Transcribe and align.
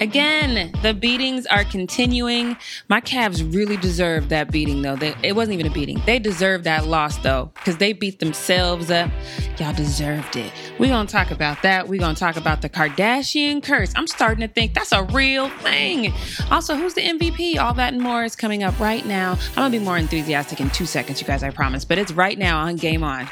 Again, 0.00 0.72
the 0.82 0.92
beatings 0.92 1.46
are 1.46 1.64
continuing. 1.64 2.56
My 2.88 3.00
Cavs 3.00 3.54
really 3.54 3.78
deserve 3.78 4.28
that 4.28 4.50
beating, 4.50 4.82
though. 4.82 4.96
They, 4.96 5.14
it 5.22 5.34
wasn't 5.34 5.54
even 5.54 5.72
a 5.72 5.74
beating. 5.74 6.02
They 6.04 6.18
deserved 6.18 6.64
that 6.64 6.86
loss, 6.86 7.16
though, 7.18 7.50
because 7.54 7.78
they 7.78 7.94
beat 7.94 8.20
themselves 8.20 8.90
up. 8.90 9.10
Y'all 9.58 9.72
deserved 9.72 10.36
it. 10.36 10.52
We're 10.78 10.88
going 10.88 11.06
to 11.06 11.12
talk 11.12 11.30
about 11.30 11.62
that. 11.62 11.88
We're 11.88 12.00
going 12.00 12.14
to 12.14 12.20
talk 12.20 12.36
about 12.36 12.60
the 12.60 12.68
Kardashian 12.68 13.62
curse. 13.62 13.92
I'm 13.96 14.06
starting 14.06 14.46
to 14.46 14.52
think 14.52 14.74
that's 14.74 14.92
a 14.92 15.04
real 15.04 15.48
thing. 15.48 16.12
Also, 16.50 16.76
who's 16.76 16.92
the 16.92 17.00
MVP? 17.00 17.58
All 17.58 17.72
that 17.74 17.94
and 17.94 18.02
more 18.02 18.24
is 18.24 18.36
coming 18.36 18.62
up 18.62 18.78
right 18.78 19.04
now. 19.06 19.38
I'm 19.50 19.54
going 19.54 19.72
to 19.72 19.78
be 19.78 19.84
more 19.84 19.96
enthusiastic 19.96 20.60
in 20.60 20.68
two 20.70 20.86
seconds, 20.86 21.22
you 21.22 21.26
guys, 21.26 21.42
I 21.42 21.50
promise. 21.50 21.86
But 21.86 21.96
it's 21.96 22.12
right 22.12 22.38
now 22.38 22.58
on 22.58 22.76
Game 22.76 23.02
On. 23.02 23.26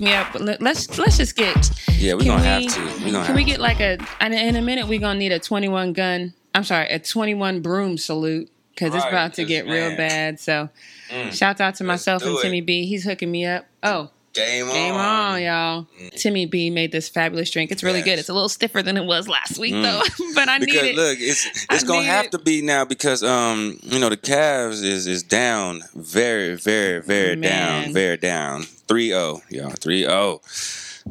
Me 0.00 0.12
up. 0.14 0.34
Let- 0.38 0.60
Let's 0.62 0.98
let's 0.98 1.16
just 1.16 1.36
get. 1.36 1.70
Yeah, 1.98 2.14
we 2.14 2.24
can 2.24 2.36
gonna 2.36 2.42
have 2.42 2.74
to. 2.74 3.04
We 3.04 3.10
gonna 3.10 3.26
Can 3.26 3.34
we 3.36 3.44
get 3.44 3.56
to. 3.56 3.62
like 3.62 3.80
a? 3.80 3.98
and 4.20 4.34
In 4.34 4.56
a 4.56 4.62
minute, 4.62 4.86
we're 4.88 5.00
gonna 5.00 5.18
need 5.18 5.32
a 5.32 5.38
21 5.38 5.92
gun. 5.92 6.34
I'm 6.54 6.64
sorry, 6.64 6.88
a 6.88 6.98
21 6.98 7.60
broom 7.60 7.98
salute 7.98 8.50
because 8.74 8.94
it's 8.94 9.04
about 9.04 9.34
to 9.34 9.44
get 9.44 9.66
real 9.66 9.96
bad. 9.96 10.38
So, 10.40 10.68
Mm. 11.10 11.32
shouts 11.32 11.60
out 11.60 11.76
to 11.76 11.84
myself 11.84 12.22
and 12.22 12.32
it. 12.36 12.42
Timmy 12.42 12.60
B. 12.60 12.86
He's 12.86 13.04
hooking 13.04 13.30
me 13.30 13.44
up. 13.46 13.66
Oh, 13.82 14.10
Game 14.36 14.66
on. 14.68 14.72
game 14.72 14.94
on, 14.94 15.42
y'all. 15.42 15.86
Timmy 16.16 16.46
B 16.46 16.70
made 16.70 16.92
this 16.92 17.08
fabulous 17.08 17.50
drink. 17.50 17.70
It's 17.72 17.82
really 17.82 18.02
good. 18.02 18.18
It's 18.18 18.28
a 18.28 18.34
little 18.34 18.48
stiffer 18.48 18.82
than 18.82 18.96
it 18.96 19.04
was 19.04 19.26
last 19.28 19.58
week 19.58 19.74
Mm. 19.74 19.82
though, 19.82 20.26
but 20.34 20.48
I 20.48 20.58
need 20.58 20.66
Because 20.66 20.82
it. 20.88 20.94
look, 20.96 21.18
it's 21.20 21.66
I 21.70 21.82
gonna 21.82 22.04
have 22.04 22.26
it. 22.26 22.32
to 22.32 22.38
be 22.38 22.62
now 22.62 22.84
because 22.84 23.22
um 23.24 23.78
you 23.82 23.98
know 23.98 24.08
the 24.10 24.16
Cavs 24.16 24.84
is 24.84 25.06
is 25.06 25.22
down 25.22 25.82
very 25.94 26.54
very 26.54 27.00
very 27.02 27.34
Man. 27.36 27.84
down 27.84 27.92
very 27.94 28.16
down 28.18 28.62
3-0 28.88 29.40
y'all 29.50 29.70
3-0. 29.70 30.40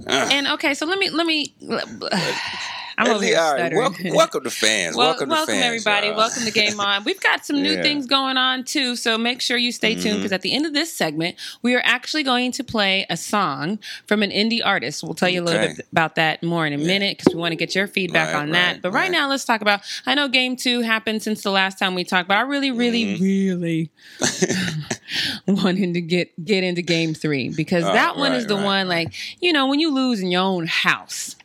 Uh, 0.08 0.30
And 0.32 0.48
okay, 0.48 0.74
so 0.74 0.86
let 0.86 1.00
me 1.00 1.10
let 1.10 1.26
me. 1.26 1.54
I'm 2.98 3.12
over 3.12 3.24
here 3.26 3.36
right, 3.38 3.74
welcome, 3.74 4.10
welcome 4.14 4.44
to 4.46 4.50
fans. 4.50 4.96
Well, 4.96 5.08
welcome, 5.10 5.28
welcome, 5.30 5.54
to 5.56 5.60
fans, 5.62 5.66
everybody. 5.86 6.08
y'all. 6.08 6.16
Welcome 6.18 6.46
to 6.46 6.52
Game 6.52 6.80
On. 6.80 7.04
We've 7.04 7.20
got 7.20 7.46
some 7.46 7.62
new 7.62 7.72
Yeah. 7.76 7.82
things 7.82 8.06
going 8.06 8.38
on 8.38 8.64
too, 8.64 8.96
so 8.96 9.18
make 9.18 9.42
sure 9.42 9.58
you 9.58 9.74
stay 9.74 9.96
tuned 9.96 10.16
Mhm. 10.16 10.18
because 10.20 10.32
at 10.32 10.42
the 10.44 10.54
end 10.54 10.66
of 10.66 10.74
this 10.74 10.94
segment, 10.94 11.36
we 11.62 11.76
are 11.76 11.82
actually 11.84 12.24
going 12.24 12.54
to 12.54 12.64
play 12.64 13.06
a 13.10 13.18
song 13.18 13.80
from 14.08 14.24
an 14.24 14.32
indie 14.32 14.62
artist. 14.64 15.04
We'll 15.04 15.14
tell 15.14 15.28
you 15.28 15.42
a 15.42 15.44
little 15.44 15.62
Okay. 15.62 15.74
bit 15.76 15.88
about 15.92 16.16
that 16.16 16.42
more 16.42 16.66
in 16.66 16.72
a 16.72 16.78
minute 16.78 17.18
because 17.18 17.34
we 17.34 17.40
want 17.40 17.52
to 17.52 17.58
get 17.58 17.76
your 17.76 17.88
feedback 17.88 18.34
Right, 18.34 18.42
on 18.42 18.52
that. 18.52 18.82
But 18.82 18.92
right, 18.92 19.02
right. 19.04 19.12
now, 19.12 19.28
let's 19.30 19.44
talk 19.44 19.60
about. 19.62 19.82
I 20.06 20.16
know 20.16 20.30
Game 20.30 20.56
Two 20.56 20.80
happened 20.82 21.22
since 21.22 21.42
the 21.42 21.52
last 21.52 21.78
time 21.78 21.96
we 21.96 22.06
talked, 22.06 22.30
but 22.30 22.38
I 22.38 22.42
really, 22.42 22.72
really, 22.72 23.18
Mhm. 23.18 23.22
really 23.22 23.90
wanting 25.48 25.94
to 25.96 26.02
get 26.02 26.32
get 26.46 26.64
into 26.64 26.82
Game 26.82 27.14
Three 27.14 27.50
because 27.50 27.84
Oh, 27.84 27.92
that 27.94 28.16
one 28.18 28.34
is 28.34 28.48
the 28.48 28.56
right, 28.56 28.64
one 28.64 28.88
like 28.88 29.12
you 29.42 29.52
know 29.52 29.68
when 29.68 29.80
you 29.82 29.94
lose 29.94 30.22
in 30.22 30.32
your 30.32 30.42
own 30.44 30.68
house, 30.68 31.36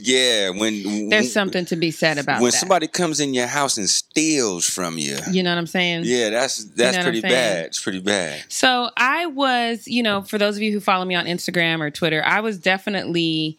yeah, 0.00 0.50
when 0.50 1.08
there's 1.08 1.32
something 1.32 1.64
to 1.66 1.76
be 1.76 1.90
said 1.90 2.18
about 2.18 2.40
when 2.42 2.50
that. 2.50 2.56
somebody 2.58 2.86
comes 2.86 3.20
in 3.20 3.34
your 3.34 3.46
house 3.46 3.76
and 3.78 3.88
steals 3.88 4.64
from 4.68 4.98
you. 4.98 5.16
you 5.30 5.42
know 5.42 5.50
what 5.50 5.58
I'm 5.58 5.66
saying? 5.66 6.02
Yeah, 6.04 6.30
that's 6.30 6.64
that's 6.64 6.96
know 6.96 7.02
pretty 7.04 7.20
bad. 7.20 7.66
It's 7.66 7.82
pretty 7.82 8.00
bad. 8.00 8.44
So 8.48 8.90
I 8.96 9.26
was, 9.26 9.86
you 9.88 10.02
know, 10.02 10.22
for 10.22 10.38
those 10.38 10.56
of 10.56 10.62
you 10.62 10.72
who 10.72 10.80
follow 10.80 11.04
me 11.04 11.14
on 11.14 11.26
Instagram 11.26 11.80
or 11.80 11.90
Twitter, 11.90 12.22
I 12.24 12.40
was 12.40 12.58
definitely. 12.58 13.58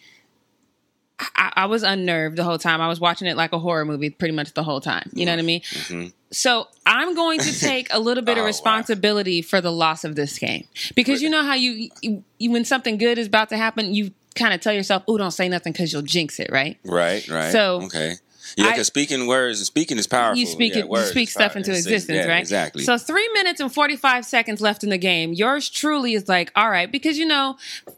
I, 1.36 1.52
I 1.56 1.66
was 1.66 1.82
unnerved 1.82 2.36
the 2.36 2.44
whole 2.44 2.60
time. 2.60 2.80
I 2.80 2.88
was 2.88 3.00
watching 3.00 3.28
it 3.28 3.36
like 3.36 3.52
a 3.52 3.58
horror 3.58 3.86
movie 3.86 4.12
pretty 4.12 4.36
much 4.36 4.54
the 4.54 4.64
whole 4.64 4.80
time. 4.80 5.10
You 5.14 5.26
know 5.26 5.32
what 5.32 5.40
I 5.40 5.44
mean? 5.44 5.62
Mhm. 5.62 6.14
So 6.30 6.68
I'm 6.86 7.16
going 7.16 7.40
to 7.40 7.60
take 7.60 7.88
a 7.92 8.00
little 8.00 8.24
bit 8.24 8.34
Oh, 8.38 8.42
of 8.42 8.44
wow. 8.44 8.48
responsibility 8.48 9.42
for 9.42 9.60
the 9.60 9.72
loss 9.72 10.04
of 10.04 10.16
this 10.16 10.38
game 10.38 10.68
because 10.94 11.24
you 11.24 11.30
know 11.32 11.42
how 11.44 11.56
you, 11.56 11.90
you, 12.04 12.24
you 12.38 12.52
when 12.52 12.66
something 12.66 13.00
good 13.00 13.18
is 13.18 13.26
about 13.26 13.50
to 13.50 13.58
happen, 13.58 13.96
you 13.96 14.12
kind 14.38 14.54
of 14.54 14.62
tell 14.62 14.74
yourself, 14.74 15.04
"Oh, 15.08 15.18
don't 15.18 15.32
say 15.32 15.50
nothing 15.50 15.74
because 15.74 15.92
you'll 15.94 16.02
jinx 16.04 16.40
it," 16.40 16.50
right? 16.52 16.78
Right, 16.86 17.28
right. 17.28 17.52
So, 17.52 17.82
okay. 17.84 18.14
Yeah, 18.56 18.72
because 18.72 18.88
speaking 18.88 19.28
words 19.28 19.60
and 19.60 19.66
speaking 19.68 19.98
is 19.98 20.08
powerful. 20.08 20.40
You 20.40 20.46
speak 20.46 20.74
yeah, 20.74 20.86
it, 20.86 20.90
you 20.90 21.02
speak 21.04 21.28
stuff 21.30 21.58
into 21.58 21.72
existence, 21.72 22.16
yeah, 22.18 22.28
right? 22.28 22.40
Exactly. 22.40 22.84
So 22.84 22.98
three 22.98 23.28
minutes 23.34 23.60
and 23.60 23.72
forty 23.74 23.98
five 23.98 24.26
seconds 24.26 24.62
left 24.62 24.86
in 24.86 24.90
the 24.90 24.98
game. 24.98 25.34
Yours 25.34 25.70
truly 25.70 26.14
is 26.14 26.30
like, 26.30 26.52
all 26.56 26.70
right, 26.70 26.90
because 26.90 27.18
you 27.18 27.26
know, 27.26 27.58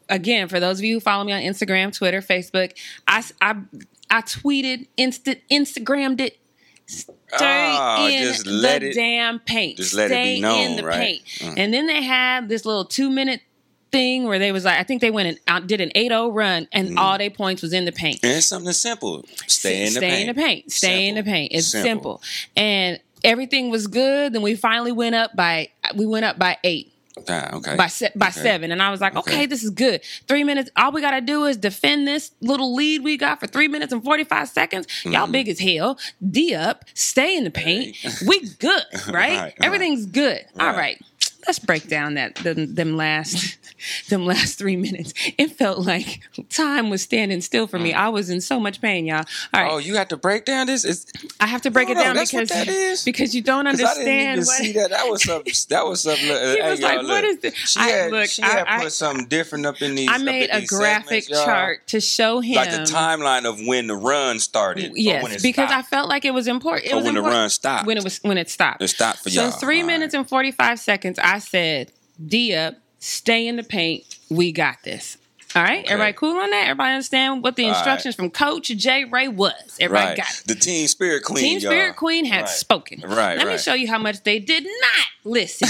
again, 0.09 0.47
for 0.47 0.59
those 0.59 0.79
of 0.79 0.85
you 0.85 0.95
who 0.95 0.99
follow 0.99 1.23
me 1.23 1.33
on 1.33 1.41
Instagram, 1.41 1.95
Twitter, 1.95 2.19
Facebook, 2.21 2.71
I 3.07 3.23
I, 3.39 3.57
I 4.09 4.21
tweeted, 4.21 4.87
instant 4.97 5.39
Instagrammed 5.51 6.19
it. 6.19 6.39
Stay 6.87 7.05
Oh, 7.77 8.07
in 8.07 8.23
just 8.23 8.45
the 8.45 8.51
let 8.51 8.81
it- 8.81 8.95
damn 8.95 9.37
paint. 9.39 9.77
just 9.77 9.93
let 9.93 10.09
it 10.09 10.15
be 10.23 10.41
known, 10.41 10.71
in 10.71 10.75
the 10.77 10.83
right? 10.83 10.97
paint. 10.97 11.25
Mm. 11.37 11.53
And 11.59 11.73
then 11.73 11.85
they 11.85 12.01
had 12.01 12.49
this 12.49 12.65
little 12.65 12.85
two 12.85 13.11
minute 13.11 13.41
thing 13.91 14.25
where 14.25 14.39
they 14.39 14.51
was 14.51 14.65
like, 14.65 14.79
I 14.79 14.83
think 14.83 15.01
they 15.01 15.11
went 15.11 15.39
and 15.47 15.67
did 15.67 15.81
an 15.81 15.91
8-0 15.95 16.33
run, 16.33 16.67
and 16.71 16.89
Mm. 16.91 16.97
all 16.97 17.17
their 17.17 17.29
points 17.29 17.61
was 17.61 17.73
in 17.73 17.85
the 17.85 17.91
paint. 17.91 18.19
and 18.23 18.33
it's 18.33 18.47
something 18.47 18.73
simple. 18.73 19.25
Stay 19.47 19.79
in 19.87 19.93
the 19.93 19.99
Stay 19.99 20.09
paint. 20.09 20.21
in 20.29 20.35
the 20.35 20.41
paint. 20.41 20.71
Stay 20.71 21.07
in 21.07 21.15
the 21.15 21.23
paint. 21.23 21.51
It's 21.53 21.67
simple. 21.67 21.89
Simple. 21.89 22.21
And 22.55 22.99
everything 23.23 23.69
was 23.69 23.87
good. 23.87 24.33
Then 24.33 24.41
we 24.41 24.55
finally 24.55 24.91
went 24.91 25.15
up 25.15 25.35
by 25.35 25.69
we 25.95 26.05
went 26.05 26.25
up 26.25 26.37
by 26.39 26.57
eight. 26.63 26.93
Ah, 27.27 27.49
okay. 27.57 27.75
By 27.75 27.87
se- 27.87 28.11
by 28.15 28.27
Okay. 28.29 28.39
seven, 28.41 28.71
and 28.71 28.81
I 28.81 28.91
was 28.91 29.01
like, 29.01 29.13
okay. 29.15 29.31
Okay. 29.33 29.45
this 29.45 29.61
is 29.61 29.71
good. 29.71 29.99
Three 30.29 30.45
minutes. 30.45 30.69
All 30.77 30.93
we 30.93 31.01
gotta 31.01 31.19
do 31.19 31.43
is 31.45 31.57
defend 31.57 32.07
this 32.07 32.31
little 32.39 32.73
lead 32.73 33.03
we 33.03 33.17
got 33.17 33.41
for 33.41 33.47
three 33.47 33.67
minutes 33.67 33.91
and 33.91 34.01
forty 34.01 34.23
five 34.23 34.47
seconds. 34.47 34.87
Y'all 35.03 35.27
Mhm. 35.27 35.31
big 35.33 35.49
as 35.49 35.59
hell. 35.59 35.99
D 36.25 36.55
up. 36.55 36.85
Stay 36.93 37.35
in 37.35 37.43
the 37.43 37.51
paint. 37.51 37.97
we 38.25 38.39
good, 38.59 38.83
right? 39.07 39.13
Right, 39.13 39.37
right. 39.37 39.53
Everything's 39.61 40.05
good. 40.05 40.45
All 40.57 40.71
Right. 40.71 41.01
Right. 41.39 41.47
Let's 41.47 41.59
break 41.59 41.87
down 41.87 42.15
that 42.15 42.35
them, 42.35 42.75
them 42.75 42.95
last 42.97 43.57
them 44.09 44.25
last 44.25 44.57
three 44.57 44.75
minutes. 44.75 45.13
It 45.37 45.51
felt 45.51 45.79
like 45.79 46.21
time 46.49 46.89
was 46.89 47.01
standing 47.01 47.41
still 47.41 47.67
for 47.67 47.79
me. 47.79 47.93
I 47.93 48.09
was 48.09 48.29
in 48.29 48.41
so 48.41 48.59
much 48.59 48.81
pain, 48.81 49.05
y'all. 49.05 49.17
All 49.53 49.61
right. 49.61 49.69
Mm. 49.69 49.73
Oh, 49.73 49.77
you 49.77 49.95
have 49.95 50.09
to 50.09 50.17
break 50.17 50.45
down 50.45 50.67
this? 50.67 50.83
It's, 50.85 51.05
I 51.39 51.47
have 51.47 51.61
to 51.63 51.71
break 51.71 51.87
No, 51.87 51.93
it 51.93 51.97
down 52.03 52.15
that's 52.15 52.31
because 52.31 52.51
is? 52.67 53.03
because 53.05 53.33
you 53.35 53.41
don't 53.41 53.65
'cause 53.65 53.81
I 53.81 53.93
didn't 53.95 54.07
understand 54.07 54.31
even 54.39 54.45
what 54.45 54.57
see 54.57 54.71
that. 54.73 54.89
That 54.91 55.03
was 55.09 55.23
something. 55.23 55.53
That 55.69 55.85
was 55.85 56.01
something. 56.01 56.29
uh, 56.29 56.33
he 56.55 56.61
hey, 56.61 56.69
was 56.69 56.81
like. 56.81 56.97
What 56.97 57.05
look. 57.07 57.23
is 57.25 57.37
this? 57.39 57.53
She 57.55 57.79
I 57.79 57.87
had, 57.87 58.11
look. 58.11 58.29
she 58.29 58.41
had 58.41 58.65
I, 58.67 58.77
put 58.77 58.85
I, 58.85 58.89
something 58.89 59.25
different 59.27 59.65
up 59.65 59.81
in 59.81 59.95
these. 59.95 60.09
I 60.11 60.17
made 60.17 60.49
a 60.51 60.65
graphic 60.65 61.27
chart 61.27 61.87
to 61.87 62.01
show 62.01 62.39
him. 62.41 62.55
like 62.55 62.71
the 62.71 62.77
timeline 62.79 63.45
of 63.45 63.59
when 63.65 63.87
the 63.87 63.95
run 63.95 64.39
started. 64.39 64.91
Yes, 64.95 65.23
when 65.23 65.31
it 65.31 65.41
because 65.41 65.71
I 65.71 65.81
felt 65.81 66.09
like 66.09 66.25
it 66.25 66.33
was 66.33 66.47
important. 66.47 66.87
It 66.87 66.93
or 66.93 66.97
was 66.97 67.05
when 67.05 67.15
the 67.15 67.21
run 67.21 67.49
stopped. 67.49 67.85
when 67.87 67.97
it 67.97 68.03
was 68.03 68.19
when 68.23 68.37
it 68.37 68.49
stopped. 68.49 68.81
it 68.81 68.87
stopped 68.89 69.19
for 69.19 69.29
y'all. 69.29 69.51
So 69.51 69.57
three 69.59 69.81
All 69.81 69.87
minutes 69.87 70.13
right. 70.13 70.19
and 70.19 70.29
forty 70.29 70.51
five 70.51 70.79
seconds. 70.79 71.17
I 71.29 71.39
said, 71.39 71.91
"D 72.25 72.55
up, 72.55 72.75
stay 72.99 73.47
in 73.47 73.55
the 73.55 73.63
paint. 73.63 74.03
We 74.29 74.51
got 74.51 74.77
this." 74.83 75.17
All 75.55 75.63
right, 75.63 75.79
Okay. 75.79 75.87
everybody 75.93 76.13
cool 76.13 76.37
on 76.37 76.51
that? 76.51 76.63
Everybody 76.65 76.91
understand 76.93 77.41
what 77.41 77.55
the 77.55 77.63
All 77.63 77.69
right. 77.71 77.77
instructions 77.77 78.13
from 78.15 78.29
Coach 78.29 78.67
J 78.67 79.05
Ray 79.05 79.27
was? 79.27 79.53
Everybody 79.79 80.09
right. 80.09 80.17
got 80.17 80.29
it. 80.29 80.43
The 80.45 80.53
Team 80.53 80.87
Spirit 80.87 81.23
Queen. 81.23 81.43
Team 81.43 81.59
Spirit 81.59 81.85
y'all. 81.87 81.93
Queen 81.95 82.25
had 82.25 82.41
Right. 82.41 82.49
spoken. 82.49 83.01
Right, 83.01 83.35
Let 83.35 83.47
me 83.47 83.57
show 83.57 83.73
you 83.73 83.87
how 83.87 83.97
much 83.97 84.23
they 84.23 84.37
did 84.37 84.63
not 84.63 85.07
listen 85.23 85.67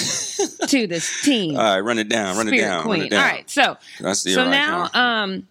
to 0.68 0.86
this 0.86 1.22
team. 1.24 1.56
All 1.56 1.64
right, 1.64 1.80
run 1.80 1.97
it 1.97 2.09
down. 2.09 2.36
Run 2.36 2.47
Spirit 2.47 2.59
it 2.59 2.66
down. 2.66 2.84
Queen. 2.84 3.00
Run 3.00 3.08
it 3.08 3.09
down. 3.12 3.24
All 3.24 3.31
right, 3.31 3.50
so 3.50 3.78
so 4.16 4.50
now. 4.50 4.90
um, 4.94 5.47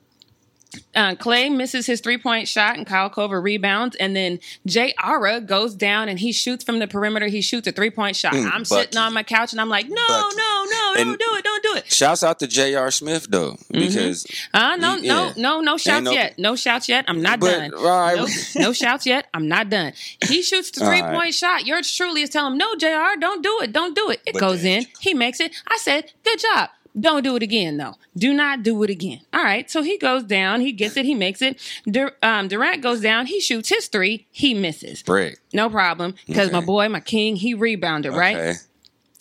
uh, 0.94 1.15
Clay 1.16 1.49
misses 1.50 1.87
his 1.87 2.00
three 2.00 2.19
point 2.19 2.49
shot 2.49 2.76
and 2.76 2.87
Kyle 2.87 3.10
Korver 3.10 3.43
rebounds, 3.43 3.94
and 3.97 4.16
then 4.16 4.41
J.R. 4.66 5.41
goes 5.41 5.75
down 5.75 6.09
and 6.09 6.19
he 6.19 6.32
shoots 6.32 6.65
from 6.65 6.78
the 6.78 6.87
perimeter. 6.87 7.26
He 7.26 7.41
shoots 7.43 7.66
a 7.69 7.72
three 7.72 7.91
point 7.91 8.16
shot. 8.16 8.32
Mm, 8.32 8.44
I'm 8.47 8.50
bucket. 8.62 8.66
sitting 8.69 8.99
on 8.99 9.12
my 9.12 9.22
couch 9.22 9.53
and 9.53 9.60
I'm 9.60 9.69
like, 9.69 9.88
no, 9.88 9.94
Bucket. 10.09 10.37
no, 10.38 10.65
no, 10.71 10.94
don't 10.97 11.19
do 11.19 11.26
it, 11.37 11.44
don't 11.44 11.62
do 11.62 11.75
it. 11.76 11.93
Shouts 11.93 12.22
out 12.25 12.38
to 12.41 12.47
J.R. 12.47 12.91
Smith 12.91 13.26
though, 13.31 13.56
because 13.71 14.26
Uh, 14.54 14.76
no, 14.76 14.97
Yeah. 14.97 15.12
no, 15.12 15.32
no, 15.37 15.60
no 15.60 15.76
shouts 15.76 16.04
no- 16.04 16.12
yet. 16.12 16.38
No 16.38 16.56
shouts 16.56 16.88
yet. 16.88 17.05
I'm 17.09 17.20
not 17.22 17.41
But, 17.41 17.70
done. 17.70 17.70
right. 17.82 18.16
No, 18.16 18.26
no 18.62 18.72
shouts 18.72 19.05
yet. 19.06 19.26
I'm 19.34 19.47
not 19.49 19.69
done. 19.70 19.93
He 20.26 20.43
shoots 20.43 20.70
the 20.70 20.81
three 20.81 21.00
right. 21.03 21.15
point 21.15 21.34
shot. 21.34 21.66
Yours 21.66 21.93
truly 21.94 22.22
is 22.22 22.31
telling 22.31 22.53
him, 22.53 22.59
no, 22.59 22.75
JR, 22.76 23.19
don't 23.20 23.43
do 23.43 23.61
it. 23.62 23.73
Don't 23.73 23.94
do 23.94 24.11
it. 24.11 24.20
It 24.26 24.32
But 24.32 24.41
goes 24.41 24.64
in. 24.64 24.87
He 25.00 25.14
makes 25.14 25.38
it. 25.41 25.52
I 25.69 25.76
said, 25.81 26.12
good 26.25 26.38
job. 26.38 26.70
Don't 26.98 27.22
do 27.22 27.36
it 27.36 27.42
again, 27.42 27.76
though. 27.76 27.94
Do 28.16 28.32
not 28.32 28.62
do 28.62 28.82
it 28.82 28.90
again. 28.90 29.20
All 29.32 29.42
right. 29.44 29.70
So 29.70 29.82
he 29.82 29.98
goes 29.98 30.22
down. 30.24 30.60
He 30.60 30.72
gets 30.72 30.96
it. 30.96 31.04
He 31.04 31.14
makes 31.14 31.42
it. 31.42 31.60
Dur- 31.88 32.16
um, 32.22 32.48
Durant 32.48 32.82
goes 32.82 33.00
down. 33.00 33.26
He 33.26 33.40
shoots 33.40 33.68
his 33.68 33.86
three. 33.88 34.26
He 34.30 34.54
misses. 34.54 35.02
brick. 35.02 35.38
No 35.52 35.68
problem. 35.70 36.14
Because 36.26 36.50
my 36.50 36.60
boy, 36.60 36.88
my 36.88 37.00
king, 37.00 37.36
he 37.36 37.54
rebounded, 37.54 38.12
right? 38.12 38.56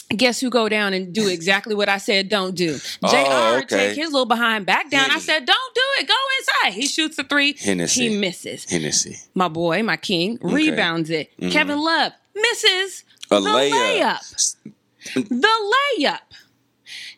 Guess 0.09 0.39
who 0.39 0.49
go 0.49 0.69
down 0.69 0.93
and 0.93 1.13
do 1.13 1.27
exactly 1.27 1.75
what 1.75 1.89
I 1.89 1.97
said 1.97 2.29
don't 2.29 2.55
do. 2.55 2.77
Oh, 3.03 3.57
okay. 3.63 3.87
take 3.89 3.97
his 3.97 4.09
little 4.13 4.25
behind 4.25 4.65
back 4.65 4.89
down. 4.89 5.11
I 5.11 5.19
said, 5.19 5.45
don't 5.45 5.75
do 5.75 5.81
it. 5.99 6.07
Go 6.07 6.13
inside. 6.39 6.79
He 6.81 6.87
shoots 6.87 7.17
the 7.17 7.25
three. 7.25 7.57
Hennessy. 7.59 8.07
He 8.07 8.17
misses. 8.17 8.63
Hennessy. 8.69 9.17
My 9.35 9.49
boy, 9.49 9.83
my 9.83 9.97
king, 9.97 10.39
rebounds 10.41 11.09
it. 11.09 11.29
Mhm. 11.37 11.51
Kevin 11.51 11.79
Love 11.81 12.13
misses 12.33 13.03
A 13.31 13.41
the 13.41 13.49
layup. 13.49 13.71
layup. 13.73 14.55
The 15.13 15.73
layup. 15.99 16.19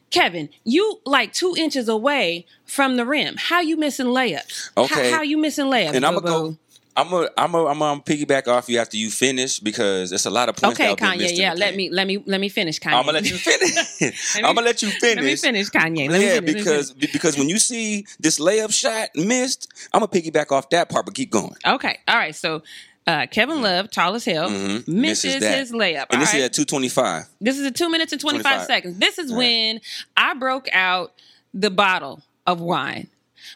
Kevin, 0.09 0.49
you 0.63 0.99
like 1.05 1.33
two 1.33 1.55
inches 1.57 1.87
away 1.87 2.45
from 2.65 2.97
the 2.97 3.05
rim. 3.05 3.35
How 3.37 3.61
you 3.61 3.77
missing 3.77 4.07
layups? 4.07 4.71
Okay. 4.77 5.11
How, 5.11 5.17
how 5.17 5.21
you 5.21 5.37
missing 5.37 5.65
layups? 5.65 5.93
And 5.93 6.05
I'm 6.05 6.15
gonna 6.15 6.27
go. 6.27 6.57
I'm 6.99 7.09
gonna 7.09 7.29
I'm 7.37 7.51
gonna 7.51 7.67
I'm 7.67 7.79
gonna 7.79 7.93
um, 7.93 8.01
piggyback 8.01 8.47
off 8.47 8.67
you 8.67 8.77
after 8.79 8.97
you 8.97 9.09
finish 9.09 9.59
because 9.59 10.11
it's 10.11 10.25
a 10.25 10.29
lot 10.29 10.49
of 10.49 10.57
points. 10.57 10.79
Okay, 10.79 10.89
that 10.89 10.99
have 10.99 11.17
been 11.17 11.27
Kanye. 11.27 11.37
Yeah, 11.37 11.53
let 11.53 11.75
me 11.75 11.89
let 11.89 12.07
me 12.07 12.21
let 12.25 12.41
me 12.41 12.49
finish, 12.49 12.79
Kanye. 12.79 12.93
I'm 12.93 13.05
gonna 13.05 13.19
let 13.19 13.29
you 13.29 13.37
finish. 13.37 14.35
I'm 14.35 14.55
gonna 14.55 14.61
let 14.65 14.81
you 14.81 14.89
finish. 14.89 15.15
Let 15.15 15.23
me 15.23 15.35
finish, 15.63 15.69
Kanye. 15.69 16.09
Let 16.09 16.19
me 16.19 16.25
yeah, 16.25 16.33
finish, 16.35 16.55
because 16.55 16.91
because 16.91 17.37
when 17.37 17.47
you 17.47 17.57
see 17.57 18.05
this 18.19 18.37
layup 18.39 18.73
shot 18.73 19.09
missed, 19.15 19.71
I'm 19.93 20.01
gonna 20.01 20.11
piggyback 20.11 20.51
off 20.51 20.69
that 20.71 20.89
part, 20.89 21.05
but 21.05 21.15
keep 21.15 21.29
going. 21.29 21.55
Okay. 21.65 21.99
All 22.07 22.17
right. 22.17 22.35
So 22.35 22.63
uh, 23.09 23.25
Kevin 23.27 23.61
Love, 23.61 23.89
tall 23.89 24.13
as 24.15 24.25
hell, 24.25 24.49
Mhm. 24.49 24.87
misses, 24.87 25.35
Misses 25.41 25.55
his 25.55 25.71
layup. 25.71 26.05
And 26.11 26.21
this 26.21 26.29
right. 26.33 26.39
is 26.39 26.45
at 26.45 26.53
225. 26.53 27.25
This 27.41 27.57
is 27.57 27.65
a 27.65 27.71
two 27.71 27.89
minutes 27.89 28.11
and 28.11 28.21
25, 28.21 28.43
25. 28.43 28.67
seconds. 28.67 28.97
This 28.99 29.17
is 29.17 29.31
All 29.31 29.37
right. 29.37 29.45
when 29.45 29.81
I 30.15 30.33
broke 30.35 30.67
out 30.73 31.13
the 31.53 31.71
bottle 31.71 32.21
of 32.45 32.61
wine. 32.61 33.07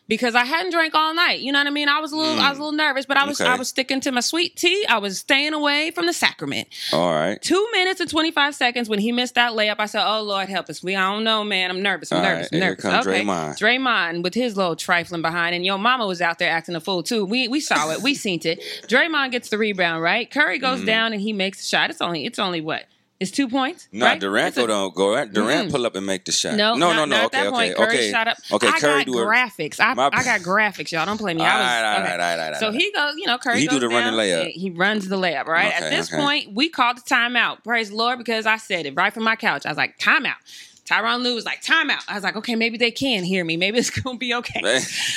Because 0.08 0.36
I 0.36 0.46
hadn't 0.46 0.72
drank 0.72 0.94
all 0.96 1.14
night, 1.14 1.40
you 1.40 1.52
know 1.52 1.60
what 1.60 1.68
I 1.68 1.72
mean. 1.72 1.90
I 1.90 2.00
was 2.00 2.12
a 2.12 2.18
little, 2.18 2.40
I 2.40 2.50
was 2.50 2.58
a 2.60 2.62
little 2.62 2.78
nervous, 2.78 3.06
but 3.06 3.18
I 3.18 3.26
was, 3.26 3.38
Mm. 3.40 3.42
Okay. 3.46 3.52
I 3.52 3.56
was 3.56 3.70
sticking 3.70 4.00
to 4.02 4.12
my 4.12 4.20
sweet 4.20 4.56
tea. 4.56 4.86
I 4.88 4.98
was 5.00 5.20
staying 5.20 5.54
away 5.54 5.92
from 5.92 6.06
the 6.06 6.14
sacrament. 6.14 6.68
All 6.92 7.14
right. 7.14 7.42
Two 7.42 7.68
minutes 7.72 8.00
and 8.00 8.10
twenty 8.10 8.32
five 8.32 8.54
seconds 8.56 8.88
when 8.90 9.00
he 9.00 9.12
missed 9.12 9.36
that 9.36 9.54
layup, 9.54 9.76
I 9.80 9.86
said, 9.88 10.04
"Oh 10.06 10.22
Lord, 10.22 10.50
help 10.50 10.70
us. 10.70 10.84
We, 10.84 10.96
I 10.96 11.12
don't 11.12 11.24
know, 11.24 11.44
man. 11.44 11.72
I'm 11.72 11.82
nervous. 11.82 12.12
I'm 12.12 12.18
All 12.20 12.24
nervous. 12.24 12.44
right, 12.52 12.54
I'm 12.54 12.60
here 12.62 12.70
nervous." 12.70 12.84
comes 12.84 13.08
okay, 13.08 13.24
Draymond. 13.24 13.60
Draymond 13.60 14.24
with 14.24 14.34
his 14.34 14.56
little 14.58 14.76
trifling 14.76 15.22
behind, 15.22 15.56
and 15.56 15.66
your 15.66 15.78
mama 15.78 16.06
was 16.06 16.22
out 16.22 16.38
there 16.40 16.50
acting 16.52 16.76
a 16.76 16.80
fool 16.80 17.02
too. 17.04 17.26
We 17.26 17.48
we 17.48 17.60
saw 17.60 17.92
it. 17.92 18.02
We 18.02 18.14
seen 18.14 18.40
it. 18.44 18.62
Draymond 18.88 19.32
gets 19.32 19.50
the 19.50 19.58
rebound, 19.58 20.02
right? 20.04 20.30
Curry 20.30 20.60
goes 20.60 20.78
Mm-hmm. 20.78 20.86
down 20.88 21.14
and 21.14 21.22
he 21.22 21.34
makes 21.34 21.62
a 21.62 21.68
shot. 21.68 21.90
It's 21.90 22.02
only 22.02 22.26
it's 22.26 22.40
only 22.40 22.62
what? 22.62 22.86
It's 23.24 23.32
two 23.32 23.48
points. 23.48 23.88
No, 23.94 24.06
right? 24.06 24.20
Durant 24.20 24.54
go 24.54 24.68
don't 24.68 24.94
go. 24.94 25.26
Durant 25.26 25.70
Mm-mm. 25.70 25.72
pull 25.72 25.86
up 25.86 25.96
and 25.96 26.06
make 26.06 26.26
the 26.26 26.34
shot. 26.34 26.56
no, 26.56 26.76
no, 26.76 26.92
not, 26.94 27.08
no, 27.08 27.18
no. 27.18 27.26
Okay, 27.28 27.48
okay. 27.48 27.74
Curry 27.74 27.88
okay. 27.88 28.12
shot 28.12 28.28
up. 28.28 28.38
Okay, 28.52 28.68
I 28.68 28.80
Curry 28.82 29.06
got 29.06 29.14
do 29.14 29.20
a 29.20 29.26
graphics. 29.26 29.80
I, 29.80 29.94
My- 29.94 30.10
I 30.12 30.24
got 30.26 30.42
graphics, 30.42 30.92
y'all. 30.92 31.06
Don't 31.06 31.18
play 31.18 31.34
me. 31.34 31.42
I 31.42 31.46
was, 31.46 31.54
All 31.54 31.60
right, 31.62 31.84
all 31.84 32.02
okay. 32.02 32.04
right, 32.04 32.12
all 32.12 32.18
right, 32.18 32.40
all 32.46 32.52
right, 32.52 32.60
So 32.60 32.72
he 32.74 32.92
goes, 32.92 33.16
you 33.16 33.26
know, 33.26 33.38
Curry 33.38 33.62
He 33.62 33.68
do 33.68 33.76
goes 33.76 33.80
the 33.80 33.88
running 33.88 34.12
down, 34.12 34.20
layup. 34.20 34.50
He 34.52 34.72
runs 34.72 35.08
the 35.08 35.16
layup, 35.16 35.46
right? 35.46 35.72
At 35.72 35.90
this 35.90 36.12
okay. 36.12 36.22
point, 36.22 36.54
we 36.54 36.68
called 36.68 36.98
the 36.98 37.02
timeout. 37.02 37.64
Praise 37.64 37.92
the 37.92 37.96
Lord, 37.96 38.18
because 38.18 38.46
I 38.46 38.58
said 38.58 38.86
it 38.86 38.94
right 38.94 39.14
from 39.14 39.24
my 39.24 39.38
couch. 39.38 39.66
I 39.66 39.70
was 39.70 39.78
like, 39.78 39.98
timeout. 40.00 40.36
Tyronn 40.86 41.24
Lue 41.24 41.34
was 41.36 41.46
like, 41.46 41.62
timeout. 41.62 42.02
I 42.10 42.16
was 42.16 42.24
like, 42.24 42.36
okay, 42.36 42.56
maybe 42.56 42.78
they 42.78 42.92
can 42.92 43.24
hear 43.24 43.46
me. 43.46 43.56
Maybe 43.56 43.78
it's 43.80 43.90
gonna 43.90 44.18
be 44.18 44.34
okay. 44.34 44.60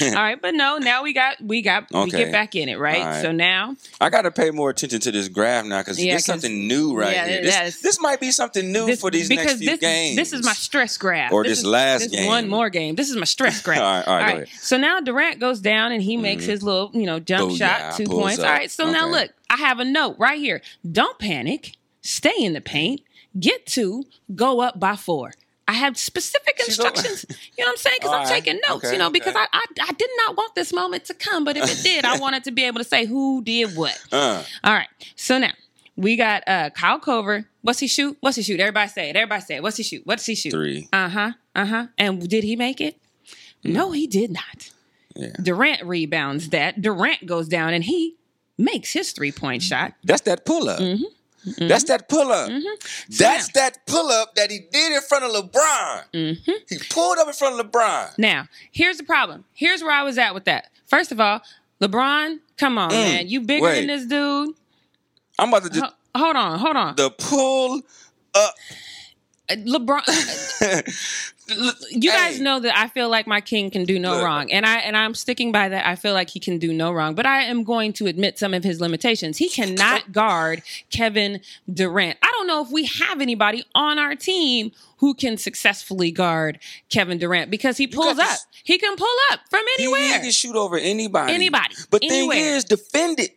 All 0.03 0.13
right, 0.15 0.41
but 0.41 0.55
no, 0.55 0.79
now 0.79 1.03
we 1.03 1.13
got 1.13 1.41
we 1.41 1.61
got 1.63 1.87
we 1.93 2.11
get 2.11 2.31
back 2.31 2.55
in 2.55 2.69
it, 2.69 2.79
right? 2.79 3.01
All 3.01 3.05
right. 3.07 3.23
So 3.23 3.33
now 3.33 3.75
I 4.01 4.09
got 4.11 4.23
to 4.23 4.31
pay 4.31 4.51
more 4.51 4.71
attention 4.71 5.01
to 5.01 5.11
this 5.11 5.29
graph 5.29 5.65
now 5.65 5.81
because 5.81 6.03
Yeah, 6.03 6.13
there's 6.13 6.25
something 6.25 6.69
new 6.69 6.97
right 6.97 7.13
yeah, 7.15 7.27
here. 7.27 7.43
This, 7.43 7.77
is. 7.77 7.81
this 7.83 8.01
might 8.01 8.21
be 8.21 8.31
something 8.31 8.71
new 8.71 8.87
this, 8.87 9.01
for 9.01 9.11
these 9.11 9.29
because 9.29 9.45
next 9.47 9.59
few 9.59 9.71
this, 9.71 9.81
games. 9.81 10.17
This 10.17 10.33
is 10.33 10.45
my 10.45 10.53
stress 10.53 10.97
graph. 10.99 11.33
Or 11.33 11.43
this 11.43 11.59
is, 11.61 11.67
last 11.67 12.03
this 12.03 12.13
game. 12.13 12.29
One 12.29 12.49
more 12.49 12.71
game. 12.71 12.95
This 12.95 13.11
is 13.11 13.17
my 13.17 13.25
stress 13.25 13.61
graph. 13.65 13.81
All 13.81 13.85
right, 13.85 14.07
all 14.07 14.17
right, 14.17 14.29
go 14.29 14.35
ahead. 14.43 14.49
So 14.61 14.77
now 14.77 15.01
Durant 15.01 15.41
goes 15.41 15.61
down 15.61 15.91
and 15.93 16.01
he 16.03 16.17
makes 16.17 16.45
Mhm. 16.45 16.49
his 16.49 16.63
little, 16.63 16.91
you 16.95 17.07
know, 17.07 17.19
jump 17.19 17.51
Booyah, 17.51 17.59
shot, 17.59 17.97
two 17.97 18.05
points. 18.05 18.39
up. 18.39 18.47
All 18.47 18.53
right. 18.53 18.71
So 18.71 18.91
now 18.91 19.09
look, 19.09 19.31
I 19.51 19.57
have 19.57 19.81
a 19.81 19.85
note 19.85 20.17
right 20.19 20.39
here. 20.39 20.63
Don't 20.91 21.19
panic. 21.19 21.73
Stay 22.03 22.35
in 22.39 22.53
the 22.53 22.61
paint. 22.61 23.01
Get 23.39 23.67
two. 23.67 24.05
Go 24.35 24.61
up 24.61 24.79
by 24.79 24.95
four. 24.97 25.33
I 25.69 25.73
have 25.73 25.97
specific 25.97 26.61
instructions. 26.61 27.25
you 27.29 27.65
know 27.65 27.65
what 27.65 27.71
I'm 27.71 27.77
saying? 27.77 27.97
Because 27.99 28.13
I'm 28.13 28.21
right. 28.21 28.29
taking 28.29 28.61
notes. 28.69 28.85
Okay, 28.85 28.93
you 28.93 28.99
know, 28.99 29.11
because 29.11 29.35
okay. 29.35 29.45
I, 29.53 29.65
I 29.81 29.87
I 29.89 29.93
did 29.93 30.11
not 30.19 30.37
want 30.37 30.55
this 30.55 30.73
moment 30.73 31.05
to 31.07 31.15
come, 31.15 31.45
but 31.45 31.57
if 31.57 31.65
it 31.65 31.83
did, 31.83 32.05
I 32.05 32.19
wanted 32.21 32.45
to 32.45 32.53
be 32.53 32.65
able 32.65 32.79
to 32.79 32.85
say 32.85 33.05
who 33.05 33.43
did 33.43 33.77
what. 33.77 33.99
Uh, 34.13 34.43
All 34.63 34.73
right. 34.73 34.89
So 35.17 35.39
now 35.39 35.53
we 35.97 36.17
got 36.17 36.45
uh 36.47 36.71
Kyle 36.71 37.01
Korver. 37.01 37.47
What's 37.63 37.81
he 37.81 37.89
shoot? 37.89 38.17
What's 38.21 38.37
he 38.37 38.43
shoot? 38.43 38.61
Everybody 38.61 38.89
say 38.89 39.11
it. 39.11 39.17
Everybody 39.17 39.43
say 39.43 39.57
it. 39.57 39.63
What's 39.63 39.77
he 39.77 39.83
shoot? 39.83 40.03
What's 40.05 40.27
he 40.27 40.35
shoot? 40.35 40.51
three. 40.51 40.89
Uh 40.93 41.09
huh. 41.09 41.33
Uh 41.55 41.67
huh. 41.67 41.87
And 41.99 42.29
did 42.29 42.45
he 42.45 42.55
make 42.55 42.81
it? 42.81 42.97
No, 43.65 43.91
he 43.91 44.07
did 44.07 44.31
not. 44.31 44.71
Yeah. 45.17 45.33
Durant 45.43 45.83
rebounds 45.83 46.51
that. 46.51 46.81
Durant 46.81 47.27
goes 47.27 47.49
down 47.49 47.73
and 47.75 47.83
he 47.83 48.17
makes 48.59 48.93
his 48.93 49.13
three 49.13 49.33
point 49.33 49.63
shot. 49.63 49.95
That's 50.05 50.23
that 50.23 50.45
pull 50.45 50.69
up. 50.69 50.79
Mm-hmm. 50.81 51.05
That's 51.59 51.85
that 51.85 52.09
pull 52.09 52.33
up. 52.33 52.51
That's 53.09 53.55
now- 53.55 53.61
that 53.61 53.87
pull 53.87 54.09
up 54.11 54.35
that 54.35 54.51
he 54.51 54.61
did 54.73 54.93
in 54.93 55.01
front 55.03 55.25
of 55.25 55.31
LeBron. 55.31 56.03
Mm-hmm. 56.13 56.53
He 56.69 56.79
pulled 56.91 57.19
up 57.19 57.29
in 57.29 57.33
front 57.35 57.61
of 57.61 57.67
LeBron. 57.71 58.19
Now, 58.19 58.47
here's 58.73 58.97
the 58.99 59.05
problem. 59.05 59.45
Here's 59.55 59.83
where 59.83 59.93
I 59.93 60.03
was 60.03 60.19
at 60.19 60.35
with 60.35 60.45
that. 60.47 60.71
First 60.87 61.13
of 61.13 61.21
all, 61.21 61.41
LeBron, 61.81 62.39
come 62.57 62.79
on, 62.79 62.91
Mm, 62.91 62.95
man. 62.95 63.29
You 63.29 63.41
bigger 63.43 63.65
wait. 63.65 63.79
than 63.81 63.87
this 63.89 64.07
dude. 64.07 64.55
I'm 65.39 65.49
about 65.51 65.65
to 65.65 65.71
just 65.71 65.85
Ho- 65.85 65.93
hold 66.21 66.37
on, 66.37 66.59
hold 66.59 66.77
on. 66.77 66.97
the 66.97 67.11
pull 67.11 67.83
up. 68.35 68.55
Uh, 69.49 69.55
LeBron. 69.55 70.03
you 71.91 72.11
guys 72.11 72.37
Hey. 72.39 72.43
know 72.43 72.59
that 72.61 72.77
I 72.77 72.89
feel 72.89 73.09
like 73.09 73.27
my 73.27 73.41
king 73.41 73.71
can 73.71 73.85
do 73.85 73.99
no 73.99 74.13
Look. 74.17 74.25
wrong, 74.25 74.51
and 74.53 74.67
I 74.67 74.79
and 74.79 74.97
I'm 74.97 75.15
sticking 75.15 75.53
by 75.53 75.69
that. 75.69 75.87
I 75.87 75.95
feel 75.97 76.13
like 76.13 76.31
he 76.31 76.41
can 76.41 76.59
do 76.59 76.73
no 76.73 76.93
wrong, 76.93 77.15
but 77.15 77.27
I 77.27 77.43
am 77.43 77.63
going 77.65 77.93
to 77.95 78.07
admit 78.07 78.39
some 78.39 78.53
of 78.55 78.65
his 78.65 78.81
limitations. 78.81 79.39
He 79.39 79.49
cannot 79.49 80.13
guard 80.13 80.63
Kevin 80.91 81.41
Durant. 81.73 82.19
I 82.23 82.29
don't 82.33 82.47
know 82.47 82.63
if 82.65 82.71
we 82.71 82.85
have 82.87 83.21
anybody 83.21 83.65
on 83.75 83.99
our 83.99 84.15
team 84.15 84.73
who 84.99 85.15
can 85.15 85.37
successfully 85.37 86.11
guard 86.11 86.59
Kevin 86.89 87.19
Durant 87.19 87.51
because 87.51 87.77
he 87.77 87.87
pulls 87.87 88.19
up. 88.19 88.29
this- 88.29 88.47
He 88.65 88.79
can 88.79 88.97
pull 88.97 89.15
up 89.33 89.41
from 89.51 89.63
anywhere. 89.79 90.15
he 90.15 90.19
can 90.21 90.31
shoot 90.33 90.57
over 90.57 90.77
anybody. 90.79 91.33
Anybody. 91.33 91.75
But 91.91 92.03
Anywhere. 92.03 92.37
thing 92.37 92.45
is, 92.45 92.65
defend 92.65 93.21
it. 93.21 93.37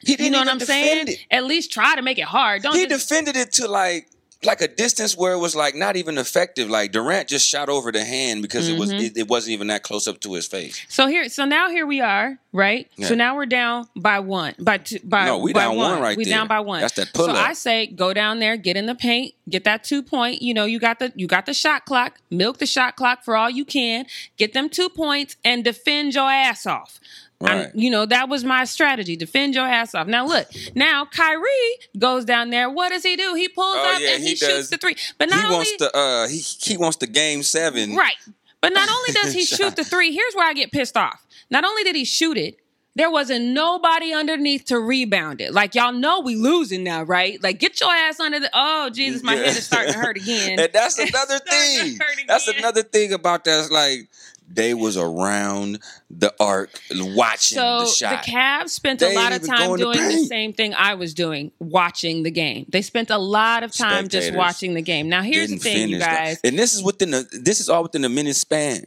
He 0.00 0.14
didn't 0.16 0.26
you 0.26 0.30
know 0.30 0.38
what 0.40 0.48
I'm 0.48 0.60
saying? 0.60 1.08
It. 1.08 1.18
At 1.30 1.44
least 1.44 1.72
try 1.72 1.94
to 1.96 2.02
make 2.02 2.18
it 2.18 2.24
hard. 2.24 2.62
Don't 2.62 2.74
He 2.76 2.86
just, 2.86 3.08
defended 3.08 3.36
it 3.36 3.52
to 3.54 3.68
like 3.68 4.08
like 4.44 4.60
a 4.60 4.68
distance 4.68 5.16
where 5.16 5.32
it 5.32 5.38
was 5.38 5.56
like 5.56 5.74
not 5.74 5.96
even 5.96 6.16
effective. 6.16 6.70
Like 6.70 6.92
Durant 6.92 7.28
just 7.28 7.48
shot 7.48 7.68
over 7.68 7.90
the 7.90 8.04
hand 8.04 8.42
because 8.42 8.68
it 8.68 8.78
was 8.78 8.88
Mm-hmm. 8.92 9.04
it, 9.04 9.16
it 9.16 9.28
wasn't 9.28 9.52
even 9.52 9.66
that 9.66 9.82
close 9.82 10.06
up 10.06 10.20
to 10.20 10.32
his 10.34 10.46
face. 10.46 10.84
So 10.88 11.06
here, 11.08 11.28
so 11.28 11.44
now 11.44 11.68
here 11.70 11.86
we 11.86 12.00
are, 12.00 12.38
right? 12.52 12.88
Yeah. 12.96 13.08
So 13.08 13.14
now 13.16 13.34
we're 13.34 13.46
down 13.46 13.88
by 13.96 14.20
one, 14.20 14.54
by 14.60 14.78
two, 14.78 14.98
by 15.04 15.26
No, 15.26 15.38
we 15.38 15.52
by 15.52 15.64
down 15.64 15.76
one 15.76 16.00
right 16.00 16.10
there. 16.10 16.16
We 16.16 16.24
there. 16.24 16.34
down 16.34 16.48
by 16.48 16.60
one. 16.60 16.80
That's 16.80 16.94
that 16.94 17.08
So 17.08 17.26
pull-up. 17.26 17.36
I 17.36 17.52
say, 17.52 17.88
go 17.88 18.14
down 18.14 18.38
there, 18.38 18.56
get 18.56 18.76
in 18.76 18.86
the 18.86 18.94
paint, 18.94 19.34
get 19.48 19.64
that 19.64 19.82
two 19.84 20.02
point. 20.02 20.40
You 20.40 20.54
know, 20.54 20.64
you 20.64 20.78
got 20.78 21.00
the 21.00 21.12
you 21.16 21.26
got 21.26 21.46
the 21.46 21.54
shot 21.54 21.84
clock. 21.84 22.18
Milk 22.30 22.58
the 22.58 22.66
shot 22.66 22.94
clock 22.96 23.24
for 23.24 23.36
all 23.36 23.50
you 23.50 23.64
can. 23.64 24.06
Get 24.36 24.52
them 24.52 24.68
two 24.68 24.88
points 24.88 25.36
and 25.44 25.64
defend 25.64 26.14
your 26.14 26.30
ass 26.30 26.64
off. 26.64 27.00
Right. 27.40 27.70
you 27.72 27.88
know 27.88 28.04
that 28.04 28.28
was 28.28 28.42
my 28.42 28.64
strategy. 28.64 29.14
Defend 29.14 29.54
your 29.54 29.66
ass 29.66 29.94
off. 29.94 30.08
Now 30.08 30.26
look, 30.26 30.48
now 30.74 31.04
Kyrie 31.04 31.48
goes 31.96 32.24
down 32.24 32.50
there. 32.50 32.68
What 32.68 32.88
does 32.88 33.04
he 33.04 33.14
do? 33.14 33.34
He 33.34 33.48
pulls 33.48 33.76
Oh, 33.78 33.94
up 33.94 34.00
yeah, 34.00 34.14
and 34.14 34.22
he, 34.22 34.30
he 34.30 34.34
shoots 34.36 34.70
the 34.70 34.76
three. 34.76 34.96
But 35.18 35.28
not 35.28 35.38
he 35.38 35.44
only 35.44 35.56
wants 35.56 35.76
the 35.78 35.96
uh 35.96 36.26
he 36.28 36.38
he 36.38 36.76
wants 36.76 36.96
the 36.96 37.06
game 37.06 37.44
seven. 37.44 37.94
Right. 37.94 38.16
But 38.60 38.72
not 38.72 38.88
only 38.90 39.12
does 39.12 39.32
he 39.32 39.44
shoot 39.56 39.76
the 39.76 39.84
three, 39.84 40.12
here's 40.12 40.34
where 40.34 40.48
I 40.48 40.52
get 40.52 40.72
pissed 40.72 40.96
off. 40.96 41.24
Not 41.48 41.64
only 41.64 41.84
did 41.84 41.94
he 41.94 42.04
shoot 42.04 42.36
it, 42.36 42.56
there 42.96 43.08
wasn't 43.10 43.44
nobody 43.44 44.12
underneath 44.12 44.64
to 44.64 44.80
rebound 44.80 45.40
it. 45.40 45.54
Like 45.54 45.76
y'all 45.76 45.92
know 45.92 46.18
we 46.18 46.34
losing 46.34 46.82
now, 46.82 47.04
right? 47.04 47.40
Like 47.40 47.60
get 47.60 47.80
your 47.80 47.92
ass 47.92 48.18
under 48.18 48.40
the 48.40 48.50
oh 48.52 48.90
Jesus, 48.90 49.22
my 49.22 49.36
Yeah. 49.36 49.42
head 49.44 49.56
is 49.56 49.64
starting 49.64 49.92
to 49.92 49.98
hurt 50.00 50.16
again. 50.20 50.58
And 50.58 50.70
that's 50.72 50.98
another 51.08 51.38
thing. 51.38 51.98
That's 52.26 52.48
another 52.48 52.82
thing 52.82 53.12
about 53.12 53.44
that. 53.44 53.70
Like 53.70 54.08
they 54.50 54.74
was 54.74 54.96
around 54.96 55.78
the 56.10 56.34
arc 56.40 56.70
watching 56.90 57.56
So 57.56 57.80
the 57.80 57.86
shot. 57.86 58.24
the. 58.24 58.30
Cavs 58.30 58.70
spent 58.70 59.00
They 59.00 59.14
a 59.14 59.18
lot 59.18 59.32
of 59.32 59.46
time 59.46 59.68
go 59.68 59.74
in 59.74 59.80
the 59.80 59.92
doing 59.92 60.08
the 60.08 60.26
same 60.26 60.52
thing 60.52 60.74
I 60.74 60.94
was 60.94 61.14
doing, 61.14 61.52
watching 61.58 62.22
the 62.22 62.30
game. 62.30 62.66
They 62.68 62.82
spent 62.82 63.10
a 63.10 63.18
lot 63.18 63.62
of 63.62 63.72
time 63.72 64.08
just 64.08 64.34
watching 64.34 64.74
the 64.74 64.82
game. 64.82 65.08
Now 65.08 65.22
here's 65.22 65.50
the 65.50 65.56
thing, 65.56 65.76
you 65.76 65.84
finish 65.86 66.00
that. 66.00 66.24
guys. 66.24 66.40
And 66.44 66.58
this 66.58 66.74
is 66.74 66.82
within 66.82 67.10
the 67.10 67.28
this 67.32 67.60
is 67.60 67.68
all 67.68 67.82
within 67.82 68.04
a 68.04 68.08
minute 68.08 68.36
span. 68.36 68.86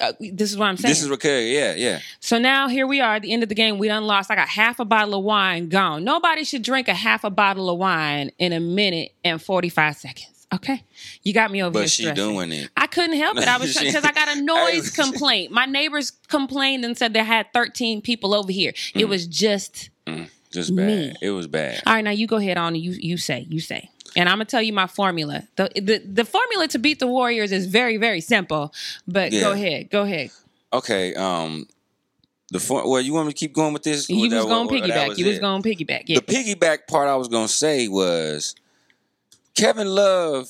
Uh, 0.00 0.12
this 0.18 0.50
is 0.50 0.58
what 0.58 0.66
I'm 0.66 0.76
saying. 0.76 0.90
This 0.90 1.02
is 1.02 1.08
what 1.08 1.22
yeah, 1.24 1.74
yeah. 1.74 2.00
So 2.20 2.38
now 2.38 2.68
here 2.68 2.86
we 2.86 3.00
are 3.00 3.16
at 3.16 3.22
the 3.22 3.32
end 3.32 3.42
of 3.42 3.48
the 3.48 3.54
game. 3.54 3.78
We 3.78 3.88
done 3.88 4.04
lost. 4.04 4.30
I 4.30 4.34
got 4.34 4.48
half 4.48 4.80
a 4.80 4.84
bottle 4.84 5.14
of 5.14 5.24
wine 5.24 5.68
gone. 5.68 6.02
Nobody 6.02 6.44
should 6.44 6.62
drink 6.62 6.88
a 6.88 6.94
half 6.94 7.22
a 7.24 7.30
bottle 7.30 7.70
of 7.70 7.78
wine 7.78 8.30
in 8.38 8.52
a 8.52 8.60
minute 8.60 9.12
and 9.24 9.40
45 9.40 9.96
seconds. 9.96 10.33
Okay. 10.54 10.82
You 11.22 11.32
got 11.32 11.50
me 11.50 11.62
over 11.62 11.78
here. 11.78 11.84
But 11.84 11.90
she 11.90 12.02
stressing. 12.02 12.22
doing 12.32 12.52
it. 12.52 12.70
I 12.76 12.86
couldn't 12.86 13.16
help 13.16 13.36
it. 13.38 13.48
I 13.48 13.56
was 13.58 13.76
because 13.78 14.04
I 14.04 14.12
got 14.12 14.36
a 14.36 14.40
noise 14.42 14.90
complaint. 14.90 15.52
My 15.52 15.66
neighbors 15.66 16.10
complained 16.28 16.84
and 16.84 16.96
said 16.96 17.12
they 17.14 17.24
had 17.24 17.52
13 17.52 18.02
people 18.02 18.34
over 18.34 18.52
here. 18.52 18.72
Mm. 18.72 19.00
It 19.00 19.04
was 19.08 19.26
just 19.26 19.90
Just 20.52 20.74
bad. 20.76 20.86
Me. 20.86 21.14
It 21.20 21.30
was 21.30 21.46
bad. 21.46 21.82
all 21.86 21.94
right. 21.94 22.04
Now 22.04 22.10
you 22.10 22.26
go 22.26 22.36
ahead 22.36 22.56
on. 22.58 22.74
You 22.74 22.92
you 22.92 23.16
say 23.16 23.46
you 23.48 23.60
say, 23.60 23.90
and 24.16 24.28
I'm 24.28 24.36
gonna 24.36 24.44
tell 24.44 24.62
you 24.62 24.72
my 24.72 24.86
formula. 24.86 25.48
The 25.56 25.70
the, 25.74 25.98
the 25.98 26.24
formula 26.24 26.68
to 26.68 26.78
beat 26.78 26.98
the 27.00 27.06
Warriors 27.08 27.50
is 27.52 27.66
very 27.66 27.96
very 27.96 28.20
simple. 28.20 28.72
But 29.08 29.32
go 29.32 29.52
ahead, 29.52 29.90
go 29.90 30.02
ahead. 30.02 30.30
Okay. 30.72 31.14
Um 31.14 31.66
the 32.50 32.60
for, 32.60 32.88
well, 32.88 33.00
you 33.00 33.14
want 33.14 33.26
me 33.26 33.32
to 33.32 33.38
keep 33.38 33.52
going 33.54 33.72
with 33.72 33.82
this? 33.82 34.08
You 34.08 34.20
was 34.20 34.30
that- 34.30 34.44
going 34.44 34.68
or 34.68 34.70
piggyback. 34.70 35.18
You 35.18 35.26
was 35.26 35.36
it? 35.38 35.40
going 35.40 35.62
piggyback. 35.62 36.04
Yeah. 36.06 36.20
The 36.20 36.26
piggyback 36.32 36.86
part 36.86 37.08
I 37.08 37.16
was 37.16 37.26
gonna 37.28 37.48
say 37.48 37.88
was 37.88 38.54
Kevin 39.54 39.88
Love 39.88 40.48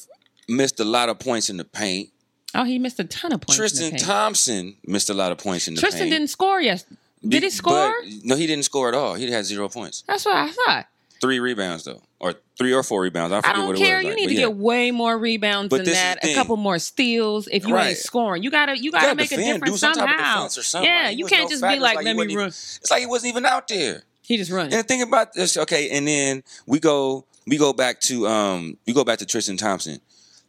missed 0.49 0.81
a 0.81 0.85
lot 0.85 1.09
of 1.09 1.19
points 1.19 1.51
in 1.51 1.57
the 1.57 1.65
paint. 1.65 2.11
oh, 2.55 2.65
he 2.65 2.79
missed 2.79 2.99
a 3.01 3.05
ton 3.05 3.33
of 3.33 3.41
points. 3.41 3.59
in 3.59 3.63
the 3.65 3.91
Tristan. 3.91 3.99
Thompson 3.99 4.77
missed 4.87 5.11
a 5.11 5.15
lot 5.15 5.33
of 5.33 5.39
points 5.39 5.69
in 5.69 5.75
the 5.75 5.81
Tristan 5.81 6.03
paint. 6.03 6.13
didn't 6.13 6.29
score 6.31 6.61
yes. 6.61 6.85
Did 7.27 7.43
he 7.43 7.51
score? 7.51 7.95
but- 8.03 8.11
no, 8.23 8.37
he 8.37 8.47
didn't 8.47 8.65
score 8.65 8.89
at 8.89 8.95
all. 8.95 9.15
He 9.15 9.31
had 9.31 9.45
zero 9.45 9.69
points. 9.69 10.05
That's 10.07 10.25
what 10.27 10.37
I 10.37 10.51
thought. 10.51 10.87
three 11.21 11.39
rebounds 11.41 11.85
though, 11.85 12.03
or 12.21 12.35
three 12.59 12.73
or 12.75 12.83
four 12.83 13.01
rebounds. 13.01 13.33
I 13.33 13.39
I 13.51 13.55
don't 13.55 13.69
what 13.69 13.77
care. 13.77 13.95
it 14.01 14.05
was. 14.05 14.05
You 14.05 14.11
like, 14.11 14.17
need 14.19 14.27
to 14.29 14.35
yeah. 14.35 14.41
get 14.41 14.57
way 14.57 14.91
more 14.91 15.17
rebounds 15.19 15.71
But 15.71 15.85
than 15.87 15.95
that. 15.95 16.19
A 16.25 16.35
couple 16.35 16.57
more 16.59 16.79
steals 16.79 17.49
if 17.51 17.67
you 17.67 17.75
Right. 17.75 17.89
ain't 17.91 17.99
scoring. 17.99 18.43
You 18.43 18.51
gotta 18.51 18.77
you 18.77 18.85
You 18.85 18.91
gotta 18.93 19.07
gotta 19.07 19.17
make 19.17 19.31
defend, 19.31 19.49
a 19.49 19.53
difference 19.55 19.73
do 19.73 19.79
some 19.79 19.95
type 19.95 20.03
of 20.05 20.11
somehow. 20.11 20.45
or 20.47 20.49
something. 20.51 20.91
Yeah, 20.91 21.05
Like, 21.07 21.19
you 21.19 21.25
can't 21.27 21.45
no 21.45 21.49
just 21.49 21.61
factor. 21.63 21.77
be 21.77 21.81
like, 21.83 21.97
It's 21.97 22.05
let 22.05 22.17
me 22.17 22.23
run. 22.23 22.31
even- 22.31 22.47
It's 22.49 22.91
like 22.91 23.01
he 23.01 23.07
wasn't 23.07 23.31
even 23.31 23.47
out 23.47 23.69
there. 23.69 24.03
He 24.21 24.37
just 24.37 24.51
running. 24.51 24.73
And 24.75 24.87
think 24.87 25.03
about 25.03 25.33
this, 25.35 25.57
okay, 25.57 25.91
and 25.91 26.07
then 26.07 26.43
we 26.67 26.79
go 26.79 27.25
we 27.47 27.57
go 27.57 27.73
back 27.73 28.01
to 28.03 28.27
um 28.27 28.77
we 28.87 28.93
go 28.93 29.05
back 29.05 29.19
to 29.19 29.27
Tristan 29.27 29.57
Thompson. 29.57 30.01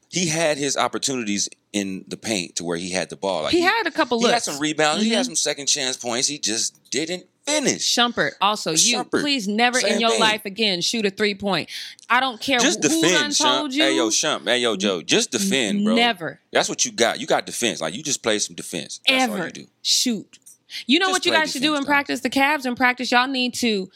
He 0.09 0.27
had 0.27 0.57
his 0.57 0.77
opportunities 0.77 1.49
in 1.73 2.05
the 2.07 2.15
paint 2.15 2.55
to 2.57 2.63
where 2.63 2.77
he 2.77 2.91
had 2.91 3.09
the 3.09 3.17
ball. 3.17 3.43
Like 3.43 3.51
he 3.51 3.61
had 3.61 3.85
a 3.87 3.91
couple 3.91 4.19
he 4.21 4.27
had 4.29 4.43
some 4.43 4.59
rebounds. 4.59 5.03
He 5.03 5.09
Mhm. 5.11 5.15
had 5.15 5.25
some 5.25 5.35
second 5.35 5.65
chance 5.67 5.97
points. 5.97 6.27
He 6.27 6.37
just 6.37 6.77
didn't 6.91 7.25
finish. 7.45 7.83
Shumpert, 7.93 8.31
also, 8.41 8.71
you 8.71 8.97
Shumpert, 8.97 9.21
please 9.21 9.47
never 9.47 9.77
in 9.79 9.99
your 9.99 10.11
thing. 10.11 10.19
life 10.19 10.45
again 10.45 10.81
shoot 10.81 11.05
a 11.05 11.09
three 11.09 11.35
point. 11.35 11.69
I 12.09 12.19
don't 12.19 12.39
care 12.39 12.59
Just 12.59 12.81
who, 12.83 12.89
who 12.89 13.01
done 13.01 13.29
defend, 13.29 13.37
told 13.37 13.73
you. 13.73 13.83
Hey 13.83 13.95
yo, 13.97 14.09
Shump. 14.09 14.45
Hey 14.45 14.59
yo, 14.59 14.75
Joe. 14.77 15.01
Just 15.01 15.31
defend, 15.31 15.83
bro. 15.83 15.95
Never, 15.95 16.39
That's 16.53 16.69
what 16.69 16.85
you 16.85 16.91
got. 16.91 17.19
You 17.19 17.27
got 17.27 17.45
defense. 17.45 17.81
Like 17.81 17.93
you 17.95 18.01
just 18.03 18.23
play 18.23 18.39
some 18.39 18.55
defense. 18.55 19.01
That's 19.07 19.29
all 19.29 19.35
ever 19.37 19.45
you 19.47 19.51
do. 19.51 19.67
shoot. 19.81 20.39
You 20.87 20.99
know 20.99 21.05
Just 21.07 21.13
what 21.13 21.25
you 21.25 21.31
guys 21.31 21.51
should 21.51 21.61
do 21.61 21.75
in 21.75 21.85
practice? 21.85 22.21
The 22.21 22.29
Cavs 22.29 22.65
in 22.65 22.75
practice, 22.75 23.11
y'all 23.11 23.27
need 23.27 23.53
to 23.55 23.89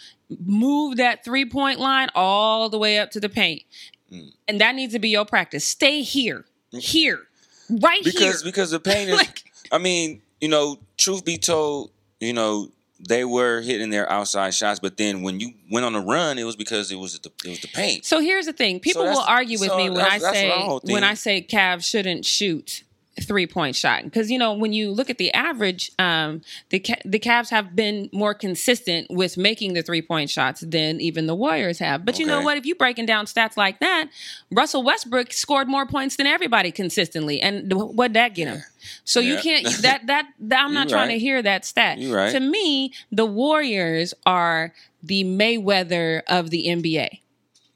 move 0.45 0.97
that 0.97 1.23
three 1.23 1.45
point 1.45 1.79
line 1.79 2.09
all 2.15 2.69
the 2.69 2.77
way 2.77 2.99
up 2.99 3.11
to 3.11 3.19
the 3.19 3.29
paint, 3.29 3.63
Mm. 4.11 4.31
and 4.47 4.61
that 4.61 4.75
needs 4.75 4.93
to 4.93 4.99
be 4.99 5.09
your 5.09 5.25
practice. 5.25 5.63
Stay 5.65 6.01
here, 6.01 6.45
here, 6.71 7.27
right 7.69 8.03
Because 8.03 8.41
here. 8.41 8.51
because 8.51 8.71
the 8.71 8.79
paint 8.79 9.09
is. 9.11 9.17
Like- 9.17 9.43
I 9.71 9.77
mean, 9.77 10.21
you 10.41 10.47
know, 10.47 10.79
truth 10.97 11.23
be 11.25 11.37
told, 11.37 11.91
you 12.19 12.33
know. 12.33 12.69
They 13.07 13.23
were 13.23 13.61
hitting 13.61 13.91
their 13.91 14.11
outside 14.11 14.53
shots, 14.53 14.81
but 14.81 14.97
then 14.97 15.21
when 15.21 15.39
you 15.39 15.53
went 15.71 15.85
on 15.85 15.95
a 15.95 16.01
run, 16.01 16.37
it 16.37 16.43
was 16.43 16.57
because 16.57 16.91
it 16.91 16.95
was 16.97 17.17
the 17.17 17.31
it 17.45 17.49
was 17.49 17.61
the 17.61 17.69
paint. 17.69 18.03
So 18.03 18.19
here's 18.19 18.45
the 18.45 18.51
thing: 18.51 18.81
people 18.81 19.03
that's- 19.03 19.17
will 19.17 19.23
argue 19.23 19.57
with 19.57 19.69
so 19.69 19.77
me 19.77 19.89
when 19.89 20.01
I 20.01 20.17
say 20.17 20.51
when. 20.83 21.05
I 21.05 21.13
say 21.13 21.41
Cavs 21.41 21.85
shouldn't 21.85 22.25
shoot 22.25 22.83
three 23.23 23.47
point 23.47 23.75
shot 23.75 24.03
because 24.03 24.29
you 24.31 24.37
know 24.37 24.53
when 24.53 24.73
you 24.73 24.91
look 24.91 25.09
at 25.09 25.17
the 25.17 25.33
average, 25.33 25.91
um, 25.99 26.41
the 26.69 26.83
the 27.05 27.19
Cavs 27.19 27.49
have 27.49 27.75
been 27.75 28.09
more 28.11 28.33
consistent 28.33 29.07
with 29.09 29.37
making 29.37 29.73
the 29.73 29.81
three 29.81 30.01
point 30.01 30.29
shots 30.29 30.61
than 30.61 30.99
even 31.01 31.27
the 31.27 31.35
Warriors 31.35 31.79
have. 31.79 32.05
But 32.05 32.19
you 32.19 32.25
know 32.25 32.41
what? 32.41 32.57
If 32.57 32.65
you 32.65 32.75
breaking 32.75 33.05
down 33.05 33.25
stats 33.25 33.57
like 33.57 33.79
that, 33.79 34.09
Russell 34.51 34.83
Westbrook 34.83 35.33
scored 35.33 35.67
more 35.67 35.85
points 35.85 36.15
than 36.15 36.27
everybody 36.27 36.71
consistently, 36.71 37.41
and 37.41 37.71
what'd 37.73 38.13
that 38.15 38.35
get 38.35 38.47
him? 38.47 38.63
So 39.03 39.19
you 39.19 39.37
can't 39.37 39.65
that 39.81 40.07
that, 40.07 40.27
that 40.39 40.65
I'm 40.65 40.73
not 40.73 40.85
You 40.85 40.95
trying 40.95 41.07
right. 41.09 41.13
to 41.15 41.19
hear 41.19 41.41
that 41.41 41.65
stat. 41.65 41.99
Right. 42.01 42.31
To 42.31 42.39
me, 42.39 42.93
the 43.11 43.25
Warriors 43.25 44.13
are 44.25 44.73
the 45.03 45.23
Mayweather 45.23 46.21
of 46.27 46.49
the 46.49 46.67
NBA. 46.67 47.19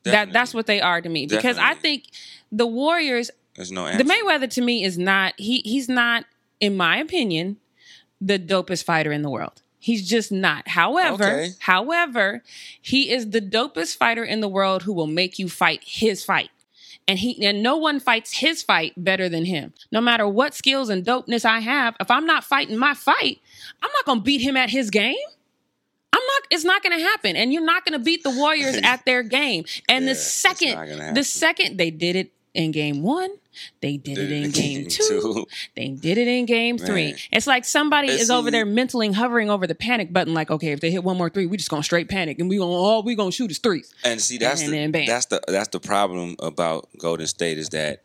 That 0.03 0.33
that's 0.33 0.53
what 0.53 0.65
they 0.65 0.81
are 0.81 1.01
to 1.01 1.07
me 1.07 1.27
because 1.27 1.57
I 1.57 1.75
think 1.75 2.03
the 2.51 2.67
Warriors, 2.67 3.31
There's 3.55 3.71
no 3.71 3.85
answer. 3.87 4.03
the 4.03 4.09
Mayweather 4.11 4.49
to 4.51 4.61
me 4.61 4.83
is 4.83 4.97
not 4.97 5.33
he 5.37 5.61
he's 5.65 5.87
not 5.89 6.25
in 6.59 6.75
my 6.77 6.97
opinion 6.97 7.57
the 8.21 8.39
dopest 8.39 8.83
fighter 8.85 9.11
in 9.11 9.21
the 9.21 9.29
world. 9.29 9.61
He's 9.79 10.07
just 10.07 10.31
not. 10.31 10.69
However, 10.69 11.23
Okay. 11.25 11.49
however, 11.59 12.41
he 12.81 13.11
is 13.11 13.31
the 13.31 13.41
dopest 13.41 13.97
fighter 13.97 14.23
in 14.23 14.39
the 14.39 14.47
world 14.47 14.83
who 14.83 14.93
will 14.93 15.07
make 15.07 15.37
you 15.37 15.49
fight 15.49 15.81
his 15.85 16.23
fight. 16.23 16.49
And 17.05 17.19
he 17.19 17.45
and 17.45 17.61
no 17.61 17.75
one 17.75 17.99
fights 17.99 18.37
his 18.37 18.63
fight 18.63 18.93
better 18.95 19.27
than 19.27 19.43
him. 19.43 19.73
No 19.91 19.99
matter 19.99 20.25
what 20.25 20.53
skills 20.53 20.87
and 20.89 21.05
dopeness 21.05 21.43
I 21.43 21.59
have, 21.59 21.97
if 21.99 22.09
I'm 22.09 22.25
not 22.25 22.45
fighting 22.45 22.77
my 22.77 22.93
fight, 22.93 23.39
I'm 23.81 23.89
not 23.91 24.05
gonna 24.05 24.21
beat 24.21 24.39
him 24.39 24.55
at 24.55 24.69
his 24.69 24.89
game. 24.89 25.17
I'm 26.13 26.21
not. 26.21 26.43
It's 26.51 26.63
not 26.63 26.83
going 26.83 26.95
to 26.97 27.03
happen, 27.03 27.35
and 27.35 27.51
you're 27.51 27.65
not 27.65 27.83
going 27.83 27.97
to 27.97 28.03
beat 28.03 28.21
the 28.23 28.29
Warriors 28.29 28.75
at 28.83 29.03
their 29.03 29.23
game. 29.23 29.65
And 29.89 30.05
Yeah, 30.05 30.11
the 30.11 30.15
second, 30.15 30.75
not 30.75 30.87
gonna 30.87 30.97
happen. 31.01 31.13
the 31.15 31.23
second 31.23 31.77
they 31.77 31.89
did 31.89 32.15
it 32.15 32.31
in 32.53 32.71
game 32.71 33.01
one, 33.01 33.31
they 33.81 33.97
did, 33.97 34.17
it 34.17 34.31
in 34.31 34.51
game 34.51 34.87
two, 34.87 35.45
they 35.75 35.89
did 35.89 36.17
it 36.17 36.27
in 36.27 36.45
game 36.45 36.77
three. 36.77 37.11
Man. 37.11 37.15
It's 37.31 37.47
like 37.47 37.65
somebody 37.65 38.09
And 38.09 38.19
is 38.19 38.29
over 38.31 38.51
there 38.51 38.65
mentally 38.65 39.11
hovering 39.11 39.49
over 39.49 39.67
the 39.67 39.75
panic 39.75 40.13
button, 40.13 40.33
like, 40.33 40.51
okay, 40.51 40.71
if 40.71 40.79
they 40.79 40.91
hit 40.91 41.03
one 41.03 41.17
more 41.17 41.29
three, 41.29 41.45
we 41.45 41.57
just 41.57 41.69
gonna 41.69 41.83
straight 41.83 42.09
panic, 42.09 42.39
and 42.39 42.49
we 42.49 42.57
gonna 42.57 42.71
all 42.71 43.03
we 43.03 43.15
gonna 43.15 43.31
shoot 43.31 43.51
is 43.51 43.59
threes. 43.59 43.93
And 44.03 44.21
see, 44.21 44.37
that's 44.37 44.61
And 44.61 44.93
the 44.93 45.05
that's 45.05 45.25
the 45.27 45.41
that's 45.47 45.69
the 45.69 45.79
problem 45.79 46.35
about 46.39 46.89
Golden 46.97 47.27
State 47.27 47.57
is 47.57 47.69
that 47.69 48.03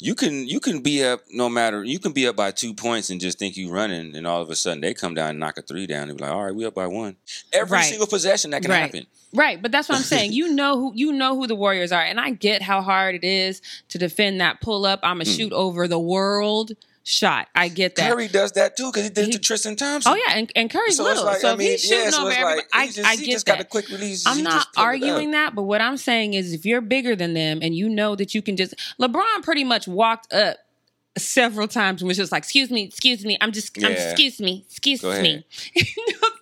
you 0.00 0.14
can 0.14 0.46
you 0.46 0.60
can 0.60 0.80
be 0.80 1.04
up 1.04 1.20
no 1.30 1.48
matter 1.48 1.82
you 1.84 1.98
can 1.98 2.12
be 2.12 2.26
up 2.28 2.36
by 2.36 2.50
two 2.52 2.72
points 2.74 3.10
and 3.10 3.20
just 3.20 3.38
think 3.38 3.56
you're 3.56 3.72
running, 3.72 4.14
and 4.16 4.26
all 4.26 4.40
of 4.42 4.50
a 4.50 4.56
sudden 4.56 4.80
they 4.80 4.94
come 4.94 5.14
down 5.14 5.30
and 5.30 5.38
knock 5.40 5.58
a 5.58 5.62
three 5.62 5.86
down 5.86 6.08
and 6.08 6.16
be 6.18 6.24
like, 6.24 6.32
all 6.32 6.44
right, 6.44 6.54
we 6.54 6.64
up 6.66 6.74
by 6.74 6.86
one. 6.86 7.16
Every 7.52 7.76
Right. 7.76 7.84
single 7.84 8.06
possession 8.06 8.50
that 8.52 8.62
can 8.62 8.70
Right. 8.70 8.78
happen. 8.80 9.06
Right, 9.34 9.60
but 9.60 9.70
that's 9.72 9.88
what 9.88 9.96
I'm 9.96 10.04
saying. 10.04 10.32
You 10.38 10.48
know 10.54 10.78
who 10.78 10.92
you 10.94 11.12
know 11.12 11.36
who 11.36 11.46
the 11.46 11.54
Warriors 11.56 11.92
are, 11.92 12.02
and 12.02 12.18
I 12.20 12.30
get 12.30 12.62
how 12.62 12.80
hard 12.80 13.14
it 13.14 13.24
is 13.24 13.60
to 13.90 13.98
defend 13.98 14.40
that 14.40 14.60
pull 14.60 14.86
up. 14.86 15.00
I'm 15.02 15.20
a 15.20 15.24
Hmm. 15.24 15.30
shoot 15.30 15.52
over 15.52 15.86
the 15.88 15.98
world 15.98 16.72
shot. 17.04 17.48
I 17.54 17.68
get 17.68 17.96
that. 17.96 18.12
Curry 18.12 18.28
does 18.28 18.52
that 18.52 18.76
too 18.76 18.90
because 18.90 19.04
he 19.04 19.10
did 19.10 19.28
it 19.28 19.32
to 19.32 19.38
Tristan 19.38 19.76
Thompson. 19.76 20.12
Oh 20.12 20.16
yeah, 20.16 20.38
and, 20.38 20.52
and 20.54 20.70
Curry's 20.70 20.96
So 20.96 21.04
little, 21.04 21.24
like, 21.24 21.38
so 21.38 21.52
I 21.52 21.56
mean, 21.56 21.70
he's 21.70 21.82
shooting 21.82 22.04
yeah, 22.04 22.10
so 22.10 22.22
over 22.22 22.30
everybody, 22.30 22.56
like, 22.56 22.68
I, 22.72 22.86
he 22.86 22.92
just, 22.92 23.08
I 23.08 23.16
he 23.16 23.26
get 23.26 23.32
just 23.32 23.46
that. 23.46 23.52
got 23.56 23.60
a 23.60 23.64
quick 23.64 23.88
release. 23.88 24.26
I'm 24.26 24.42
not 24.42 24.52
just 24.52 24.72
pulled 24.74 24.84
it 24.84 24.86
arguing 24.86 25.30
that, 25.32 25.54
but 25.54 25.62
what 25.62 25.80
I'm 25.80 25.96
saying 25.96 26.34
is 26.34 26.52
if 26.52 26.66
you're 26.66 26.80
bigger 26.80 27.16
than 27.16 27.34
them 27.34 27.60
and 27.62 27.74
you 27.74 27.88
know 27.88 28.14
that 28.16 28.34
you 28.34 28.42
can 28.42 28.56
just 28.56 28.74
LeBron 29.00 29.42
pretty 29.42 29.64
much 29.64 29.88
walked 29.88 30.32
up 30.32 30.56
several 31.16 31.68
times 31.68 32.02
and 32.02 32.08
was 32.08 32.16
just 32.16 32.32
like, 32.32 32.42
excuse 32.42 32.70
me, 32.70 32.82
excuse 32.84 33.24
me, 33.24 33.36
I'm 33.40 33.52
just 33.52 33.76
I'm 33.82 33.92
excuse 33.92 34.40
me, 34.40 34.64
excuse 34.68 35.02
me. 35.02 35.44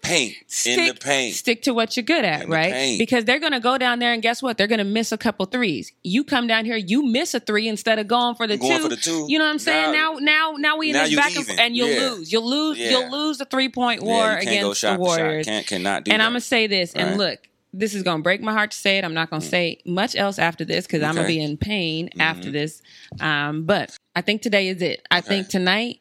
Paint 0.07 0.35
in 0.67 0.87
the 0.89 0.95
paint. 0.95 1.35
Stick 1.35 1.63
to 1.63 1.75
what 1.75 1.97
you're 1.97 2.05
good 2.05 2.25
at, 2.25 2.43
In 2.45 2.51
the 2.51 2.57
right? 2.57 2.99
Because 2.99 3.25
they're 3.25 3.39
gonna 3.41 3.61
go 3.61 3.77
down 3.79 3.99
there 3.99 4.13
and 4.13 4.23
guess 4.23 4.43
what? 4.43 4.57
They're 4.59 4.67
gonna 4.67 4.85
miss 4.85 5.13
a 5.13 5.19
couple 5.19 5.47
threes. 5.47 5.93
You 6.03 6.25
come 6.25 6.47
down 6.47 6.65
here, 6.65 6.77
you 6.77 7.05
miss 7.07 7.35
a 7.35 7.41
three 7.41 7.69
instead 7.69 7.99
of 7.99 8.07
going 8.09 8.35
for 8.35 8.47
the 8.47 8.57
Going 8.57 8.77
two. 8.79 8.83
for 8.85 8.89
the 8.89 8.97
two. 8.97 9.27
You 9.29 9.39
know 9.39 9.45
what 9.45 9.51
I'm 9.53 9.59
saying? 9.59 9.93
Now- 9.93 10.15
Now, 10.15 10.19
now, 10.21 10.53
now 10.59 10.77
we 10.79 10.89
in 10.91 10.95
now 10.95 11.05
this 11.07 11.17
back 11.17 11.35
and, 11.37 11.45
even. 11.45 11.59
and 11.59 11.77
you'll 11.77 11.89
Yeah. 11.89 12.11
lose. 12.11 12.33
You'll 12.33 12.49
lose. 12.51 12.79
Yeah. 12.79 12.91
You'll 12.91 13.11
lose 13.11 13.39
the 13.39 13.45
three 13.45 13.69
point 13.69 14.03
Yeah, 14.03 14.07
war 14.09 14.27
go 14.35 14.39
against 14.41 14.81
shot 14.81 14.95
the. 14.95 15.01
Warriors. 15.03 15.47
Can't 15.47 15.67
cannot 15.67 16.05
do 16.05 16.11
And 16.13 16.21
that. 16.21 16.25
I'm 16.27 16.31
gonna 16.33 16.41
say 16.41 16.67
this, 16.67 16.93
and 16.95 17.19
look, 17.19 17.39
this 17.73 17.95
is 17.95 18.03
gonna 18.03 18.23
break 18.23 18.41
my 18.41 18.53
heart 18.53 18.71
to 18.71 18.79
say 18.79 18.99
it. 18.99 19.05
I'm 19.05 19.15
not 19.15 19.29
gonna 19.31 19.43
say 19.43 19.79
much 19.85 20.17
else 20.17 20.39
after 20.39 20.65
this 20.65 20.87
because 20.87 21.03
I'm 21.03 21.15
gonna 21.15 21.27
be 21.27 21.41
in 21.41 21.57
pain 21.57 22.09
Mhm. 22.17 22.21
after 22.23 22.51
this. 22.51 22.81
Um, 23.21 23.65
but 23.65 23.95
I 24.15 24.23
think 24.23 24.41
today 24.43 24.69
is 24.69 24.81
it. 24.81 25.03
I 25.11 25.21
think 25.21 25.49
tonight 25.49 26.01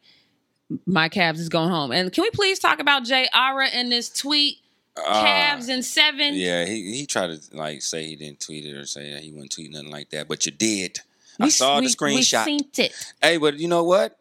my 0.86 1.08
Cavs 1.08 1.38
is 1.38 1.48
going 1.48 1.68
home. 1.70 1.92
And 1.92 2.12
can 2.12 2.22
we 2.22 2.30
please 2.30 2.58
talk 2.58 2.80
about 2.80 3.04
J.R. 3.04 3.62
in 3.62 3.88
this 3.88 4.08
tweet? 4.08 4.58
Ah, 4.98 5.24
Cavs 5.24 5.68
in 5.68 5.82
seven. 5.82 6.34
Yeah, 6.34 6.64
he 6.64 6.96
he 6.96 7.06
tried 7.06 7.28
to 7.28 7.56
like 7.56 7.82
say 7.82 8.06
he 8.06 8.16
didn't 8.16 8.40
tweet 8.40 8.64
it 8.64 8.74
or 8.74 8.86
say 8.86 9.20
he 9.20 9.30
wouldn't 9.30 9.52
tweet 9.52 9.70
nothing 9.70 9.90
like 9.90 10.10
that, 10.10 10.26
but 10.26 10.46
you 10.46 10.52
did. 10.52 11.00
I 11.38 11.48
saw 11.50 11.78
we- 11.78 11.86
the 11.86 11.92
screenshot. 11.92 12.46
We 12.46 12.58
seen 12.58 12.60
it. 12.78 13.14
Hey, 13.20 13.36
but 13.36 13.58
you 13.58 13.68
know 13.68 13.84
what? 13.84 14.18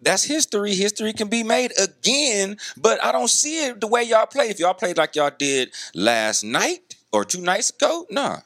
That's 0.00 0.24
history. 0.24 0.74
History 0.74 1.12
can 1.14 1.28
be 1.28 1.42
made 1.42 1.72
again, 1.78 2.58
but 2.76 3.02
I 3.02 3.10
don't 3.10 3.30
see 3.30 3.64
it 3.66 3.80
the 3.80 3.86
way 3.86 4.02
y'all 4.02 4.26
play. 4.26 4.50
If 4.50 4.60
y'all 4.60 4.74
played 4.74 4.98
like 4.98 5.16
y'all 5.16 5.32
did 5.36 5.72
last 5.94 6.44
night 6.44 6.96
or 7.10 7.24
two 7.24 7.40
nights 7.40 7.70
ago, 7.70 8.06
nah. 8.10 8.40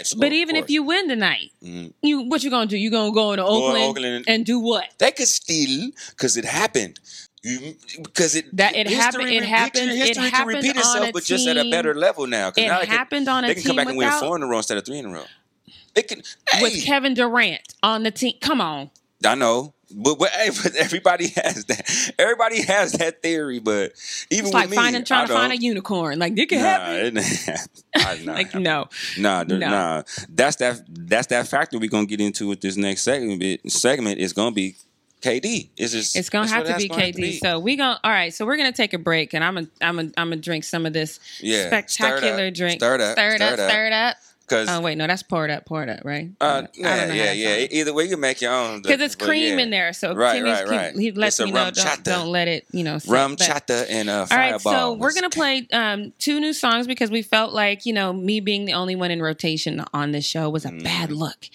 It's 0.00 0.14
But 0.14 0.32
even 0.32 0.56
if 0.56 0.70
you 0.70 0.82
win 0.82 1.08
tonight, 1.08 1.52
Mhm. 1.62 1.92
you 2.02 2.20
what 2.22 2.42
you 2.42 2.48
gonna 2.50 2.66
do? 2.66 2.76
You 2.78 2.90
gonna 2.90 3.12
go 3.12 3.32
into 3.32 3.42
to 3.42 3.48
Oakland, 3.48 3.84
Oakland 3.84 4.24
and 4.26 4.46
do 4.46 4.58
what? 4.58 4.86
they 4.98 5.10
could 5.12 5.28
steal 5.28 5.90
because 6.10 6.36
it 6.38 6.44
happened. 6.46 6.98
You, 7.42 7.74
because 8.02 8.34
it 8.34 8.54
That 8.56 8.74
it 8.76 8.86
happened- 8.88 9.30
it 9.30 9.42
happened- 9.44 9.90
it 9.90 9.96
History 9.96 10.14
can 10.24 10.30
happened 10.30 10.56
repeat 10.56 10.76
itself, 10.76 11.10
but 11.12 11.24
just 11.24 11.46
at 11.46 11.56
a 11.56 11.70
better 11.70 11.94
level 11.94 12.26
now. 12.26 12.48
It 12.48 12.66
now 12.66 12.80
they 12.80 12.86
can- 12.86 12.96
happened 12.96 13.28
on 13.28 13.44
a 13.44 13.48
team. 13.48 13.48
They 13.48 13.54
can 13.54 13.62
team 13.62 13.68
come 13.70 13.76
back 13.76 13.88
and 13.88 13.96
win 13.98 14.10
four 14.12 14.36
in 14.36 14.42
a 14.42 14.46
row 14.46 14.56
instead 14.58 14.78
of 14.78 14.84
three 14.84 14.98
in 14.98 15.06
a 15.06 15.10
row. 15.10 15.24
It 15.94 16.08
can. 16.08 16.22
with 16.60 16.84
Kevin 16.84 17.14
Durant 17.14 17.60
on 17.82 18.02
the 18.02 18.10
team. 18.10 18.34
Come 18.40 18.60
on, 18.60 18.90
I 19.24 19.34
know, 19.34 19.74
but, 19.94 20.18
but, 20.18 20.28
hey, 20.30 20.50
but 20.62 20.74
everybody 20.76 21.28
has 21.36 21.64
that. 21.66 22.12
Everybody 22.18 22.62
has 22.62 22.92
that 22.92 23.22
theory, 23.22 23.58
but 23.58 23.92
even 24.30 24.46
it's 24.46 24.54
like 24.54 24.70
me, 24.70 24.76
finding 24.76 25.04
trying 25.04 25.24
I 25.24 25.26
to 25.26 25.32
find 25.32 25.52
a 25.52 25.56
unicorn. 25.56 26.18
Like 26.18 26.38
it 26.38 26.48
can 26.48 26.58
Nah, 26.58 26.64
happen. 26.64 26.94
it 26.94 27.02
didn't 27.14 27.24
happen. 27.26 27.68
I 27.96 28.16
did 28.16 28.26
not 28.26 28.34
Like 28.36 28.46
happen. 28.46 28.62
no, 28.62 28.88
Nah, 29.18 29.42
No. 29.44 29.56
nah. 29.58 30.02
That's 30.28 30.56
that. 30.56 30.82
That's 30.88 31.26
that 31.28 31.48
factor 31.48 31.78
we're 31.78 31.88
gonna 31.90 32.06
get 32.06 32.20
into 32.20 32.48
with 32.48 32.60
this 32.60 32.76
next 32.76 33.02
segment. 33.02 33.42
Segment 33.70 34.18
is 34.18 34.32
gonna 34.32 34.52
be 34.52 34.76
KD. 35.22 35.68
It's 35.76 35.92
just. 35.92 36.16
it's 36.16 36.30
gonna 36.30 36.48
have 36.48 36.66
to 36.66 36.76
be 36.76 36.88
gonna 36.88 37.02
have 37.06 37.14
KD. 37.14 37.38
So 37.40 37.58
we 37.58 37.76
gonna 37.76 38.00
all 38.02 38.10
right. 38.10 38.32
So 38.32 38.46
we're 38.46 38.56
gonna 38.56 38.72
take 38.72 38.94
a 38.94 38.98
break, 38.98 39.34
and 39.34 39.44
I'm 39.44 39.54
gonna 39.54 39.68
I'm 39.82 39.96
gonna 39.96 40.10
I'm 40.16 40.28
gonna 40.30 40.40
drink 40.40 40.64
some 40.64 40.86
of 40.86 40.92
this 40.92 41.20
yeah, 41.40 41.66
spectacular 41.66 42.50
drink. 42.50 42.80
Stir 42.80 42.94
it 42.94 43.00
up. 43.02 43.12
stir 43.18 43.34
it 43.34 43.42
up, 43.42 43.58
stir 43.58 43.86
it 43.86 43.92
up. 43.92 44.16
Because 44.50 44.68
Oh 44.68 44.80
wait, 44.80 44.98
no, 44.98 45.06
that's 45.06 45.22
poured 45.22 45.48
up, 45.48 45.64
poured 45.64 45.88
up, 45.88 46.00
right? 46.04 46.28
uh, 46.40 46.66
yeah, 46.74 47.12
yeah, 47.12 47.30
yeah. 47.32 47.66
Either 47.70 47.94
way, 47.94 48.04
you 48.06 48.16
make 48.16 48.40
your 48.40 48.52
own. 48.52 48.82
Because 48.82 49.00
it's 49.00 49.14
cream 49.14 49.58
yeah. 49.58 49.62
in 49.64 49.70
there, 49.70 49.92
so 49.92 50.12
Right, 50.12 50.34
Timmy's 50.38 50.52
right, 50.54 50.62
keep- 50.64 50.70
right. 50.70 50.96
he 50.96 51.12
lets 51.12 51.38
me 51.38 51.52
know 51.52 51.70
don't, 51.70 52.02
don't 52.04 52.26
let 52.28 52.48
it, 52.48 52.66
you 52.72 52.82
know. 52.82 52.98
sit. 52.98 53.12
Rum 53.12 53.36
But- 53.38 53.46
chata 53.46 53.86
and 53.88 54.10
a 54.10 54.26
All 54.28 54.36
right, 54.36 54.60
so 54.60 54.94
we're 54.94 55.14
gonna 55.14 55.30
play 55.30 55.68
um, 55.72 56.12
two 56.18 56.40
new 56.40 56.52
songs 56.52 56.88
because 56.88 57.12
we 57.12 57.22
felt 57.22 57.52
like 57.52 57.86
you 57.86 57.92
know 57.92 58.12
me 58.12 58.40
being 58.40 58.64
the 58.64 58.72
only 58.72 58.96
one 58.96 59.12
in 59.12 59.22
rotation 59.22 59.84
on 59.94 60.10
this 60.10 60.24
show 60.26 60.50
was 60.50 60.64
a 60.64 60.70
Mm. 60.70 60.82
bad 60.82 61.12
look 61.12 61.46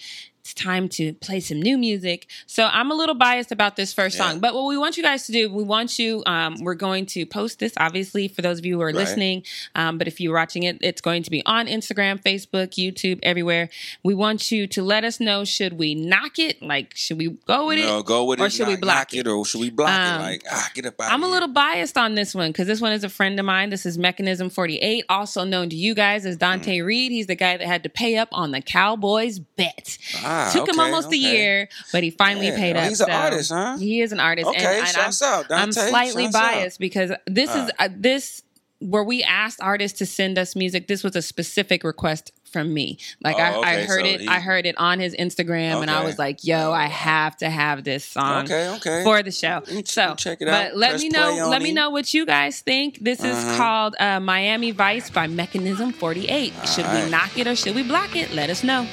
time 0.56 0.88
to 0.88 1.12
play 1.14 1.40
some 1.40 1.60
new 1.60 1.78
music. 1.78 2.26
So 2.46 2.68
I'm 2.72 2.90
a 2.90 2.94
little 2.94 3.14
biased 3.14 3.52
about 3.52 3.76
this 3.76 3.92
first 3.92 4.16
yeah. 4.16 4.30
song. 4.30 4.40
But 4.40 4.54
what 4.54 4.66
we 4.66 4.78
want 4.78 4.96
you 4.96 5.02
guys 5.02 5.26
to 5.26 5.32
do, 5.32 5.52
we 5.52 5.62
want 5.62 5.98
you, 5.98 6.22
um, 6.26 6.56
we're 6.60 6.74
going 6.74 7.06
to 7.06 7.26
post 7.26 7.58
this, 7.58 7.74
obviously, 7.76 8.28
for 8.28 8.42
those 8.42 8.58
of 8.58 8.66
you 8.66 8.76
who 8.76 8.82
are 8.82 8.86
right. 8.86 8.94
listening. 8.94 9.44
Um, 9.74 9.98
but 9.98 10.08
if 10.08 10.20
you're 10.20 10.34
watching 10.34 10.64
it, 10.64 10.78
it's 10.80 11.00
going 11.00 11.22
to 11.22 11.30
be 11.30 11.44
on 11.46 11.66
Instagram, 11.66 12.22
Facebook, 12.22 12.70
YouTube, 12.70 13.20
everywhere. 13.22 13.68
We 14.02 14.14
want 14.14 14.50
you 14.50 14.66
to 14.68 14.82
let 14.82 15.04
us 15.04 15.20
know 15.20 15.44
should 15.44 15.74
we 15.74 15.94
knock 15.94 16.38
it? 16.38 16.62
Like, 16.62 16.94
should 16.96 17.18
we 17.18 17.28
go 17.46 17.68
with 17.68 17.78
no, 17.78 17.98
it? 17.98 18.06
go 18.06 18.24
with 18.24 18.40
or 18.40 18.44
it. 18.44 18.46
Or 18.46 18.50
should 18.50 18.68
knock, 18.68 18.68
we 18.68 18.76
block 18.76 19.14
it? 19.14 19.26
Or 19.26 19.44
should 19.44 19.60
we 19.60 19.70
block 19.70 19.90
um, 19.90 20.20
it? 20.20 20.24
Like, 20.24 20.42
ah, 20.50 20.70
get 20.74 20.86
up 20.86 20.94
I'm 21.00 21.22
a 21.22 21.28
little 21.28 21.48
biased 21.48 21.98
on 21.98 22.14
this 22.14 22.34
one 22.34 22.50
because 22.50 22.66
this 22.66 22.80
one 22.80 22.92
is 22.92 23.04
a 23.04 23.08
friend 23.08 23.38
of 23.38 23.46
mine. 23.46 23.70
This 23.70 23.86
is 23.86 23.98
Mechanism 23.98 24.50
48, 24.50 25.04
also 25.08 25.44
known 25.44 25.68
to 25.70 25.76
you 25.76 25.94
guys 25.94 26.24
as 26.26 26.36
Dante 26.36 26.78
mm. 26.78 26.86
Reed. 26.86 27.12
He's 27.12 27.26
the 27.26 27.34
guy 27.34 27.56
that 27.56 27.66
had 27.66 27.82
to 27.82 27.88
pay 27.88 28.16
up 28.16 28.28
on 28.32 28.50
the 28.50 28.60
Cowboys 28.60 29.38
bet. 29.38 29.98
Ah. 30.24 30.45
Took 30.52 30.62
okay, 30.62 30.72
him 30.72 30.80
almost 30.80 31.08
okay. 31.08 31.16
a 31.16 31.20
year, 31.20 31.68
but 31.92 32.02
he 32.02 32.10
finally 32.10 32.48
yeah. 32.48 32.56
paid 32.56 32.76
oh, 32.76 32.80
up. 32.80 32.88
He's 32.88 32.98
so 32.98 33.04
an 33.06 33.10
artist, 33.10 33.52
huh? 33.52 33.76
He 33.78 34.00
is 34.00 34.12
an 34.12 34.20
artist. 34.20 34.48
Okay, 34.48 34.58
and, 34.58 34.88
and 34.88 34.96
I'm, 34.96 35.12
out. 35.22 35.48
Dante, 35.48 35.52
I'm 35.54 35.72
slightly 35.72 36.28
biased 36.28 36.78
because 36.80 37.12
this 37.26 37.50
uh, 37.50 37.58
is 37.58 37.70
uh, 37.78 37.88
this 37.94 38.42
where 38.80 39.04
we 39.04 39.22
asked 39.22 39.60
artists 39.62 39.98
to 39.98 40.06
send 40.06 40.38
us 40.38 40.54
music. 40.54 40.86
This 40.86 41.02
was 41.02 41.16
a 41.16 41.22
specific 41.22 41.82
request 41.82 42.32
from 42.44 42.72
me. 42.72 42.98
Like 43.22 43.36
oh, 43.36 43.40
I, 43.40 43.56
okay. 43.56 43.68
I, 43.68 43.84
heard 43.84 44.00
so 44.00 44.06
it, 44.06 44.20
he... 44.20 44.28
I 44.28 44.40
heard 44.40 44.66
it 44.66 44.76
on 44.78 45.00
his 45.00 45.14
Instagram, 45.14 45.72
okay. 45.72 45.82
and 45.82 45.90
I 45.90 46.04
was 46.04 46.18
like, 46.18 46.44
"Yo, 46.44 46.72
I 46.72 46.86
have 46.86 47.36
to 47.38 47.50
have 47.50 47.84
this 47.84 48.04
song 48.04 48.44
okay, 48.44 48.68
okay. 48.76 49.04
for 49.04 49.22
the 49.22 49.30
show." 49.30 49.62
So 49.84 50.14
check 50.14 50.38
it 50.40 50.48
out. 50.48 50.70
But 50.70 50.76
let 50.76 50.90
Press 50.90 51.02
me 51.02 51.08
know, 51.08 51.48
let 51.50 51.62
me 51.62 51.72
know 51.72 51.90
what 51.90 52.12
you 52.12 52.26
guys 52.26 52.60
think. 52.60 52.98
This 53.00 53.20
is 53.20 53.36
uh-huh. 53.36 53.56
called 53.56 53.96
uh, 53.98 54.20
"Miami 54.20 54.70
Vice" 54.70 55.10
by 55.10 55.26
Mechanism 55.26 55.92
Forty 55.92 56.26
Eight. 56.28 56.52
Should 56.66 56.84
right. 56.84 57.04
we 57.04 57.10
knock 57.10 57.36
it 57.38 57.46
or 57.46 57.56
should 57.56 57.74
we 57.74 57.82
block 57.82 58.14
it? 58.16 58.32
Let 58.32 58.50
us 58.50 58.62
know. 58.62 58.86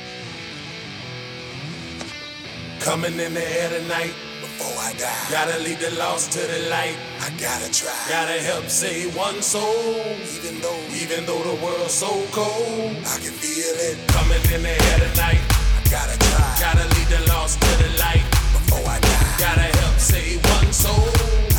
Coming 2.84 3.18
in 3.18 3.34
the 3.34 3.40
air 3.40 3.70
tonight. 3.70 4.14
Before 4.42 4.78
I 4.84 4.92
die. 5.00 5.28
Gotta 5.32 5.58
lead 5.64 5.80
the 5.80 5.92
lost 5.96 6.34
to 6.34 6.40
the 6.40 6.70
light. 6.70 6.98
I 7.22 7.30
gotta 7.40 7.72
try. 7.72 7.96
Gotta 8.10 8.42
help 8.44 8.66
save 8.66 9.16
one 9.16 9.42
soul. 9.42 9.96
Even 10.36 10.60
though, 10.60 10.84
even 10.92 11.26
though 11.26 11.42
the 11.44 11.56
world's 11.64 11.94
so 11.94 12.12
cold. 12.32 12.92
I 13.08 13.16
can 13.24 13.32
feel 13.32 13.76
it. 13.88 13.96
Coming 14.10 14.44
in 14.52 14.64
the 14.64 14.76
air 14.76 15.00
tonight. 15.00 15.40
I 15.40 15.90
gotta 15.90 16.20
try. 16.20 16.58
Gotta 16.60 16.84
lead 16.96 17.08
the 17.08 17.32
lost 17.32 17.62
to 17.62 17.72
the 17.84 17.90
light. 18.04 18.26
Before 18.52 18.86
I 18.86 19.00
die. 19.00 19.36
Gotta 19.40 19.68
help 19.80 19.98
save 19.98 20.44
one 20.60 20.74
soul. 20.74 21.53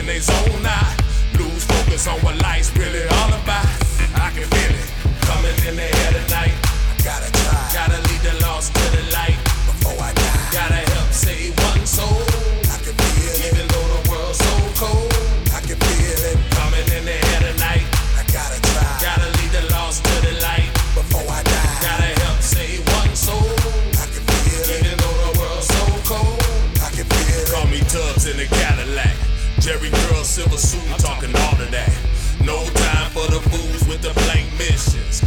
in 0.00 0.06
their 0.06 0.20
zone 0.20 0.62
now. 0.62 0.96
Lose 1.38 1.64
focus 1.64 2.08
on 2.08 2.18
what 2.20 2.40
life's 2.42 2.74
really 2.76 3.02
all 3.02 3.32
about. 3.34 3.66
I 4.14 4.30
can 4.34 4.44
feel 4.48 4.74
it 4.74 4.90
coming 5.20 5.68
in 5.68 5.76
there. 5.76 5.99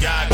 God. 0.04 0.33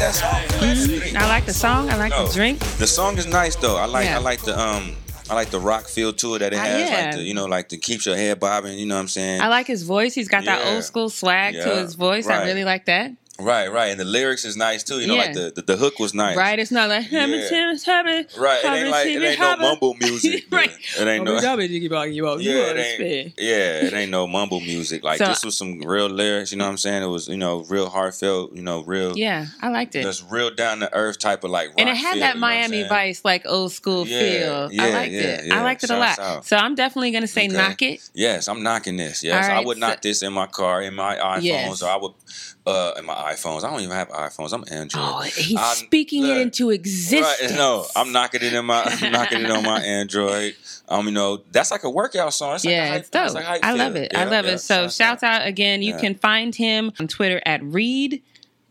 that 0.00 0.14
song. 0.14 0.30
Mm-hmm. 0.60 1.16
I 1.16 1.28
like 1.28 1.46
the 1.46 1.52
song. 1.52 1.90
I 1.90 1.96
like 1.96 2.10
no. 2.10 2.26
the 2.26 2.32
drink. 2.32 2.58
The 2.78 2.86
song 2.86 3.18
is 3.18 3.26
nice 3.26 3.54
though. 3.56 3.76
I 3.76 3.84
like 3.84 4.06
yeah. 4.06 4.18
I 4.18 4.20
like 4.20 4.42
the 4.42 4.58
um 4.58 4.96
I 5.28 5.34
like 5.34 5.50
the 5.50 5.60
rock 5.60 5.86
feel 5.86 6.12
to 6.12 6.34
it 6.34 6.38
that 6.40 6.52
it 6.52 6.56
uh, 6.58 6.62
has, 6.62 6.90
yeah. 6.90 7.04
like 7.04 7.14
the, 7.16 7.22
you 7.22 7.34
know, 7.34 7.46
like 7.46 7.68
to 7.68 7.76
keeps 7.76 8.04
your 8.04 8.16
head 8.16 8.40
bobbing. 8.40 8.76
You 8.78 8.86
know 8.86 8.96
what 8.96 9.02
I'm 9.02 9.08
saying? 9.08 9.40
I 9.40 9.48
like 9.48 9.66
his 9.66 9.84
voice. 9.84 10.14
He's 10.14 10.28
got 10.28 10.42
yeah. 10.42 10.56
that 10.56 10.74
old 10.74 10.82
school 10.82 11.08
swag 11.08 11.54
yeah. 11.54 11.64
to 11.64 11.76
his 11.76 11.94
voice. 11.94 12.26
Right. 12.26 12.40
I 12.40 12.46
really 12.46 12.64
like 12.64 12.86
that 12.86 13.12
right, 13.40 13.70
right, 13.72 13.86
and 13.90 13.98
the 14.00 14.04
lyrics 14.04 14.44
is 14.44 14.56
nice 14.56 14.82
too. 14.82 15.00
You 15.00 15.06
know, 15.08 15.14
Yeah. 15.14 15.20
like 15.22 15.34
the, 15.34 15.52
the 15.56 15.62
the 15.62 15.76
hook 15.76 15.98
was 15.98 16.14
nice. 16.14 16.36
Right? 16.36 16.58
It's 16.58 16.70
not 16.70 16.88
like 16.88 17.10
Yeah. 17.10 17.20
"Hammer, 17.20 17.48
Hammer, 17.48 17.78
Hammer, 17.84 18.24
Right, 18.38 18.64
it 18.64 18.68
ain't 18.68 18.90
like 18.90 19.06
it 19.08 19.22
ain't 19.22 19.40
oh, 19.40 19.54
no 19.54 19.68
mumble 19.68 19.94
music. 20.00 20.44
Right. 20.50 20.70
It 20.98 21.06
ain't 21.06 21.24
no. 21.24 21.34
Hammer, 21.36 21.46
Hammer, 21.46 21.68
Jiggy 21.68 21.88
you 22.14 22.28
out, 22.28 22.40
Yeah, 22.40 22.52
it 22.54 22.76
ain't, 23.00 23.34
yeah, 23.38 23.86
it 23.86 23.92
ain't 23.92 24.10
no 24.10 24.26
mumble 24.26 24.60
music. 24.60 25.02
Like 25.04 25.18
So- 25.18 25.26
this 25.26 25.44
was 25.44 25.56
some 25.56 25.80
real 25.80 26.08
lyrics. 26.08 26.52
You 26.52 26.58
know 26.58 26.64
what 26.64 26.70
I'm 26.72 26.78
saying? 26.78 27.02
It 27.02 27.06
was 27.06 27.28
you 27.28 27.36
know 27.36 27.64
real 27.68 27.88
heartfelt. 27.88 28.52
You 28.52 28.62
know 28.62 28.82
real. 28.82 29.16
Yeah, 29.16 29.46
I 29.60 29.68
liked 29.68 29.94
it. 29.94 30.02
Just 30.02 30.24
real 30.30 30.50
down 30.54 30.80
to 30.80 30.92
earth 30.94 31.18
type 31.18 31.44
of 31.44 31.50
like. 31.50 31.68
Rock 31.68 31.76
and 31.80 31.88
it 31.88 31.96
had 31.96 32.12
feel, 32.14 32.20
that 32.20 32.38
Miami? 32.38 32.84
Vice, 32.88 33.24
like 33.24 33.44
old 33.46 33.72
school 33.72 34.06
Yeah, 34.06 34.18
feel. 34.20 34.72
yeah, 34.72 34.82
I 34.84 34.90
liked 34.90 35.12
yeah, 35.12 35.20
it. 35.20 35.46
yeah. 35.46 35.58
I 35.58 35.62
liked 35.62 35.84
it 35.84 35.90
a 35.90 35.96
lot. 35.98 36.18
out. 36.18 36.46
So 36.46 36.56
I'm 36.56 36.74
definitely 36.74 37.10
gonna 37.10 37.26
say 37.26 37.46
Okay. 37.46 37.56
knock 37.56 37.82
it. 37.82 38.00
Yes, 38.14 38.48
I'm 38.48 38.62
knocking 38.62 38.96
this. 38.96 39.22
Yes, 39.22 39.48
I 39.48 39.60
would 39.60 39.76
so- 39.76 39.80
knock 39.80 40.02
this 40.02 40.22
in 40.22 40.32
my 40.32 40.46
car, 40.46 40.82
in 40.82 40.94
my 40.94 41.16
iPhones, 41.16 41.42
Yes. 41.42 41.82
or 41.82 41.88
I 41.90 41.96
would 41.96 42.12
uh 42.70 42.94
in 42.98 43.04
my 43.04 43.14
iPhones. 43.14 43.64
I 43.64 43.70
don't 43.70 43.80
even 43.80 43.94
have 43.94 44.08
iPhones. 44.08 44.52
I'm 44.52 44.64
Android. 44.70 45.04
Oh, 45.04 45.20
he's 45.20 45.56
I'm- 45.58 45.76
speaking 45.76 46.24
it 46.26 46.36
into 46.36 46.70
existence. 46.70 47.50
Right, 47.50 47.58
no, 47.58 47.84
I'm 47.96 48.12
knocking 48.12 48.42
it 48.42 48.52
in 48.52 48.64
my, 48.64 48.82
I'm 48.84 49.12
knocking 49.12 49.40
it 49.42 49.50
on 49.50 49.64
my 49.64 49.80
Android. 49.80 50.54
Um, 50.88 51.06
you 51.06 51.12
know, 51.12 51.42
that's 51.52 51.70
like 51.70 51.84
a 51.84 51.90
workout 51.90 52.32
song. 52.32 52.54
It's 52.54 52.64
yeah, 52.64 52.88
hype, 52.88 53.00
it's 53.00 53.10
dope. 53.10 53.34
like 53.34 53.62
I 53.64 53.72
love 53.72 53.96
it. 53.96 54.14
I 54.16 54.24
love 54.24 54.44
yeah, 54.46 54.52
it. 54.52 54.58
So 54.58 54.88
shouts 54.88 55.22
out 55.22 55.46
again. 55.46 55.82
You 55.82 55.94
Yeah. 55.94 56.00
can 56.00 56.14
find 56.14 56.54
him 56.54 56.92
on 56.98 57.08
Twitter 57.08 57.40
at 57.44 57.62
Reed 57.62 58.22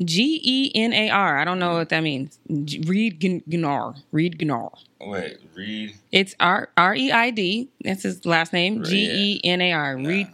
G 0.03 0.39
E 0.43 0.71
N 0.75 0.93
A 0.93 1.09
R. 1.09 1.37
I 1.39 1.43
don't 1.45 1.59
know 1.59 1.73
what 1.73 1.89
that 1.89 2.01
means. 2.01 2.39
Reed 2.49 3.19
Gnar. 3.19 3.95
Reed 4.11 4.39
Gnar. 4.39 4.71
Wait, 5.01 5.37
read. 5.55 5.93
It's 6.11 6.35
R 6.41 6.69
R 6.75 6.93
E 6.93 7.09
I 7.11 7.29
D. 7.29 7.69
That's 7.85 8.03
his 8.03 8.25
last 8.25 8.51
name. 8.51 8.79
Right, 8.79 8.85
G 8.87 9.09
E 9.09 9.41
N 9.45 9.61
A 9.61 9.71
R. 9.71 9.95
Reed 9.97 10.27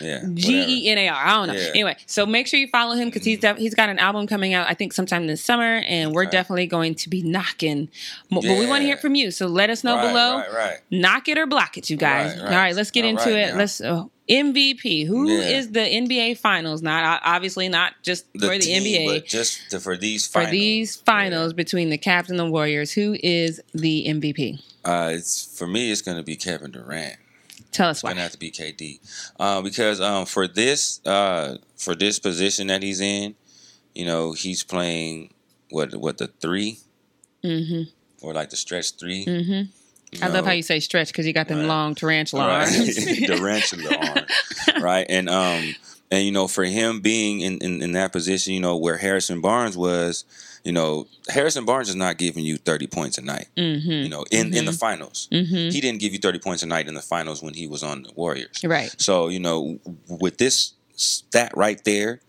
Yeah, 0.00 0.24
G 0.34 0.84
E 0.86 0.88
N 0.90 0.98
A 0.98 1.08
R. 1.10 1.16
I 1.24 1.30
don't 1.34 1.46
know. 1.48 1.54
Yeah. 1.54 1.68
Anyway, 1.68 1.96
so 2.06 2.26
make 2.26 2.48
sure 2.48 2.58
you 2.58 2.66
follow 2.66 2.94
him 2.96 3.08
because 3.08 3.24
he's 3.24 3.38
def- 3.38 3.56
he's 3.58 3.74
got 3.74 3.88
an 3.90 4.00
album 4.00 4.26
coming 4.26 4.52
out. 4.52 4.68
I 4.68 4.74
think 4.74 4.92
sometime 4.92 5.28
this 5.28 5.44
summer, 5.44 5.82
and 5.86 6.12
we're 6.12 6.22
Okay. 6.22 6.32
definitely 6.32 6.66
going 6.66 6.96
to 6.96 7.08
be 7.08 7.22
knocking. 7.22 7.88
But 8.30 8.42
we 8.42 8.66
want 8.66 8.80
to 8.80 8.86
hear 8.86 8.96
from 8.96 9.14
you, 9.14 9.30
so 9.30 9.46
let 9.46 9.70
us 9.70 9.84
know 9.84 9.94
Right, 9.94 10.08
below. 10.08 10.38
right, 10.38 10.52
right. 10.52 10.78
Knock 10.90 11.28
it 11.28 11.38
or 11.38 11.46
block 11.46 11.78
it, 11.78 11.88
you 11.88 11.96
guys. 11.96 12.32
Right, 12.32 12.38
All 12.40 12.44
right. 12.46 12.56
right, 12.56 12.74
let's 12.74 12.90
get 12.90 13.04
All 13.04 13.10
into 13.10 13.24
right 13.30 13.32
it. 13.48 13.52
now. 13.52 13.58
Let's 13.58 13.80
uh, 13.80 14.04
MVP. 14.28 15.06
Who 15.06 15.28
is 15.28 15.66
Yeah. 15.66 15.72
the 15.72 15.80
NBA 15.80 16.34
Finals? 16.38 16.80
Not 16.82 17.20
obviously 17.24 17.68
not 17.68 17.92
just 18.02 18.24
for 18.32 18.48
the 18.48 18.58
team, 18.58 18.82
NBA. 18.82 19.06
but 19.06 19.26
just 19.26 19.70
to, 19.70 19.80
for 19.80 19.96
these 19.96 20.26
For 20.26 20.34
finals. 20.40 20.50
these 20.52 20.96
finals 20.96 21.52
between 21.52 21.90
the 21.90 21.98
Cavs 21.98 22.30
and 22.30 22.38
the 22.38 22.46
Warriors, 22.46 22.92
who 22.92 23.16
is 23.22 23.60
the 23.74 24.06
MVP? 24.08 24.60
uh, 24.84 25.10
it's 25.12 25.56
for 25.58 25.66
me. 25.66 25.90
It's 25.92 26.00
going 26.02 26.16
to 26.16 26.22
be 26.22 26.36
Kevin 26.36 26.70
Durant. 26.70 27.16
Tell 27.72 27.88
us 27.90 27.98
It's 27.98 28.02
gonna 28.08 28.20
have 28.20 28.30
to 28.32 28.38
be 28.38 28.52
KD, 28.52 29.00
uh, 29.40 29.60
because 29.60 30.00
um, 30.00 30.26
for 30.26 30.46
this 30.46 31.04
uh, 31.04 31.56
for 31.76 31.96
this 31.96 32.20
position 32.20 32.68
that 32.68 32.84
he's 32.84 33.00
in, 33.00 33.34
you 33.96 34.04
know, 34.04 34.32
he's 34.32 34.62
playing 34.62 35.34
what 35.70 35.92
what 35.96 36.18
the 36.18 36.28
3 36.40 36.78
Mm-hmm. 37.42 37.82
or 38.26 38.32
like 38.32 38.50
the 38.50 38.56
stretch 38.56 38.92
3 38.92 39.24
Mm-hmm. 39.26 39.62
I 40.22 40.28
love 40.28 40.44
how 40.46 40.52
you 40.52 40.62
say 40.62 40.80
stretch 40.80 41.08
because 41.08 41.26
you 41.26 41.32
got 41.32 41.48
them 41.48 41.58
Right. 41.60 41.66
long 41.66 41.94
tarantula 41.94 42.46
right. 42.46 42.68
arms. 42.68 42.96
tarantula 43.26 43.96
arm, 43.96 44.82
right? 44.82 45.06
And 45.08 45.28
um, 45.28 45.74
and 46.10 46.24
you 46.24 46.32
know, 46.32 46.46
for 46.48 46.64
him 46.64 47.00
being 47.00 47.40
in, 47.40 47.58
in 47.58 47.82
in 47.82 47.92
that 47.92 48.12
position, 48.12 48.54
you 48.54 48.60
know, 48.60 48.76
where 48.76 48.96
Harrison 48.96 49.40
Barnes 49.40 49.76
was, 49.76 50.24
you 50.64 50.72
know, 50.72 51.06
Harrison 51.28 51.64
Barnes 51.64 51.88
is 51.88 51.96
not 51.96 52.18
giving 52.18 52.44
you 52.44 52.56
thirty 52.56 52.86
points 52.86 53.18
a 53.18 53.22
night. 53.22 53.48
mm-hmm. 53.56 53.90
You 53.90 54.08
know, 54.08 54.24
in 54.30 54.54
in 54.54 54.64
the 54.66 54.72
finals, 54.72 55.28
Mm-hmm. 55.32 55.70
he 55.70 55.80
didn't 55.80 56.00
give 56.00 56.12
you 56.12 56.18
thirty 56.18 56.38
points 56.38 56.62
a 56.62 56.66
night 56.66 56.88
in 56.88 56.94
the 56.94 57.02
finals 57.02 57.42
when 57.42 57.54
he 57.54 57.66
was 57.66 57.82
on 57.82 58.02
the 58.04 58.12
Warriors. 58.14 58.62
Right. 58.64 58.94
So 59.00 59.28
you 59.28 59.40
know, 59.40 59.78
with 60.08 60.38
this 60.38 60.74
stat 60.96 61.52
right 61.56 61.82
there, 61.84 62.20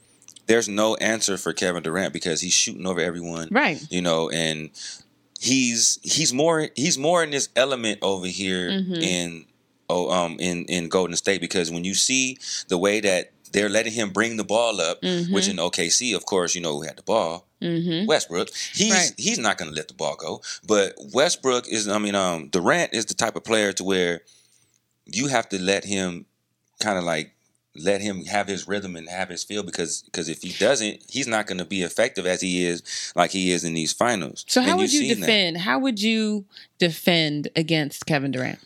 there's 0.47 0.67
no 0.69 0.95
answer 0.95 1.37
for 1.37 1.53
Kevin 1.53 1.83
Durant 1.83 2.13
because 2.13 2.41
he's 2.41 2.53
shooting 2.53 2.85
over 2.87 2.99
everyone 2.99 3.47
Right. 3.51 3.81
you 3.91 4.01
know, 4.01 4.29
and 4.29 4.69
he's 5.39 5.99
he's 6.03 6.33
more 6.33 6.69
he's 6.75 6.97
more 6.97 7.23
in 7.23 7.29
this 7.31 7.49
element 7.55 7.99
over 8.01 8.27
here 8.27 8.69
Mhm. 8.69 9.01
in 9.01 9.45
oh 9.89 10.09
um 10.09 10.37
in 10.39 10.65
in 10.65 10.87
Golden 10.89 11.15
State 11.15 11.41
because 11.41 11.69
when 11.71 11.83
you 11.83 11.93
see 11.93 12.37
the 12.67 12.77
way 12.77 12.99
that 13.01 13.31
they're 13.51 13.69
letting 13.69 13.93
him 13.93 14.09
bring 14.09 14.35
the 14.37 14.43
ball 14.43 14.81
up, 14.81 15.01
Mhm. 15.01 15.31
which 15.31 15.47
in 15.47 15.57
OKC, 15.59 16.13
of 16.13 16.25
course, 16.25 16.55
you 16.55 16.61
know 16.61 16.73
who 16.73 16.81
had 16.81 16.97
the 16.97 17.03
ball, 17.03 17.47
Mm-hmm. 17.61 18.05
Westbrook. 18.05 18.49
He's 18.73 18.91
Right. 18.91 19.11
he's 19.17 19.39
not 19.39 19.57
going 19.57 19.71
to 19.71 19.75
let 19.75 19.87
the 19.87 19.93
ball 19.93 20.15
go, 20.17 20.41
but 20.67 20.93
Westbrook 21.13 21.67
is. 21.67 21.87
I 21.87 21.97
mean, 21.97 22.15
um, 22.15 22.49
Durant 22.49 22.93
is 22.93 23.05
the 23.05 23.13
type 23.13 23.35
of 23.35 23.43
player 23.43 23.71
to 23.73 23.83
where 23.83 24.21
you 25.05 25.27
have 25.27 25.47
to 25.49 25.61
let 25.61 25.83
him 25.85 26.25
kind 26.79 26.97
of 26.97 27.03
like 27.05 27.34
let 27.77 28.01
him 28.01 28.25
have 28.25 28.47
his 28.47 28.67
rhythm 28.67 28.95
and 28.95 29.09
have 29.09 29.29
his 29.29 29.43
feel 29.43 29.63
because 29.63 30.01
because 30.03 30.29
if 30.29 30.41
he 30.41 30.53
doesn't, 30.53 31.03
he's 31.09 31.27
not 31.27 31.47
going 31.47 31.57
to 31.57 31.65
be 31.65 31.81
effective 31.83 32.25
as 32.25 32.41
he 32.41 32.65
is 32.65 33.11
like 33.15 33.31
he 33.31 33.51
is 33.51 33.63
in 33.63 33.73
these 33.73 33.91
finals. 33.93 34.45
So 34.47 34.61
how 34.61 34.69
And 34.71 34.77
would 34.79 34.93
you 34.93 34.99
seen 35.01 35.09
that. 35.09 35.25
defend? 35.25 35.57
How 35.57 35.79
would 35.79 36.01
you 36.01 36.45
defend 36.79 37.49
against 37.55 38.05
Kevin 38.05 38.31
Durant? 38.31 38.59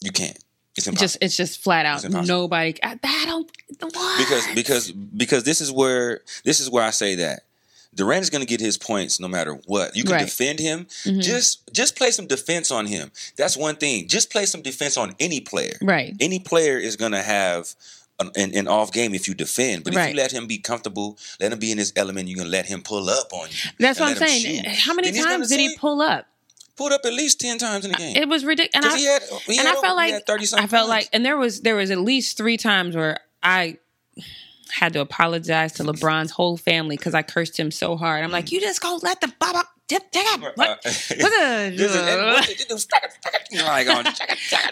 You 0.00 0.10
can't. 0.12 0.38
It's 0.76 0.86
impossible. 0.86 1.04
Just 1.06 1.18
it's 1.20 1.36
just 1.36 1.62
flat 1.62 1.84
out 1.86 2.02
nobody. 2.26 2.74
I, 2.82 2.98
I 3.02 3.24
don't. 3.26 3.50
What? 3.80 4.18
because 4.18 4.46
because 4.54 4.92
because 4.92 5.44
this 5.44 5.60
is 5.60 5.70
where 5.70 6.20
this 6.44 6.60
is 6.60 6.70
where 6.70 6.82
I 6.82 6.90
say 6.90 7.14
that 7.16 7.40
Durant 7.94 8.22
is 8.22 8.30
going 8.30 8.40
to 8.40 8.46
get 8.48 8.58
his 8.60 8.78
points 8.78 9.20
no 9.20 9.28
matter 9.28 9.52
what. 9.66 9.94
You 9.94 10.02
can 10.02 10.12
Right. 10.14 10.24
defend 10.24 10.58
him. 10.60 10.86
Mhm. 11.04 11.20
Just 11.22 11.60
just 11.74 11.94
play 11.94 12.10
some 12.10 12.26
defense 12.26 12.70
on 12.70 12.86
him. 12.86 13.10
That's 13.36 13.54
one 13.54 13.76
thing. 13.76 14.08
Just 14.08 14.30
play 14.30 14.46
some 14.46 14.62
defense 14.62 14.96
on 14.96 15.14
any 15.20 15.40
player. 15.40 15.76
right. 15.82 16.16
Any 16.20 16.38
player 16.38 16.78
is 16.78 16.96
going 16.96 17.12
to 17.12 17.22
have 17.22 17.74
an, 18.36 18.54
an, 18.54 18.68
off 18.68 18.92
game 18.92 19.14
if 19.14 19.28
you 19.28 19.34
defend. 19.34 19.84
But 19.84 19.94
if 19.94 20.08
you 20.10 20.16
let 20.16 20.32
him 20.32 20.46
be 20.46 20.58
comfortable, 20.58 21.18
let 21.40 21.52
him 21.52 21.58
be 21.58 21.72
in 21.72 21.78
his 21.78 21.92
element, 21.96 22.28
you're 22.28 22.36
going 22.36 22.46
to 22.46 22.52
let 22.52 22.66
him 22.66 22.82
pull 22.82 23.08
up 23.08 23.32
on 23.32 23.48
you. 23.48 23.70
That's 23.78 24.00
what 24.00 24.10
I'm 24.10 24.16
saying. 24.16 24.64
shoot. 24.64 24.66
How 24.66 24.94
many 24.94 25.10
Then 25.10 25.24
times 25.24 25.48
did 25.48 25.60
he 25.60 25.76
pull 25.76 26.00
up? 26.00 26.26
Pulled 26.76 26.92
up 26.92 27.02
at 27.04 27.12
least 27.12 27.38
ten 27.38 27.58
times 27.58 27.84
in 27.84 27.92
the 27.92 27.98
game. 27.98 28.16
It 28.16 28.28
was 28.28 28.44
ridiculous. 28.44 28.86
And 28.86 28.94
I, 28.94 28.96
he 28.96 29.04
had, 29.04 29.22
he 29.46 29.58
and 29.58 29.68
had 29.68 29.76
I 29.76 29.80
felt 29.80 29.96
like 29.96 30.26
30 30.26 30.46
I 30.56 30.66
felt 30.66 30.88
like, 30.88 31.08
and 31.12 31.24
there 31.24 31.36
was 31.36 31.60
there 31.60 31.76
was 31.76 31.90
at 31.90 31.98
least 31.98 32.38
three 32.38 32.56
times 32.56 32.96
where 32.96 33.20
I 33.42 33.76
had 34.72 34.94
to 34.94 35.00
apologize 35.00 35.72
to 35.72 35.84
LeBron's 35.84 36.30
whole 36.30 36.56
family 36.56 36.96
because 36.96 37.14
I 37.14 37.22
cursed 37.22 37.58
him 37.58 37.70
so 37.70 37.96
hard. 37.96 38.24
I'm 38.24 38.30
like, 38.30 38.46
mm. 38.46 38.52
you 38.52 38.60
just 38.60 38.80
gonna 38.80 39.02
let 39.02 39.20
the 39.20 39.32
bop 39.38 39.54
up 39.54 39.68
take 40.10 40.26
up. 40.32 40.40
What? 40.56 40.68
Uh, 40.68 40.74
what 40.84 40.84
the- 40.84 41.72
This 41.76 41.94
is- 41.94 41.96
and 41.96 42.26
what 42.26 42.46
they 42.46 42.54
do, 42.54 42.78
stack 42.78 43.04
it, 43.04 43.12
stack 43.12 43.46
it, 43.50 43.64
like 43.64 43.86
um, 43.88 43.98
on, 43.98 44.04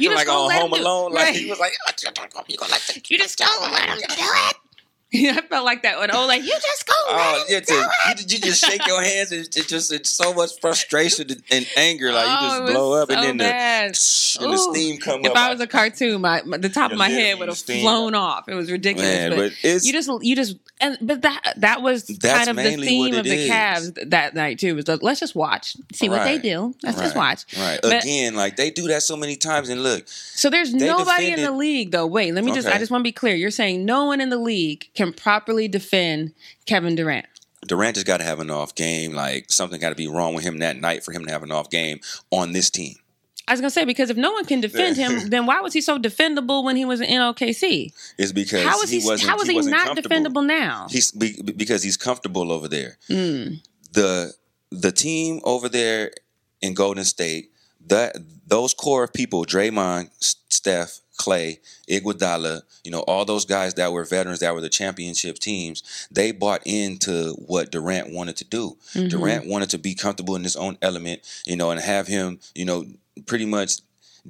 You 0.01 0.11
just 0.11 0.17
like 0.27 0.29
um, 0.29 0.37
on 0.43 0.49
let 0.49 0.61
Home 0.63 0.73
Alone, 0.73 1.13
like 1.13 1.35
he 1.35 1.49
was 1.51 1.59
like, 1.59 1.73
"Oh, 1.89 2.43
you 2.49 2.57
gonna 2.57 2.73
let 2.73 3.11
You 3.11 3.19
just 3.19 3.39
gonna 3.39 3.73
let 3.73 3.89
him 3.89 3.99
do 3.99 4.05
it. 4.09 4.57
Yeah, 5.13 5.39
I 5.39 5.41
felt 5.41 5.65
like 5.65 5.83
that 5.83 5.99
when 5.99 6.15
oh, 6.15 6.25
like 6.27 6.43
you 6.43 6.53
just 6.53 6.87
gonna 6.87 6.99
Oh, 7.09 7.45
yeah, 7.49 7.59
to, 7.59 7.75
you, 7.75 8.15
you 8.29 8.39
just 8.39 8.65
shake 8.65 8.87
your 8.87 9.03
hands 9.03 9.33
and 9.33 9.41
it's 9.41 9.67
just 9.67 9.93
it's 9.93 10.09
so 10.11 10.33
much 10.33 10.51
frustration 10.61 11.27
and, 11.51 11.67
anger, 11.77 12.13
like 12.13 12.27
Oh, 12.29 12.33
you 12.33 12.39
just 12.49 12.57
oh, 12.57 12.63
was 12.63 12.71
blow 12.71 13.03
up 13.03 13.11
so 13.11 13.15
and 13.17 13.25
then 13.25 13.37
the, 13.39 13.53
and 13.53 13.93
the 13.93 14.57
steam 14.57 14.99
come 14.99 15.25
If 15.25 15.33
up. 15.33 15.37
I 15.37 15.51
was 15.51 15.61
a 15.61 15.67
cartoon, 15.67 16.21
my, 16.21 16.43
my- 16.43 16.59
the 16.59 16.69
top 16.69 16.93
of 16.93 16.99
my 16.99 17.09
head 17.09 17.41
would 17.41 17.49
have 17.49 17.59
flown 17.59 18.15
off. 18.15 18.49
It 18.49 18.55
was 18.55 18.71
ridiculous. 18.71 19.11
man, 19.11 19.31
but 19.31 19.53
but 19.61 19.85
you 19.85 19.93
just 19.93 20.09
you 20.21 20.37
just 20.37 20.55
and 20.81 20.99
but 21.01 21.23
that 21.23 21.55
that 21.59 21.83
was 21.83 22.07
That's 22.07 22.47
kind 22.47 22.51
of 22.51 22.57
the 22.57 22.77
theme 22.77 23.15
of 23.15 23.25
the 23.25 23.33
is. 23.33 23.51
Cavs 23.51 24.11
that 24.11 24.35
night 24.35 24.59
too. 24.59 24.75
Was 24.75 24.89
like, 24.89 25.03
let's 25.03 25.21
just 25.21 25.35
watch, 25.35 25.77
see 25.93 26.09
what 26.09 26.25
they 26.25 26.39
do. 26.39 26.75
Let's 26.83 26.99
just 27.01 27.17
watch. 27.17 27.45
right 27.59 27.79
But- 27.83 28.03
again. 28.03 28.35
Like 28.35 28.57
they 28.57 28.71
do 28.71 28.89
that 28.89 29.03
so 29.03 29.17
many 29.17 29.37
times, 29.37 29.69
and 29.69 29.83
look, 29.83 30.09
So 30.09 30.51
there's 30.51 30.73
nobody 30.75 31.33
in 31.33 31.43
the 31.43 31.53
league 31.53 31.91
though. 31.91 32.07
Wait, 32.07 32.35
let 32.35 32.45
me 32.45 32.53
just 32.53 32.69
I 32.69 32.79
just 32.79 32.91
want 32.91 33.03
to 33.03 33.09
be 33.09 33.13
clear. 33.13 33.35
You're 33.35 33.51
saying 33.51 33.85
no 33.85 34.05
one 34.07 34.21
in 34.21 34.31
the 34.31 34.39
league 34.39 34.89
can 34.95 35.13
properly 35.13 35.69
defend 35.69 36.33
Kevin 36.67 36.95
Durant. 36.95 37.27
Durant 37.67 37.95
just 37.95 38.07
got 38.07 38.19
to 38.19 38.25
have 38.25 38.41
an 38.41 38.51
off 38.51 38.75
game. 38.75 39.13
Like 39.13 39.51
something 39.51 39.81
got 39.81 39.91
to 39.91 39.95
be 39.95 40.09
wrong 40.09 40.35
with 40.35 40.45
him 40.45 40.59
that 40.59 40.81
night 40.81 41.05
for 41.05 41.13
him 41.13 41.25
to 41.27 41.31
have 41.31 41.43
an 41.43 41.53
off 41.53 41.69
game 41.71 42.01
on 42.31 42.53
this 42.53 42.71
team. 42.71 42.97
I 43.49 43.53
was 43.53 43.61
gonna 43.61 43.71
say 43.71 43.85
because 43.85 44.11
if 44.11 44.17
no 44.17 44.33
one 44.33 44.45
can 44.45 44.61
defend 44.61 44.97
him, 44.97 45.29
then 45.31 45.47
why 45.47 45.61
was 45.61 45.73
he 45.73 45.81
so 45.81 45.99
defendable 45.99 46.63
when 46.65 46.77
he 46.77 46.85
was 46.85 47.01
in 47.01 47.21
OKC? 47.21 47.93
Is 48.19 48.33
because 48.33 48.65
How 48.65 48.79
was 48.79 48.91
he? 48.91 48.99
wasn't, 49.05 49.29
how 49.29 49.37
was 49.37 49.49
he, 49.49 49.57
wasn't 49.57 49.77
not 49.77 49.97
defendable 49.97 50.47
now? 50.47 50.87
He's 50.91 51.11
be, 51.13 51.41
because 51.43 51.83
he's 51.83 51.97
comfortable 51.97 52.53
over 52.53 52.69
there. 52.69 52.99
Mm. 53.09 53.63
the 53.93 54.33
the 54.71 54.93
team 54.93 55.41
over 55.45 55.69
there 55.69 56.13
in 56.61 56.75
Golden 56.75 57.05
State, 57.05 57.51
that 57.89 58.17
those 58.47 58.75
core 58.75 59.05
of 59.05 59.13
people, 59.13 59.45
Draymond, 59.45 60.11
Steph, 60.49 61.01
Clay, 61.17 61.59
Iguodala, 61.89 62.63
you 62.85 62.91
know, 62.91 63.01
all 63.01 63.25
those 63.25 63.45
guys 63.45 63.75
that 63.75 63.93
were 63.93 64.05
veterans 64.05 64.41
that 64.41 64.55
were 64.55 64.61
the 64.61 64.69
championship 64.69 65.39
teams, 65.39 66.09
they 66.11 66.33
bought 66.33 66.63
into 66.65 67.33
what 67.47 67.71
Durant 67.71 68.13
wanted 68.13 68.37
to 68.37 68.45
do. 68.45 68.77
Mhm. 68.95 69.11
Durant 69.11 69.47
wanted 69.47 69.71
to 69.71 69.79
be 69.79 69.95
comfortable 69.95 70.37
in 70.37 70.45
his 70.45 70.57
own 70.57 70.79
element, 70.81 71.23
you 71.47 71.57
know, 71.57 71.71
and 71.71 71.81
have 71.81 72.07
him, 72.07 72.39
you 72.55 72.65
know, 72.65 72.87
pretty 73.27 73.47
much 73.47 73.81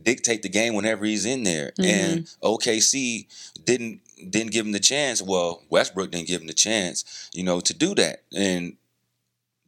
dictate 0.01 0.43
the 0.43 0.49
game 0.49 0.75
whenever 0.75 1.05
he's 1.05 1.25
in 1.27 1.43
there. 1.43 1.73
And 1.79 2.25
mm-hmm. 2.25 2.47
OKC 2.47 3.27
didn't 3.65 4.01
didn't 4.31 4.53
give 4.53 4.67
him 4.67 4.73
the 4.73 4.81
chance. 4.81 5.23
Well, 5.23 5.63
Westbrook 5.71 6.11
didn't 6.11 6.29
give 6.29 6.41
him 6.43 6.47
the 6.47 6.53
chance, 6.55 7.31
you 7.35 7.43
know, 7.43 7.61
to 7.61 7.73
do 7.75 7.95
that. 7.95 8.23
And 8.37 8.77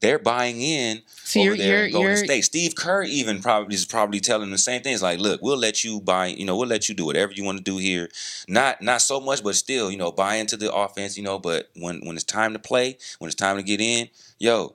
they're 0.00 0.18
buying 0.18 0.60
in 0.60 1.02
So 1.24 1.40
over 1.40 1.54
you're- 1.54 1.58
there 1.58 1.76
you're- 1.76 1.86
in 1.86 1.92
Golden 1.92 2.10
you're- 2.10 2.24
State. 2.26 2.44
Steve 2.44 2.74
Kerr 2.74 3.04
even 3.04 3.40
probably 3.40 3.74
is 3.74 3.86
probably 3.86 4.20
telling 4.20 4.50
the 4.50 4.58
same 4.58 4.82
things. 4.82 5.00
Like, 5.00 5.20
look, 5.20 5.40
we'll 5.42 5.56
let 5.56 5.84
you 5.84 6.00
buy. 6.00 6.26
You 6.26 6.44
know, 6.44 6.56
we'll 6.56 6.68
let 6.68 6.88
you 6.88 6.94
do 6.94 7.04
whatever 7.06 7.32
you 7.32 7.44
want 7.44 7.58
to 7.58 7.64
do 7.64 7.78
here. 7.78 8.10
Not 8.48 8.82
not 8.82 9.00
so 9.00 9.20
much, 9.20 9.42
but 9.42 9.54
still, 9.54 9.90
you 9.90 9.96
know, 9.96 10.10
buy 10.12 10.34
into 10.36 10.56
the 10.56 10.72
offense. 10.72 11.16
You 11.16 11.22
know, 11.22 11.38
but 11.38 11.70
when 11.76 12.04
when 12.04 12.16
it's 12.16 12.24
time 12.24 12.52
to 12.52 12.58
play, 12.58 12.98
when 13.20 13.28
it's 13.28 13.36
time 13.36 13.56
to 13.56 13.62
get 13.62 13.80
in, 13.80 14.08
yo, 14.38 14.74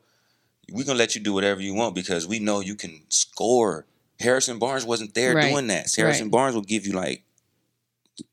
we're 0.72 0.86
gonna 0.86 0.98
let 0.98 1.14
you 1.14 1.22
do 1.22 1.34
whatever 1.34 1.62
you 1.62 1.74
want 1.74 1.94
because 1.94 2.26
we 2.26 2.40
know 2.40 2.62
you 2.62 2.76
can 2.76 3.02
score. 3.10 3.86
Harrison 4.20 4.60
Barnes 4.60 4.86
wasn't 4.86 5.14
there 5.14 5.36
Right. 5.36 5.52
doing 5.52 5.68
that. 5.68 5.88
Harrison 5.96 6.26
Right. 6.28 6.32
Barnes 6.32 6.56
will 6.56 6.62
give 6.64 6.86
you 6.88 6.94
like 6.94 7.24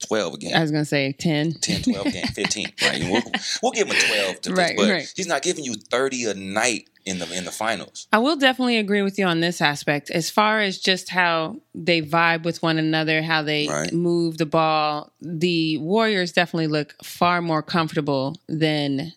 twelve 0.07 0.33
again. 0.35 0.55
I 0.55 0.61
was 0.62 0.70
gonna 0.70 0.85
say 0.85 1.12
10. 1.12 1.53
10, 1.55 1.83
12 1.83 2.12
game, 2.12 2.27
15. 2.29 2.73
Right. 2.83 3.03
We'll, 3.03 3.23
we'll 3.62 3.73
give 3.73 3.87
him 3.88 3.94
a 3.97 4.01
12 4.01 4.40
to 4.42 4.53
Right, 4.55 4.77
this, 4.77 4.87
but 5.11 5.12
he's 5.16 5.27
not 5.27 5.42
giving 5.42 5.64
you 5.64 5.75
30 5.75 6.25
a 6.25 6.35
night 6.35 6.88
in 7.05 7.18
the 7.18 7.31
in 7.37 7.44
the 7.44 7.51
finals. 7.51 8.09
I 8.11 8.18
will 8.18 8.37
definitely 8.37 8.79
agree 8.79 9.03
with 9.03 9.18
you 9.18 9.27
on 9.27 9.40
this 9.40 9.61
aspect. 9.61 10.09
As 10.11 10.31
far 10.31 10.61
as 10.61 10.79
just 10.79 11.11
how 11.11 11.57
they 11.75 12.01
vibe 12.01 12.44
with 12.44 12.62
one 12.62 12.79
another, 12.79 13.20
how 13.23 13.42
they 13.42 13.68
Right. 13.68 13.92
move 13.92 14.38
the 14.38 14.47
ball, 14.47 15.12
the 15.20 15.77
Warriors 15.79 16.33
definitely 16.33 16.68
look 16.68 16.94
far 17.05 17.42
more 17.42 17.62
comfortable 17.62 18.40
than 18.49 19.12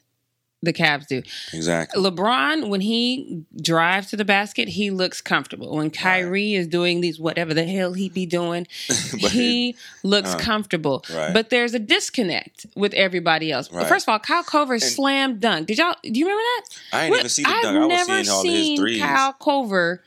the 0.64 0.74
Cavs 0.74 1.08
do. 1.08 1.22
Exactly. 1.54 2.02
LeBron, 2.04 2.70
when 2.70 2.82
he 2.82 3.44
drives 3.62 4.10
to 4.10 4.18
the 4.18 4.26
basket, 4.26 4.68
he 4.70 4.90
looks 4.90 5.22
comfortable. 5.22 5.76
When 5.76 5.92
Kyrie 5.92 6.56
is 6.56 6.68
doing 6.68 7.02
these 7.02 7.20
whatever 7.20 7.54
the 7.54 7.64
hell 7.66 7.94
he 7.94 8.10
be 8.10 8.26
doing, 8.26 8.66
he 9.18 9.76
looks 10.04 10.34
uh, 10.34 10.38
comfortable. 10.40 11.06
right. 11.14 11.32
But 11.34 11.52
there's 11.52 11.74
a 11.74 11.80
disconnect 11.80 12.66
with 12.76 12.94
everybody 12.96 13.52
else. 13.52 13.72
Right. 13.72 13.88
First 13.88 14.08
of 14.08 14.12
all, 14.12 14.20
Kyle 14.20 14.44
Korver 14.44 14.82
slam 14.82 15.40
dunk. 15.40 15.68
Did 15.68 15.78
y'all 15.78 15.96
do 16.02 16.10
you 16.12 16.26
remember 16.26 16.42
that? 16.42 16.64
I 16.94 17.00
didn't 17.02 17.10
What- 17.12 17.20
even 17.20 17.30
seen 17.30 17.44
the 17.44 17.50
I've 17.52 17.62
dunk. 17.64 17.78
I 17.78 17.80
was 17.80 17.90
never 17.90 18.24
seeing 18.24 18.30
all 18.34 18.40
of 18.42 18.46
his 18.48 18.54
seen 18.66 18.78
threes. 18.78 19.02
Kyle 19.02 19.36
Korver. 19.40 20.00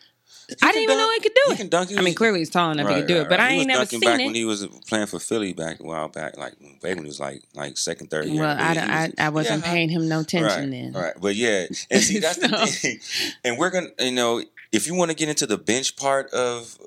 I 0.63 0.73
didn't 0.73 0.83
even 0.85 0.97
know 0.99 1.11
he 1.13 1.21
could 1.21 1.35
do 1.35 1.41
He 1.49 1.53
it. 1.53 1.57
can 1.57 1.69
dunk. 1.69 1.91
He 1.91 1.97
I 1.97 2.01
mean, 2.03 2.15
clearly 2.15 2.39
he's 2.41 2.51
tall 2.51 2.71
enough 2.71 2.87
he 2.89 2.95
Right, 2.95 3.01
could 3.01 3.09
do 3.09 3.15
right, 3.17 3.23
it, 3.23 3.29
but 3.29 3.39
right. 3.39 3.49
I 3.49 3.53
ain't 3.53 3.59
was 3.59 3.67
never 3.67 3.79
dunking 3.81 4.01
seen 4.01 4.09
back 4.11 4.21
it. 4.21 4.25
when 4.27 4.35
he 4.35 4.45
was 4.45 4.67
playing 4.89 5.07
for 5.07 5.19
Philly 5.19 5.53
back 5.53 5.81
a 5.81 5.83
while 5.83 6.09
back, 6.09 6.37
like 6.37 6.53
back 6.81 6.97
when 6.97 6.99
he 7.05 7.09
was 7.09 7.21
like 7.21 7.43
like 7.55 7.77
second, 7.77 8.11
third 8.11 8.27
year. 8.27 8.43
well, 8.43 8.57
I, 8.59 8.73
He 8.75 8.79
I, 8.79 9.05
was- 9.07 9.15
I 9.19 9.29
wasn't 9.29 9.65
yeah, 9.65 9.71
paying 9.73 9.89
him 9.89 10.09
no 10.09 10.21
attention 10.21 10.61
right, 10.63 10.71
then. 10.71 10.93
Right, 10.93 11.15
but 11.21 11.35
yeah, 11.37 11.67
and 11.91 12.03
see 12.03 12.19
that's 12.19 12.39
the 12.39 12.49
thing. 12.67 13.01
And 13.45 13.59
we're 13.59 13.71
gonna, 13.71 13.89
you 13.99 14.13
know, 14.13 14.43
if 14.73 14.87
you 14.87 14.95
want 14.95 15.11
to 15.11 15.17
get 15.17 15.29
into 15.29 15.47
the 15.47 15.59
bench 15.59 15.97
part 15.97 16.31
of 16.33 16.79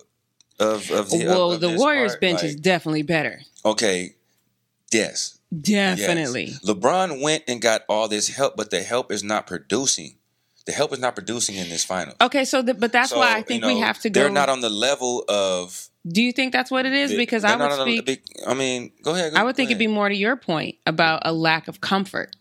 of 0.60 0.89
of 0.91 1.10
the, 1.10 1.26
well, 1.28 1.52
of 1.54 1.62
the 1.62 1.71
Warriors 1.76 2.12
part, 2.13 2.21
bench 2.21 2.36
like, 2.41 2.45
is 2.49 2.56
definitely 2.56 3.02
better. 3.04 3.41
okay. 3.65 4.15
Yes, 4.91 5.39
Definitely. 5.60 6.45
Yes. 6.45 6.60
LeBron 6.65 7.21
went 7.21 7.43
and 7.47 7.60
got 7.62 7.82
all 7.89 8.08
this 8.08 8.28
help, 8.30 8.56
but 8.56 8.69
the 8.69 8.82
help 8.84 9.12
is 9.12 9.23
not 9.23 9.47
producing. 9.47 10.15
The 10.65 10.71
help 10.71 10.93
is 10.93 10.99
not 10.99 11.13
producing 11.15 11.56
in 11.56 11.67
this 11.69 11.84
final. 11.84 12.13
Okay, 12.21 12.45
so 12.45 12.62
the, 12.62 12.73
but 12.73 12.91
that's 12.93 13.10
So, 13.10 13.17
why 13.19 13.34
I 13.34 13.38
you 13.39 13.43
think 13.43 13.62
know, 13.63 13.67
we 13.67 13.80
have 13.80 13.99
to 13.99 14.10
go. 14.10 14.21
They're 14.21 14.30
not 14.30 14.47
on 14.49 14.62
the 14.62 14.69
level 14.69 15.26
of. 15.28 15.89
do 16.08 16.21
you 16.23 16.32
think 16.32 16.54
that's 16.54 16.71
what 16.71 16.86
it 16.86 16.93
is? 16.93 17.13
Because 17.13 17.43
I 17.43 17.56
would 17.58 17.82
speak. 17.82 18.06
big- 18.06 18.23
I 18.47 18.54
mean, 18.54 18.91
go 19.04 19.13
ahead. 19.13 19.34
Go, 19.34 19.39
I 19.39 19.43
would 19.43 19.56
think 19.58 19.67
go 19.67 19.71
it'd 19.71 19.80
be 19.80 19.88
more 19.88 20.08
to 20.08 20.15
your 20.15 20.36
point 20.38 20.76
about 20.86 21.21
a 21.26 21.34
lack 21.34 21.67
of 21.67 21.82
comfort. 21.82 22.36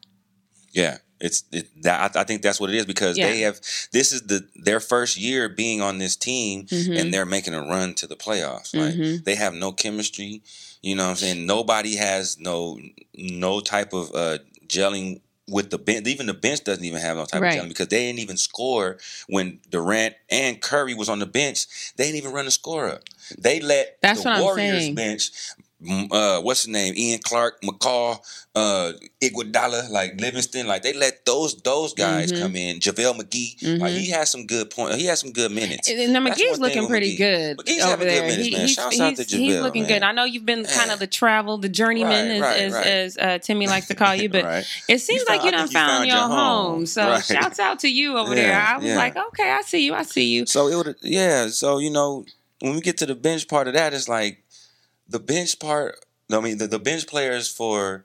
Yeah, 0.73 0.99
it's 1.21 1.43
it, 1.53 1.67
that. 1.83 2.17
I, 2.17 2.21
I 2.21 2.25
think 2.25 2.43
that's 2.43 2.61
what 2.61 2.71
it 2.71 2.77
is 2.77 2.87
because 2.87 3.19
Yeah. 3.19 3.29
they 3.29 3.41
have. 3.41 3.61
This 3.93 4.13
is 4.13 4.23
the 4.23 4.47
their 4.55 4.79
first 4.81 5.17
year 5.19 5.49
being 5.49 5.81
on 5.81 5.99
this 5.99 6.15
team, 6.15 6.67
Mhm. 6.67 7.01
and 7.01 7.13
they're 7.13 7.27
making 7.27 7.55
a 7.55 7.61
run 7.63 7.95
to 7.95 8.07
the 8.07 8.17
playoffs. 8.17 8.73
Like 8.75 8.95
Mhm. 8.95 9.25
they 9.25 9.35
have 9.35 9.53
no 9.55 9.73
chemistry. 9.73 10.43
You 10.81 10.95
know 10.97 11.05
what 11.05 11.11
I'm 11.11 11.17
saying? 11.17 11.45
Nobody 11.47 11.97
has 11.97 12.39
no 12.39 12.79
no 13.17 13.61
type 13.61 13.93
of 13.93 14.15
uh 14.15 14.39
gelling 14.69 15.21
with 15.49 15.71
the 15.71 15.79
bench. 15.79 16.07
Even 16.07 16.27
the 16.27 16.35
bench 16.35 16.65
doesn't 16.65 16.85
even 16.85 17.01
have 17.01 17.17
no 17.17 17.25
type 17.25 17.43
Right. 17.43 17.59
of 17.59 17.65
gelling 17.65 17.69
because 17.69 17.89
they 17.89 18.07
didn't 18.07 18.21
even 18.21 18.37
score 18.37 18.99
when 19.29 19.61
Durant 19.71 20.15
and 20.31 20.61
Curry 20.61 20.95
was 20.95 21.09
on 21.09 21.19
the 21.19 21.27
bench. 21.27 21.67
They 21.97 22.05
didn't 22.05 22.19
even 22.19 22.33
run 22.33 22.45
the 22.45 22.51
score 22.51 22.89
up. 22.89 23.03
They 23.39 23.61
let 23.61 23.99
That's 24.03 24.23
the 24.23 24.41
Warriors 24.41 24.91
bench. 24.91 25.31
Uh, 26.11 26.41
what's 26.43 26.63
his 26.63 26.69
name? 26.69 26.95
Ian 26.97 27.19
Clark, 27.25 27.61
McCall, 27.63 28.19
uh, 28.55 28.93
Iguodala, 29.21 29.91
like 29.91 30.21
Livingston, 30.21 30.67
like 30.67 30.83
they 30.83 30.93
let 30.93 31.25
those 31.27 31.55
those 31.63 31.93
guys 31.95 32.31
Mhm. 32.33 32.41
come 32.41 32.57
in. 32.57 32.79
JaVale 32.79 33.21
McGee, 33.21 33.79
like 33.81 33.93
Mhm. 33.93 33.99
he 33.99 34.11
has 34.11 34.31
some 34.31 34.47
good 34.47 34.71
point. 34.71 34.95
He 34.97 35.07
has 35.07 35.21
some 35.21 35.33
good 35.33 35.51
minutes. 35.51 35.89
And 35.89 35.99
and 36.17 36.27
McGee's 36.27 36.59
looking 36.61 36.87
pretty 36.87 37.15
McGee. 37.15 37.19
good 37.19 37.59
McGee's 37.59 37.81
over 37.83 37.91
having 37.91 38.07
good 38.07 38.15
there. 38.15 38.23
minutes, 38.29 38.45
He- 38.45 38.51
man. 38.53 38.61
he's 38.67 38.75
Shouts 38.75 39.01
out 39.01 39.09
he's, 39.19 39.27
to 39.27 39.37
he's 39.37 39.57
looking 39.61 39.83
man. 39.83 39.89
good. 39.93 40.03
I 40.03 40.13
know 40.13 40.25
you've 40.25 40.47
been 40.47 40.65
kind 40.65 40.91
of 40.91 40.99
the 40.99 41.07
travel, 41.07 41.59
the 41.59 41.69
journeyman, 41.69 42.41
Right, 42.41 42.41
as 42.41 42.43
right, 42.43 42.61
as, 42.61 42.73
right. 42.73 42.87
as 42.87 43.19
uh, 43.19 43.39
Timmy 43.43 43.67
likes 43.67 43.89
to 43.89 43.95
call 43.95 44.15
you, 44.15 44.29
but 44.29 44.45
Right. 44.45 44.65
it 44.89 45.01
seems 45.01 45.21
You 45.23 45.27
like 45.29 45.41
found- 45.41 45.45
you 45.47 45.51
done 45.59 45.67
you 45.69 45.73
found, 45.73 45.91
found 45.91 46.09
your 46.09 46.17
home. 46.19 46.31
home. 46.75 46.87
So 46.87 47.21
shouts 47.21 47.59
out 47.59 47.81
to 47.81 47.89
you 47.89 48.19
over 48.19 48.35
there. 48.35 48.55
I 48.55 48.77
was 48.77 48.87
yeah. 48.87 48.97
like, 48.97 49.17
okay, 49.17 49.51
I 49.51 49.63
see 49.63 49.85
you, 49.85 49.95
I 49.95 50.03
see 50.05 50.25
you. 50.27 50.47
So 50.47 50.69
it 50.69 50.77
would, 50.77 50.97
yeah. 51.03 51.49
So 51.49 51.79
you 51.79 51.91
know, 51.91 52.25
when 52.61 52.75
we 52.75 52.81
get 52.81 52.99
to 52.99 53.07
the 53.07 53.15
bench 53.17 53.49
part 53.49 53.67
of 53.67 53.75
that, 53.75 53.93
it's 53.95 54.09
like 54.09 54.42
the 55.13 55.21
bench 55.21 55.59
part. 55.59 56.05
I 56.33 56.41
mean, 56.41 56.59
the, 56.59 56.67
the 56.67 56.79
bench 56.79 57.07
players 57.07 57.49
for 57.49 58.05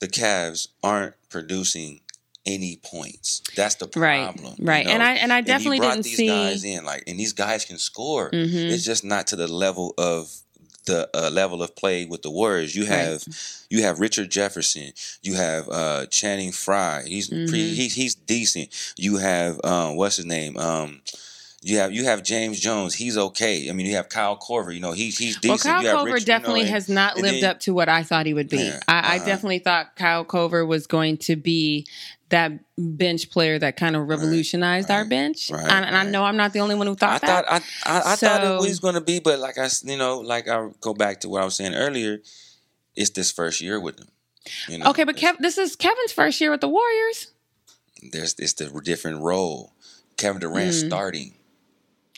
the 0.00 0.08
Cavs 0.08 0.68
aren't 0.82 1.14
producing 1.30 2.00
any 2.46 2.80
points. 2.82 3.42
That's 3.56 3.74
the 3.76 3.88
Right, 3.96 4.24
problem, 4.34 4.54
you 4.58 4.64
right. 4.66 4.86
And? 4.86 5.02
I 5.02 5.12
and 5.14 5.32
I 5.32 5.38
And 5.38 5.46
definitely 5.46 5.76
you 5.78 5.82
brought 5.82 5.92
didn't 5.94 6.04
these 6.06 6.16
see. 6.16 6.28
guys 6.28 6.64
in, 6.64 6.84
like, 6.84 7.04
and 7.06 7.18
these 7.20 7.32
guys 7.34 7.64
can 7.64 7.78
score. 7.78 8.30
Mhm. 8.30 8.70
It's 8.70 8.84
just 8.84 9.04
not 9.04 9.26
to 9.28 9.36
the 9.36 9.48
level 9.48 9.92
of 9.98 10.32
the 10.86 11.08
uh, 11.14 11.28
level 11.30 11.62
of 11.62 11.76
play 11.76 12.06
with 12.06 12.22
the 12.22 12.30
Warriors. 12.30 12.74
You 12.74 12.84
Right. 12.84 12.90
have 12.90 13.24
you 13.68 13.82
have 13.82 14.00
Richard 14.00 14.30
Jefferson. 14.30 14.92
You 15.20 15.34
have 15.34 15.68
uh, 15.68 16.06
Channing 16.06 16.50
Frye. 16.52 17.02
He's 17.06 17.28
Mhm. 17.28 17.48
pre, 17.50 17.74
he, 17.74 17.88
he's 17.88 18.14
decent. 18.14 18.70
You 18.96 19.18
have 19.18 19.60
um, 19.64 19.96
what's 19.96 20.16
his 20.16 20.24
name? 20.26 20.56
Um, 20.56 21.02
you 21.60 21.78
have 21.78 21.92
you 21.92 22.04
have 22.04 22.22
James 22.22 22.60
Jones. 22.60 22.94
He's 22.94 23.16
okay. 23.16 23.68
I 23.68 23.72
mean, 23.72 23.86
you 23.86 23.96
have 23.96 24.08
Kyle 24.08 24.36
Korver. 24.38 24.72
You 24.72 24.80
know, 24.80 24.92
he's 24.92 25.18
he's 25.18 25.38
Well. 25.42 25.58
Kyle 25.58 25.82
have 25.82 25.96
Korver 25.96 26.20
you 26.20 26.24
definitely 26.24 26.60
know, 26.60 26.66
and- 26.66 26.74
has 26.74 26.88
not 26.88 27.16
lived 27.16 27.42
then- 27.42 27.50
up 27.50 27.60
to 27.60 27.74
what 27.74 27.88
I 27.88 28.02
thought 28.02 28.26
he 28.26 28.34
would 28.34 28.48
be. 28.48 28.58
Yeah, 28.58 28.80
I, 28.86 28.94
I 28.94 29.16
uh-huh. 29.16 29.26
definitely 29.26 29.58
thought 29.58 29.96
Kyle 29.96 30.24
Korver 30.24 30.66
was 30.66 30.86
going 30.86 31.16
to 31.18 31.36
be 31.36 31.86
that 32.28 32.52
bench 32.76 33.30
player 33.30 33.58
that 33.58 33.76
kind 33.76 33.96
of 33.96 34.06
revolutionized 34.06 34.90
our 34.90 35.00
right, 35.00 35.08
bench. 35.08 35.50
right, 35.50 35.62
and, 35.62 35.84
and 35.86 35.96
I 35.96 36.04
know 36.04 36.24
I'm 36.24 36.36
not 36.36 36.52
the 36.52 36.60
only 36.60 36.74
one 36.74 36.86
who 36.86 36.92
I 36.92 36.96
thought 36.96 37.20
that. 37.22 37.46
thought 37.46 37.62
I 37.86 37.90
I, 37.90 37.98
I 37.98 38.16
thought 38.16 38.18
So- 38.42 38.56
it 38.56 38.60
was 38.60 38.78
going 38.80 38.94
to 38.94 39.00
be, 39.00 39.18
but 39.18 39.38
like 39.38 39.58
I 39.58 39.68
you 39.84 39.96
know 39.96 40.18
like 40.20 40.48
I 40.48 40.68
go 40.80 40.94
back 40.94 41.20
to 41.20 41.28
what 41.28 41.42
I 41.42 41.44
was 41.44 41.56
saying 41.56 41.74
earlier. 41.74 42.18
It's 42.94 43.10
this 43.10 43.30
first 43.32 43.60
year 43.60 43.80
with 43.80 43.96
them. 43.96 44.08
You 44.68 44.78
know, 44.78 44.90
okay, 44.90 45.04
but 45.04 45.16
Kev, 45.16 45.38
this 45.38 45.56
is 45.58 45.76
Kevin's 45.76 46.12
first 46.12 46.40
year 46.40 46.50
with 46.50 46.60
the 46.60 46.68
Warriors. 46.68 47.28
there's 48.12 48.34
it's 48.38 48.54
the 48.54 48.68
different 48.84 49.22
role. 49.22 49.72
Kevin 50.16 50.40
Durant 50.40 50.72
Mm. 50.72 50.86
starting. 50.86 51.34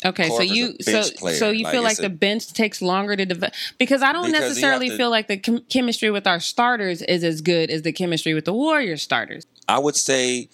Okay, 0.05 0.29
so 0.29 0.39
Korver's 0.39 0.51
you 0.57 0.75
so 0.81 1.03
player. 1.19 1.37
so 1.37 1.51
you 1.51 1.65
Like, 1.65 1.73
feel 1.75 1.83
like 1.83 1.99
a- 1.99 2.03
the 2.03 2.09
bench 2.11 2.53
takes 2.53 2.81
longer 2.81 3.17
to 3.17 3.27
develop 3.27 3.53
because 3.79 4.01
I 4.03 4.13
don't 4.13 4.33
necessarily 4.33 4.89
to- 4.89 4.97
feel 4.97 5.11
like 5.11 5.29
the 5.29 5.37
chem- 5.37 5.65
chemistry 5.69 6.11
with 6.11 6.27
our 6.27 6.41
starters 6.41 7.03
is 7.03 7.23
as 7.23 7.41
good 7.43 7.71
as 7.71 7.83
the 7.83 7.93
chemistry 7.93 8.33
with 8.33 8.47
the 8.47 8.55
Warrior 8.55 8.97
starters. 8.97 9.45
I 9.69 9.79
would 9.79 9.97
say 9.97 10.49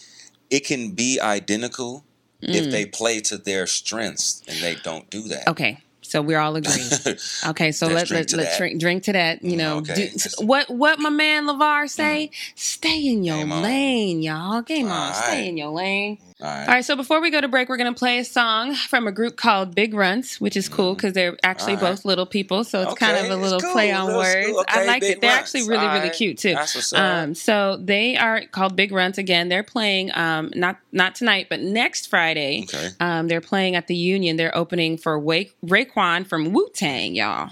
it 0.51 0.67
can 0.67 0.91
be 0.91 1.21
identical 1.21 2.05
if 2.43 2.67
Mm. 2.67 2.71
they 2.71 2.87
play 2.87 3.21
to 3.21 3.39
their 3.39 3.67
strengths, 3.67 4.43
and 4.49 4.59
they 4.61 4.77
don't 4.83 5.09
do 5.11 5.23
that. 5.29 5.49
Okay, 5.49 5.79
so 6.03 6.21
we're 6.23 6.39
all 6.39 6.55
agreed. 6.57 6.77
Okay, 7.47 7.73
so 7.73 7.87
Let's 7.87 7.95
let, 7.95 8.09
drink 8.09 8.21
let, 8.21 8.29
to 8.29 8.37
let's 8.37 8.51
that. 8.51 8.59
drink, 8.59 8.81
drink 8.81 9.03
to 9.05 9.13
that. 9.13 9.43
You 9.45 9.57
know, 9.57 9.77
Okay. 9.79 10.11
do- 10.15 10.45
what 10.45 10.69
what 10.69 10.99
my 10.99 11.09
man 11.11 11.47
Levar 11.47 11.89
say? 11.89 12.31
Stay 12.57 13.07
in 13.07 13.25
your 13.25 13.39
Game 13.39 13.53
on. 13.53 13.63
lane, 13.63 14.23
y'all. 14.23 14.63
Game 14.63 14.87
on. 14.89 15.13
All 15.13 15.15
Stay 15.15 15.49
in 15.49 15.57
your 15.57 15.71
lane. 15.71 16.19
All 16.39 16.47
right. 16.47 16.61
All 16.61 16.75
right. 16.75 16.85
So 16.85 16.97
before 16.97 17.23
we 17.23 17.31
go 17.31 17.41
to 17.41 17.49
break, 17.49 17.71
we're 17.71 17.79
gonna 17.79 17.95
play 17.95 18.19
a 18.19 18.25
song 18.25 18.75
from 18.75 19.07
a 19.07 19.13
group 19.13 19.37
called 19.39 19.75
Big 19.75 19.95
Runts, 19.95 20.39
which 20.39 20.55
is 20.55 20.69
cool 20.69 20.95
because 20.95 21.15
they're 21.15 21.35
actually 21.43 21.73
Mm. 21.75 21.79
All 21.79 21.83
right. 21.85 21.91
both 21.93 22.05
little 22.05 22.27
people. 22.27 22.63
So 22.63 22.83
it's 22.83 22.93
Okay, 22.93 23.07
kind 23.07 23.17
of 23.25 23.31
a 23.33 23.37
little 23.43 23.59
cool. 23.61 23.73
play 23.73 23.91
on 23.91 24.07
Little 24.07 24.21
words. 24.21 24.47
school. 24.49 24.65
I 24.69 24.85
like 24.85 25.03
it. 25.03 25.23
They're 25.23 25.31
actually 25.31 25.63
really 25.67 25.87
All 25.87 25.95
really 25.95 26.09
right. 26.09 26.13
cute 26.13 26.37
too. 26.39 26.53
That's 26.55 26.75
what's 26.75 26.93
up. 26.93 27.01
Um, 27.01 27.35
so 27.35 27.79
they 27.83 28.17
are 28.19 28.43
called 28.51 28.77
Big 28.77 28.93
Runts 28.93 29.17
again. 29.17 29.49
They're 29.49 29.63
playing 29.63 30.11
um 30.15 30.51
not 30.55 30.77
not 30.93 31.15
tonight, 31.15 31.47
but 31.49 31.61
next 31.61 32.09
Friday. 32.09 32.65
Okay. 32.65 32.91
Um, 33.01 33.29
they're 33.29 33.41
playing 33.41 33.75
at 33.75 33.87
the 33.87 33.97
Union. 33.97 34.37
They're 34.37 34.55
opening 34.57 34.99
for 34.99 35.19
Wake 35.19 35.55
Raekwon 35.65 36.27
from 36.27 36.53
Wu 36.53 36.69
Tang, 36.75 37.15
y'all. 37.15 37.51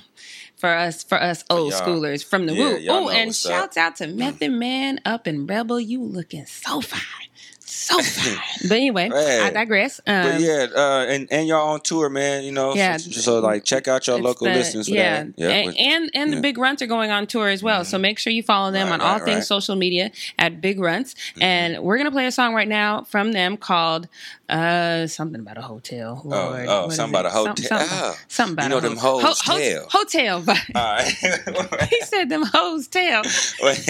For 0.56 0.68
us, 0.70 1.02
for 1.02 1.20
us 1.20 1.44
old 1.50 1.72
y'all. 1.72 1.80
schoolers 1.82 2.24
from 2.24 2.46
the 2.46 2.54
Yeah, 2.54 2.64
Wu. 2.78 2.86
Oh, 2.88 3.08
and 3.10 3.34
shouts 3.34 3.76
out 3.76 3.96
to 3.96 4.06
Method 4.06 4.50
Man 4.52 4.98
up 5.04 5.26
in 5.26 5.46
Rebel. 5.46 5.78
You 5.80 6.02
looking 6.02 6.46
so 6.46 6.80
fine, 6.80 7.28
so 7.74 8.00
fine. 8.02 8.38
but 8.68 8.72
anyway, 8.76 9.08
Hey. 9.10 9.40
I 9.42 9.50
digress. 9.50 10.00
Um, 10.06 10.22
But 10.32 10.40
yeah, 10.40 10.66
uh, 10.74 11.06
and 11.08 11.28
and 11.30 11.46
y'all 11.48 11.68
on 11.70 11.80
tour, 11.80 12.08
man. 12.08 12.44
You 12.44 12.52
know, 12.52 12.74
Yeah. 12.74 12.96
So, 12.98 13.10
so, 13.10 13.38
like, 13.40 13.64
check 13.64 13.88
out 13.88 14.06
your 14.06 14.18
local 14.20 14.46
the- 14.46 14.54
listings 14.54 14.88
for 14.88 14.94
yeah, 14.94 15.24
that. 15.24 15.32
Yeah, 15.36 15.48
and, 15.50 15.76
and 15.78 16.10
and 16.14 16.32
the. 16.32 16.40
Big 16.44 16.58
Runts 16.58 16.82
are 16.82 16.86
going 16.86 17.10
on 17.10 17.26
tour 17.26 17.48
as 17.48 17.62
well. 17.62 17.84
So 17.84 17.98
make 17.98 18.18
sure 18.18 18.32
you 18.32 18.42
follow 18.42 18.70
them 18.70 18.88
Right, 18.88 18.94
on 18.94 19.00
all 19.00 19.14
right, 19.16 19.24
things 19.24 19.36
right. 19.36 19.44
social 19.44 19.76
media 19.76 20.10
at 20.38 20.60
Big 20.60 20.78
Runts. 20.78 21.14
Mm-hmm. 21.14 21.42
And 21.42 21.82
we're 21.82 21.96
gonna 21.96 22.10
play 22.10 22.26
a 22.26 22.32
song 22.32 22.54
right 22.54 22.68
now 22.68 23.02
from 23.04 23.32
them 23.32 23.56
called 23.56 24.08
uh 24.50 25.06
something 25.06 25.40
about 25.40 25.56
a 25.56 25.62
hotel. 25.62 26.20
oh, 26.24 26.28
Lord, 26.28 26.66
oh, 26.68 26.88
is 26.88 26.96
something 26.96 27.14
about 27.18 27.26
a 27.26 27.30
hotel. 27.30 27.56
Something, 27.56 27.64
something, 27.66 27.88
Ah. 27.90 28.18
something 28.28 28.52
about 28.52 28.62
You 28.64 28.68
know 28.68 28.80
them 28.80 28.96
ho- 28.98 29.20
hoes 29.20 29.40
ho- 29.40 29.86
hotel 29.90 30.42
vibe. 30.42 30.70
All 30.74 30.96
right. 31.78 31.88
he 31.90 32.00
said 32.02 32.28
them 32.28 32.42
hoes 32.44 32.86
tell. 32.88 33.22
Wait. 33.62 33.84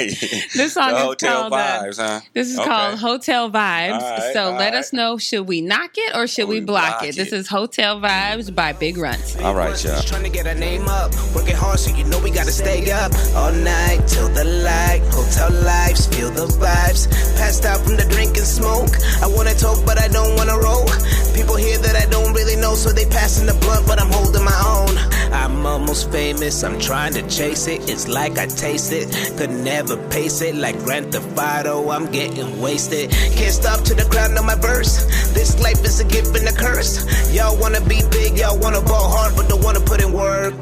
This 0.54 0.74
song 0.74 0.90
the 0.92 0.96
is 0.98 1.02
hotel 1.02 1.40
called, 1.40 1.52
uh, 1.54 1.56
vibes, 1.82 1.96
huh? 1.98 2.20
This 2.32 2.50
is 2.50 2.58
Okay. 2.58 2.68
called 2.68 2.98
Hotel 3.00 3.50
Vibes. 3.50 3.73
Vibes. 3.74 4.02
All 4.02 4.10
right, 4.18 4.32
so 4.32 4.50
let 4.50 4.58
right. 4.58 4.74
us 4.74 4.92
know 4.92 5.18
should 5.18 5.46
we 5.46 5.60
knock 5.60 5.92
it 5.96 6.16
or 6.16 6.26
should 6.26 6.48
we, 6.48 6.60
we 6.60 6.64
block, 6.64 7.00
block 7.00 7.08
it? 7.08 7.16
This 7.16 7.32
is 7.32 7.48
Hotel 7.48 8.00
Vibes 8.00 8.54
by 8.54 8.72
Big 8.72 8.96
Runts. 8.96 9.36
All 9.36 9.54
right, 9.54 9.68
y'all. 9.82 9.94
Just 9.94 10.08
trying 10.08 10.24
to 10.24 10.30
get 10.30 10.46
our 10.46 10.54
name 10.54 10.86
up. 10.88 11.12
Working 11.34 11.56
hard, 11.56 11.78
so 11.78 11.94
you 11.96 12.04
know 12.04 12.20
we 12.20 12.30
gotta 12.30 12.52
stay 12.52 12.90
up 12.90 13.12
all 13.34 13.52
night 13.52 14.02
till 14.06 14.28
the 14.28 14.44
light. 14.44 15.00
Hotel 15.12 15.50
lives, 15.62 16.06
feel 16.06 16.30
the 16.30 16.46
vibes. 16.46 17.10
Passed 17.36 17.64
out 17.64 17.80
from 17.80 17.96
the 17.96 18.06
drink 18.10 18.36
and 18.36 18.46
smoke. 18.46 18.90
I 19.22 19.26
wanna 19.26 19.54
talk, 19.54 19.84
but 19.86 19.98
I 19.98 20.08
don't 20.08 20.36
wanna 20.36 20.58
roll. 20.58 20.86
People 21.34 21.56
here 21.56 21.78
that 21.78 21.96
I 21.96 22.06
don't 22.06 22.32
really 22.32 22.56
know, 22.56 22.74
so 22.74 22.90
they 22.92 23.06
passing 23.06 23.46
the 23.46 23.54
blunt, 23.54 23.86
but 23.86 24.00
I'm 24.00 24.10
holding 24.10 24.44
my 24.44 24.58
own. 24.66 24.96
I'm 25.32 25.66
almost 25.66 26.12
famous, 26.12 26.62
I'm 26.62 26.78
trying 26.78 27.12
to 27.14 27.22
chase 27.28 27.66
it. 27.66 27.90
It's 27.90 28.06
like 28.06 28.38
I 28.38 28.46
taste 28.46 28.92
it, 28.92 29.10
could 29.36 29.50
never 29.50 29.96
pace 30.08 30.40
it. 30.40 30.54
Like 30.54 30.78
Grand 30.84 31.12
Theft 31.12 31.36
Auto, 31.36 31.90
I'm 31.90 32.06
getting 32.10 32.60
wasted. 32.60 33.10
Can't 33.10 33.52
stop 33.52 33.80
to 33.84 33.94
the 33.94 34.04
crown 34.04 34.38
of 34.38 34.44
my 34.44 34.54
verse. 34.54 35.04
This 35.34 35.60
life 35.60 35.84
is 35.84 35.98
a 36.00 36.04
gift 36.04 36.36
and 36.36 36.46
a 36.48 36.52
curse. 36.52 37.04
Y'all 37.34 37.58
wanna 37.58 37.80
be 37.80 38.00
big, 38.10 38.38
y'all 38.38 38.58
wanna 38.58 38.80
ball 38.80 39.08
hard, 39.10 39.34
but 39.36 39.48
don't 39.48 39.62
wanna 39.64 39.80
put 39.80 40.00
in 40.02 40.12
work. 40.12 40.54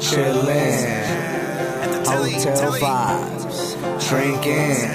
Chillin', 0.00 0.90
at 1.84 2.04
the 2.04 2.10
hotel 2.10 2.72
vibes, 2.72 3.76
drinking, 4.08 4.90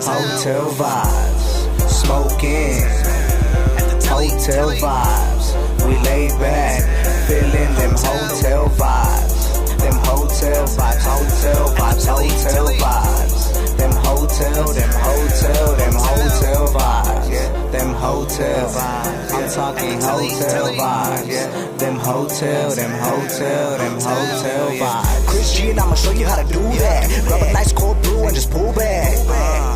hotel 0.00 0.70
vibes, 0.78 1.90
smoking, 1.90 3.05
hotel 4.06 4.70
vibes. 4.70 5.46
We 5.86 5.94
lay 6.04 6.28
back, 6.38 6.82
feeling 7.26 7.72
them 7.74 7.90
hotel 7.92 8.68
vibes, 8.80 9.78
them 9.78 9.96
hotel 10.04 10.66
vibes, 10.66 11.04
hotel 11.04 11.62
vibes, 11.76 12.06
hotel 12.06 12.66
vibes. 12.66 13.76
Them 13.76 13.92
hotel, 13.92 14.72
them 14.72 14.90
hotel, 14.90 15.76
them 15.76 15.94
hotel 15.94 16.66
vibes, 16.68 17.72
them 17.72 17.94
hotel 17.94 18.68
vibes. 18.68 19.32
I'm 19.36 19.48
talking 19.50 20.00
hotel 20.00 20.66
vibes, 20.72 21.78
them 21.78 21.96
hotel, 21.96 22.70
them 22.70 22.90
hotel, 22.90 23.78
them 23.78 23.94
hotel 23.94 24.70
vibes. 24.70 25.26
Chris 25.26 25.54
G 25.54 25.70
and 25.70 25.80
I'ma 25.80 25.94
show 25.94 26.12
you 26.12 26.26
how 26.26 26.42
to 26.42 26.52
do 26.52 26.60
that. 26.60 27.24
Grab 27.26 27.42
a 27.42 27.52
nice 27.52 27.72
cold 27.72 28.02
brew 28.02 28.24
and 28.26 28.34
just 28.34 28.50
pull 28.50 28.72
back. 28.72 29.75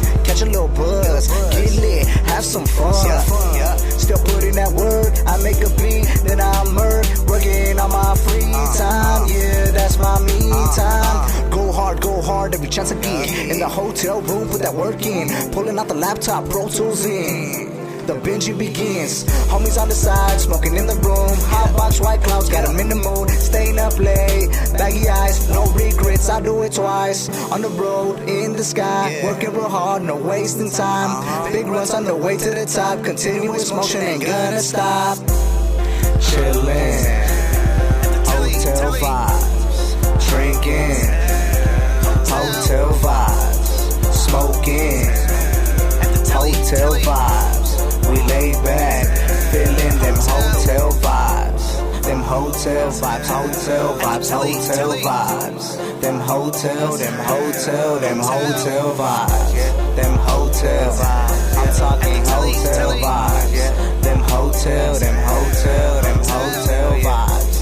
Make 5.42 5.60
a 5.60 5.70
beat, 5.80 6.06
then 6.24 6.40
I'm 6.40 6.74
murk. 6.74 7.06
Working 7.26 7.78
on 7.78 7.90
my 7.90 8.14
free 8.16 8.52
uh, 8.52 8.58
uh. 8.58 8.76
time, 8.76 9.28
yeah, 9.28 9.70
that's 9.70 9.98
my 9.98 10.18
me 10.20 10.50
uh, 10.52 10.74
time. 10.74 11.50
Go 11.50 11.72
hard, 11.72 12.00
go 12.00 12.20
hard 12.20 12.54
every 12.54 12.68
chance 12.68 12.92
I 12.92 13.00
get. 13.00 13.50
In 13.50 13.58
the 13.58 13.68
hotel 13.68 14.20
room, 14.22 14.48
put 14.48 14.60
that 14.62 14.74
work 14.74 15.04
in. 15.06 15.28
Pulling 15.52 15.78
out 15.78 15.88
the 15.88 15.94
laptop, 15.94 16.48
Pro 16.48 16.68
Tools 16.68 17.04
in. 17.04 17.80
The 18.06 18.14
binging 18.14 18.58
begins. 18.58 19.24
Homies 19.52 19.80
on 19.80 19.88
the 19.88 19.94
side, 19.94 20.40
smoking 20.40 20.74
in 20.74 20.86
the 20.86 20.96
room. 20.96 21.30
Hot 21.52 21.76
box, 21.76 22.00
white 22.00 22.20
clouds, 22.22 22.48
got 22.48 22.68
'em 22.68 22.80
in 22.80 22.88
the 22.88 22.96
mood. 22.96 23.30
Staying 23.30 23.78
up 23.78 23.96
late, 23.98 24.48
baggy 24.76 25.08
eyes, 25.08 25.48
no 25.48 25.66
regrets. 25.66 26.28
I 26.28 26.40
do 26.40 26.62
it 26.62 26.72
twice. 26.72 27.28
On 27.52 27.62
the 27.62 27.68
road, 27.68 28.18
in 28.28 28.54
the 28.54 28.64
sky, 28.64 29.20
working 29.22 29.52
real 29.52 29.68
hard, 29.68 30.02
no 30.02 30.16
wasting 30.16 30.70
time. 30.70 31.10
Uh-huh. 31.10 31.52
Big 31.52 31.66
runs 31.66 31.92
on 31.92 32.04
the 32.04 32.16
way 32.16 32.36
to 32.36 32.50
the 32.50 32.66
top. 32.66 33.04
Continuous 33.04 33.70
motion 33.72 34.00
ain't 34.00 34.24
gonna 34.26 34.60
stop. 34.60 35.18
Chillin', 36.30 37.04
hotel 38.30 38.92
vibes, 39.02 39.78
drinking, 40.28 41.10
hotel 42.30 42.88
vibes, 43.02 43.72
smoking, 44.14 45.10
hotel 46.30 46.92
vibes. 47.02 47.70
We 48.08 48.16
lay 48.28 48.52
back, 48.62 49.08
feeling 49.50 49.98
them 49.98 50.14
hotel 50.14 50.92
vibes. 51.02 52.02
Them 52.04 52.22
hotel 52.22 52.90
vibes, 52.92 53.26
hotel 53.26 53.98
vibes, 53.98 54.30
hotel 54.30 54.90
vibes. 55.02 56.00
Them 56.00 56.20
hotel, 56.20 56.96
them 56.96 57.18
hotel, 57.26 57.98
them 57.98 58.18
hotel 58.20 58.94
vibes. 58.94 59.96
Them 59.96 60.14
hotel 60.14 60.92
vibes. 60.92 61.49
I'm 61.60 61.74
talking 61.76 62.24
hotel 62.24 62.90
vibes. 63.04 64.02
Them 64.02 64.20
hotel, 64.20 64.94
them 64.98 65.16
hotel, 65.26 66.02
them 66.02 66.18
hotel 66.18 66.90
vibes. 67.06 67.58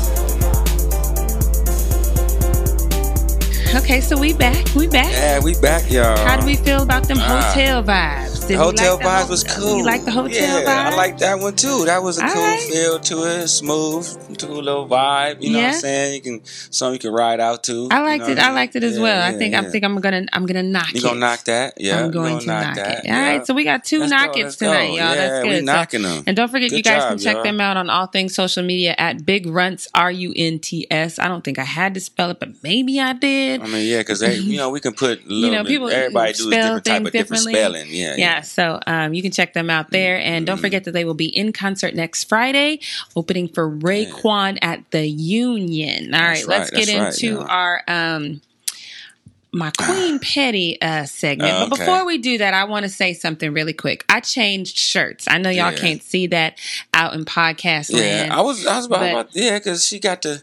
Okay, 3.74 4.00
so 4.00 4.16
we 4.18 4.32
back. 4.32 4.64
We 4.74 4.86
back. 4.86 5.12
Yeah, 5.12 5.40
we 5.40 5.54
back, 5.60 5.90
y'all. 5.90 6.16
How 6.26 6.36
do 6.38 6.46
we 6.46 6.56
feel 6.56 6.82
about 6.82 7.08
them 7.08 7.18
hotel 7.18 7.82
vibes? 7.82 8.27
Did 8.48 8.58
The 8.58 8.62
hotel 8.64 8.96
the 8.96 9.04
vibes 9.04 9.24
ho- 9.24 9.28
was 9.28 9.44
cool. 9.44 9.76
You 9.78 9.84
like 9.84 10.04
the 10.06 10.10
hotel 10.10 10.32
yeah, 10.62 10.64
vibes? 10.64 10.92
I 10.92 10.96
like 10.96 11.18
that 11.18 11.38
one 11.38 11.54
too. 11.54 11.84
That 11.84 12.02
was 12.02 12.18
a 12.18 12.24
All 12.24 12.32
cool 12.32 12.42
right. 12.42 12.60
feel 12.72 12.98
to 12.98 13.24
it, 13.42 13.48
smooth, 13.48 14.38
cool 14.38 14.62
little 14.62 14.88
vibe. 14.88 15.42
You 15.42 15.50
know 15.52 15.58
what 15.58 15.66
I'm 15.66 15.72
saying? 15.74 16.14
You 16.14 16.20
can 16.22 16.44
something 16.44 16.94
you 16.94 16.98
can 16.98 17.12
ride 17.12 17.40
out 17.40 17.62
to. 17.64 17.88
I 17.90 17.98
you 18.00 18.04
liked 18.06 18.24
know 18.24 18.30
it. 18.30 18.38
I 18.38 18.50
liked 18.52 18.74
it 18.74 18.82
as 18.84 18.96
Yeah, 18.96 19.02
well. 19.02 19.22
I 19.22 19.32
yeah, 19.32 19.38
think 19.38 19.54
I 19.54 19.62
think 19.70 19.84
I'm 19.84 20.00
gonna 20.00 20.24
I'm 20.32 20.46
gonna 20.46 20.62
knock 20.62 20.88
it. 20.88 20.94
You 20.94 21.00
it. 21.00 21.04
gonna 21.04 21.20
knock 21.20 21.44
that? 21.44 21.74
Yeah, 21.76 22.02
I'm 22.04 22.10
going 22.10 22.38
gonna 22.38 22.46
knock 22.46 22.66
knock, 22.68 22.76
that. 22.76 23.04
it. 23.04 23.10
All 23.10 23.20
right, 23.20 23.46
so 23.46 23.52
we 23.52 23.64
got 23.64 23.84
2 23.84 23.98
Let's 24.00 24.12
go, 24.12 24.16
knockets 24.16 24.42
let's 24.44 24.56
go. 24.56 24.66
tonight, 24.72 24.86
y'all. 24.86 24.94
Yeah, 24.96 25.14
That's 25.14 25.44
good. 25.44 25.54
we 25.54 25.60
knocking 25.60 26.02
them. 26.02 26.24
And 26.26 26.34
don't 26.36 26.48
forget, 26.50 26.70
you 26.72 26.82
guys 26.82 27.04
can 27.04 27.18
check 27.18 27.42
them 27.42 27.60
out 27.60 27.76
on 27.76 27.90
all 27.90 28.06
things 28.06 28.34
social 28.34 28.62
media 28.62 28.94
at 28.96 29.26
Big 29.26 29.46
Runts 29.46 29.88
R 29.94 30.10
U 30.10 30.32
N 30.34 30.58
T 30.58 30.86
S. 30.90 31.18
I 31.18 31.28
don't 31.28 31.44
think 31.44 31.58
I 31.58 31.64
had 31.64 31.92
to 31.94 32.00
spell 32.00 32.30
it, 32.30 32.40
but 32.40 32.62
maybe 32.62 32.98
I 32.98 33.12
did. 33.12 33.60
I 33.60 33.66
mean, 33.66 33.86
yeah, 33.86 33.98
because 33.98 34.20
they 34.20 34.36
you 34.36 34.56
know 34.56 34.70
we 34.70 34.80
can 34.80 34.94
put 34.94 35.26
little 35.26 35.50
know, 35.62 35.64
people 35.64 35.90
everybody 35.90 36.32
do 36.32 36.48
a 36.48 36.50
different 36.50 36.84
type 36.86 37.04
of 37.04 37.12
different 37.12 37.42
spelling. 37.42 37.88
Yeah, 37.90 38.14
Yeah, 38.16 38.37
so 38.42 38.80
um, 38.86 39.14
you 39.14 39.22
can 39.22 39.30
check 39.32 39.52
them 39.54 39.70
out 39.70 39.90
there. 39.90 40.18
And 40.18 40.46
don't 40.46 40.58
forget 40.58 40.84
that 40.84 40.92
they 40.92 41.04
will 41.04 41.14
be 41.14 41.26
in 41.26 41.52
concert 41.52 41.94
next 41.94 42.24
Friday, 42.24 42.80
opening 43.16 43.48
for 43.48 43.70
Raekwon 43.70 44.58
at 44.62 44.90
the 44.90 45.06
Union. 45.06 46.14
All 46.14 46.20
right, 46.20 46.34
That's 46.36 46.46
let's 46.46 46.70
get 46.70 46.88
right, 46.88 47.12
into 47.14 47.36
yeah. 47.40 47.46
our 47.46 47.82
um 47.88 48.40
my 49.50 49.70
Queen 49.78 50.18
Petty 50.18 50.80
uh 50.82 51.04
segment. 51.06 51.52
Oh, 51.54 51.68
But 51.70 51.78
before 51.78 52.04
we 52.04 52.18
do 52.18 52.38
that, 52.38 52.52
I 52.54 52.64
want 52.64 52.84
to 52.84 52.88
say 52.90 53.14
something 53.14 53.52
really 53.52 53.72
quick. 53.72 54.04
I 54.08 54.20
changed 54.20 54.76
shirts. 54.76 55.26
I 55.28 55.38
know 55.38 55.48
y'all 55.50 55.72
Yeah. 55.72 55.78
can't 55.78 56.02
see 56.02 56.26
that 56.28 56.58
out 56.92 57.14
in 57.14 57.24
podcast 57.24 57.90
Yeah, 57.90 58.00
land. 58.00 58.32
I 58.32 58.40
was, 58.42 58.66
I 58.66 58.76
was 58.76 58.86
about, 58.86 59.00
But- 59.00 59.10
about 59.12 59.28
yeah, 59.36 59.58
because 59.58 59.86
she 59.86 59.98
got 59.98 60.22
the. 60.22 60.42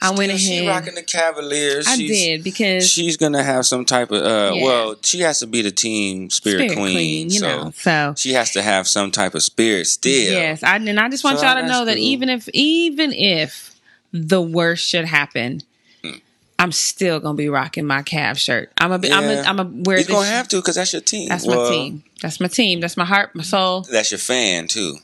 I 0.00 0.10
went 0.10 0.30
still- 0.32 0.38
She 0.38 0.58
ahead. 0.58 0.68
rocking 0.68 0.94
the 0.94 1.02
Cavaliers. 1.02 1.86
I 1.86 1.96
She's- 1.96 2.10
did 2.10 2.44
because 2.44 2.90
she's 2.90 3.16
gonna 3.16 3.42
have 3.42 3.64
some 3.66 3.84
type 3.84 4.10
of 4.10 4.22
uh 4.22 4.54
Yeah. 4.54 4.62
well 4.64 4.96
she 5.02 5.20
has 5.20 5.38
to 5.40 5.46
be 5.46 5.62
the 5.62 5.70
team 5.70 6.28
spirit, 6.30 6.70
Spirit 6.70 6.76
queen, 6.76 6.94
Queen, 6.94 7.30
you 7.30 7.38
so 7.40 7.46
know. 7.64 7.72
So 7.76 8.14
she 8.16 8.32
has 8.34 8.50
to 8.52 8.62
have 8.62 8.86
some 8.86 9.10
type 9.10 9.34
of 9.34 9.42
spirit 9.42 9.86
still 9.86 10.32
Yes, 10.32 10.62
I, 10.62 10.76
and 10.76 11.00
I 11.00 11.08
just 11.08 11.24
want 11.24 11.38
So 11.38 11.46
y'all 11.46 11.60
to 11.62 11.66
know 11.66 11.84
that 11.86 11.96
even 11.98 12.28
if 12.28 12.48
even 12.50 13.12
if 13.12 13.74
the 14.12 14.40
worst 14.42 14.86
should 14.86 15.04
happen, 15.06 15.62
Hmm. 16.04 16.10
I'm 16.58 16.72
still 16.72 17.18
gonna 17.18 17.34
be 17.36 17.48
rocking 17.48 17.86
my 17.86 18.02
calf 18.02 18.38
shirt. 18.38 18.70
I'm 18.78 18.92
a, 18.92 18.94
I'm 18.94 19.02
a, 19.02 19.32
Yeah. 19.34 19.44
I'm 19.46 19.60
a 19.60 19.64
wear 19.64 19.98
you're 19.98 20.06
gonna 20.06 20.26
have 20.28 20.48
to 20.48 20.56
because 20.56 20.74
that's 20.76 20.92
your 20.92 21.02
team 21.02 21.28
that's 21.30 21.44
Well, 21.46 21.64
my 21.64 21.70
team. 21.70 22.02
That's 22.22 22.38
my 22.40 22.48
team. 22.48 22.80
That's 22.80 22.96
my 22.96 23.04
heart, 23.06 23.34
my 23.34 23.42
soul. 23.42 23.86
that's 23.90 24.10
your 24.10 24.18
fan 24.18 24.68
too 24.68 24.98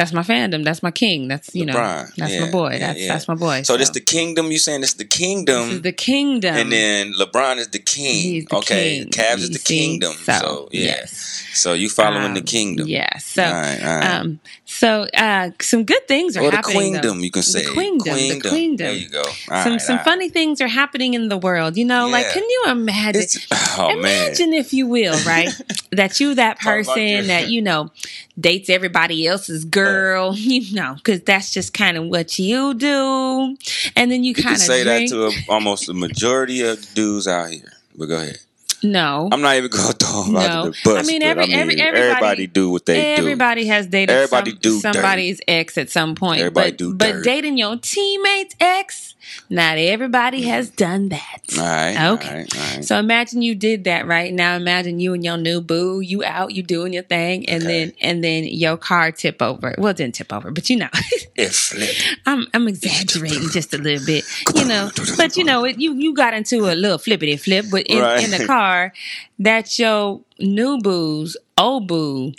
That's 0.00 0.14
my 0.14 0.22
fandom. 0.22 0.64
That's 0.64 0.82
my 0.82 0.90
king. 0.90 1.28
That's 1.28 1.54
you 1.54 1.66
know. 1.66 1.74
That's 1.74 2.32
Yeah, 2.32 2.40
my 2.46 2.50
boy. 2.50 2.70
yeah, 2.72 2.78
that's 2.78 3.00
yeah. 3.00 3.08
that's 3.12 3.28
my 3.28 3.34
boy. 3.34 3.60
so 3.68 3.76
this 3.76 3.90
the 3.90 4.00
kingdom 4.00 4.50
you 4.50 4.56
saying 4.58 4.80
this 4.80 4.94
the 4.94 5.04
kingdom 5.04 5.64
this 5.68 5.74
is 5.76 5.82
the 5.82 5.92
kingdom. 5.92 6.54
and 6.56 6.72
then 6.72 7.12
LeBron 7.20 7.58
is 7.58 7.68
the 7.68 7.80
king 7.80 8.22
He's 8.22 8.44
the 8.46 8.56
okay 8.56 9.00
king. 9.00 9.08
Cavs 9.10 9.40
is 9.46 9.50
the 9.50 9.58
see? 9.58 9.76
kingdom 9.78 10.12
so, 10.14 10.68
yeah 10.72 10.80
yes. 11.04 11.44
so 11.52 11.74
you 11.74 11.90
following 11.90 12.32
the 12.32 12.40
Um, 12.40 12.46
kingdom 12.46 12.88
Yeah. 12.88 13.12
So, 13.18 13.44
All 13.44 13.52
right, 13.52 13.80
all 13.84 13.96
right. 13.98 14.10
um, 14.20 14.40
so 14.64 15.06
uh, 15.14 15.50
some 15.60 15.84
good 15.84 16.04
things 16.08 16.34
are 16.38 16.42
or 16.44 16.50
the 16.50 16.56
happening. 16.56 16.92
though. 16.94 17.00
queendom 17.00 17.20
you 17.26 17.30
can 17.30 17.42
say 17.42 17.62
The 17.66 17.72
queendom. 17.72 18.14
The 18.16 18.40
queendom. 18.40 18.86
there 18.86 18.94
you 18.96 19.08
go 19.10 19.22
All 19.50 19.62
some 19.64 19.72
right, 19.72 19.82
some 19.88 19.98
funny 19.98 20.30
things 20.30 20.62
are 20.62 20.68
happening 20.82 21.12
in 21.12 21.28
the 21.28 21.36
world. 21.36 21.76
You 21.76 21.84
know, 21.84 22.08
like 22.08 22.28
can 22.32 22.44
you 22.54 22.62
imagine? 22.68 23.26
Oh 23.52 23.88
man 23.88 23.98
imagine 23.98 24.52
if 24.54 24.72
you 24.72 24.86
will, 24.86 25.18
right? 25.26 25.50
that 25.92 26.20
you 26.20 26.34
that 26.36 26.58
person 26.60 27.26
that 27.26 27.50
you 27.50 27.60
know 27.60 27.90
dates 28.38 28.70
everybody 28.70 29.26
else's 29.26 29.64
girl, 29.66 29.89
you 30.36 30.74
know, 30.74 30.94
because 30.96 31.20
that's 31.22 31.52
just 31.52 31.72
kind 31.74 31.96
of 31.96 32.06
what 32.06 32.38
you 32.38 32.74
do, 32.74 33.56
and 33.96 34.10
then 34.10 34.24
you, 34.24 34.32
You 34.36 34.42
kind 34.42 34.56
of 34.56 34.60
say 34.62 34.84
drink. 34.84 35.10
that 35.10 35.16
to 35.16 35.26
a, 35.26 35.32
almost 35.52 35.86
the 35.86 35.94
majority 35.94 36.62
of 36.62 36.84
dudes 36.94 37.26
out 37.28 37.50
here. 37.50 37.72
But 37.96 38.06
go 38.06 38.16
ahead. 38.16 38.38
no, 38.82 39.28
I'm 39.30 39.40
not 39.42 39.56
even 39.56 39.70
going 39.70 39.92
to 39.92 40.04
throw 40.06 40.22
them 40.24 40.36
out 40.36 40.48
No. 40.48 40.70
the 40.70 40.76
bus. 40.84 41.04
I 41.04 41.06
mean, 41.06 41.20
but 41.20 41.26
every- 41.28 41.44
I 41.44 41.46
mean, 41.46 41.56
every- 41.58 41.80
everybody- 41.80 42.08
everybody 42.10 42.46
do 42.46 42.70
what 42.70 42.86
they 42.86 42.94
do. 43.16 43.20
everybody 43.22 43.66
has 43.66 43.86
dated 43.86 44.10
Everybody 44.10 44.50
some- 44.52 44.58
do 44.60 44.80
dirty. 44.80 44.92
somebody's 44.94 45.40
ex 45.46 45.76
at 45.76 45.90
some 45.90 46.14
point. 46.14 46.40
Everybody 46.40 46.70
but, 46.70 46.78
do 46.78 46.94
but 46.94 47.12
dirty. 47.12 47.22
dating 47.24 47.58
your 47.58 47.76
teammate's 47.76 48.54
ex, 48.58 49.14
Not 49.48 49.78
everybody 49.78 50.42
has 50.42 50.70
done 50.70 51.08
that. 51.10 51.40
All 51.58 51.64
right. 51.64 51.90
Okay. 52.12 52.28
All 52.28 52.34
right. 52.36 52.56
All 52.56 52.74
right. 52.76 52.84
So 52.84 52.98
imagine 52.98 53.42
you 53.42 53.54
did 53.54 53.84
that 53.84 54.06
right 54.06 54.32
now. 54.32 54.56
Imagine 54.56 55.00
you 55.00 55.14
and 55.14 55.24
your 55.24 55.36
new 55.36 55.60
boo, 55.60 56.00
you 56.00 56.24
out, 56.24 56.52
you 56.52 56.62
doing 56.62 56.92
your 56.92 57.02
thing, 57.02 57.48
and 57.48 57.62
Okay. 57.62 57.84
then 57.86 57.92
and 58.00 58.24
then 58.24 58.44
your 58.44 58.76
car 58.76 59.12
tip 59.12 59.40
over. 59.42 59.74
Well, 59.78 59.88
it 59.88 59.96
didn't 59.96 60.14
tip 60.14 60.32
over, 60.32 60.50
but 60.50 60.68
you 60.70 60.76
know, 60.76 60.88
it 61.36 61.50
flipped. 61.52 62.18
I'm 62.26 62.46
I'm 62.54 62.68
exaggerating 62.68 63.48
just 63.50 63.74
a 63.74 63.78
little 63.78 64.04
bit, 64.06 64.24
you 64.54 64.64
know. 64.64 64.90
But 65.16 65.36
you 65.36 65.44
know, 65.44 65.64
it, 65.64 65.78
you 65.78 65.94
you 65.94 66.14
got 66.14 66.34
into 66.34 66.70
a 66.70 66.74
little 66.74 66.98
flippity 66.98 67.36
flip, 67.36 67.66
but 67.70 67.86
in, 67.86 68.00
Right. 68.02 68.24
in 68.24 68.30
the 68.30 68.46
car, 68.46 68.92
that's 69.38 69.78
your 69.78 70.20
new 70.38 70.78
boo's 70.78 71.36
old 71.58 71.86
boo 71.88 72.32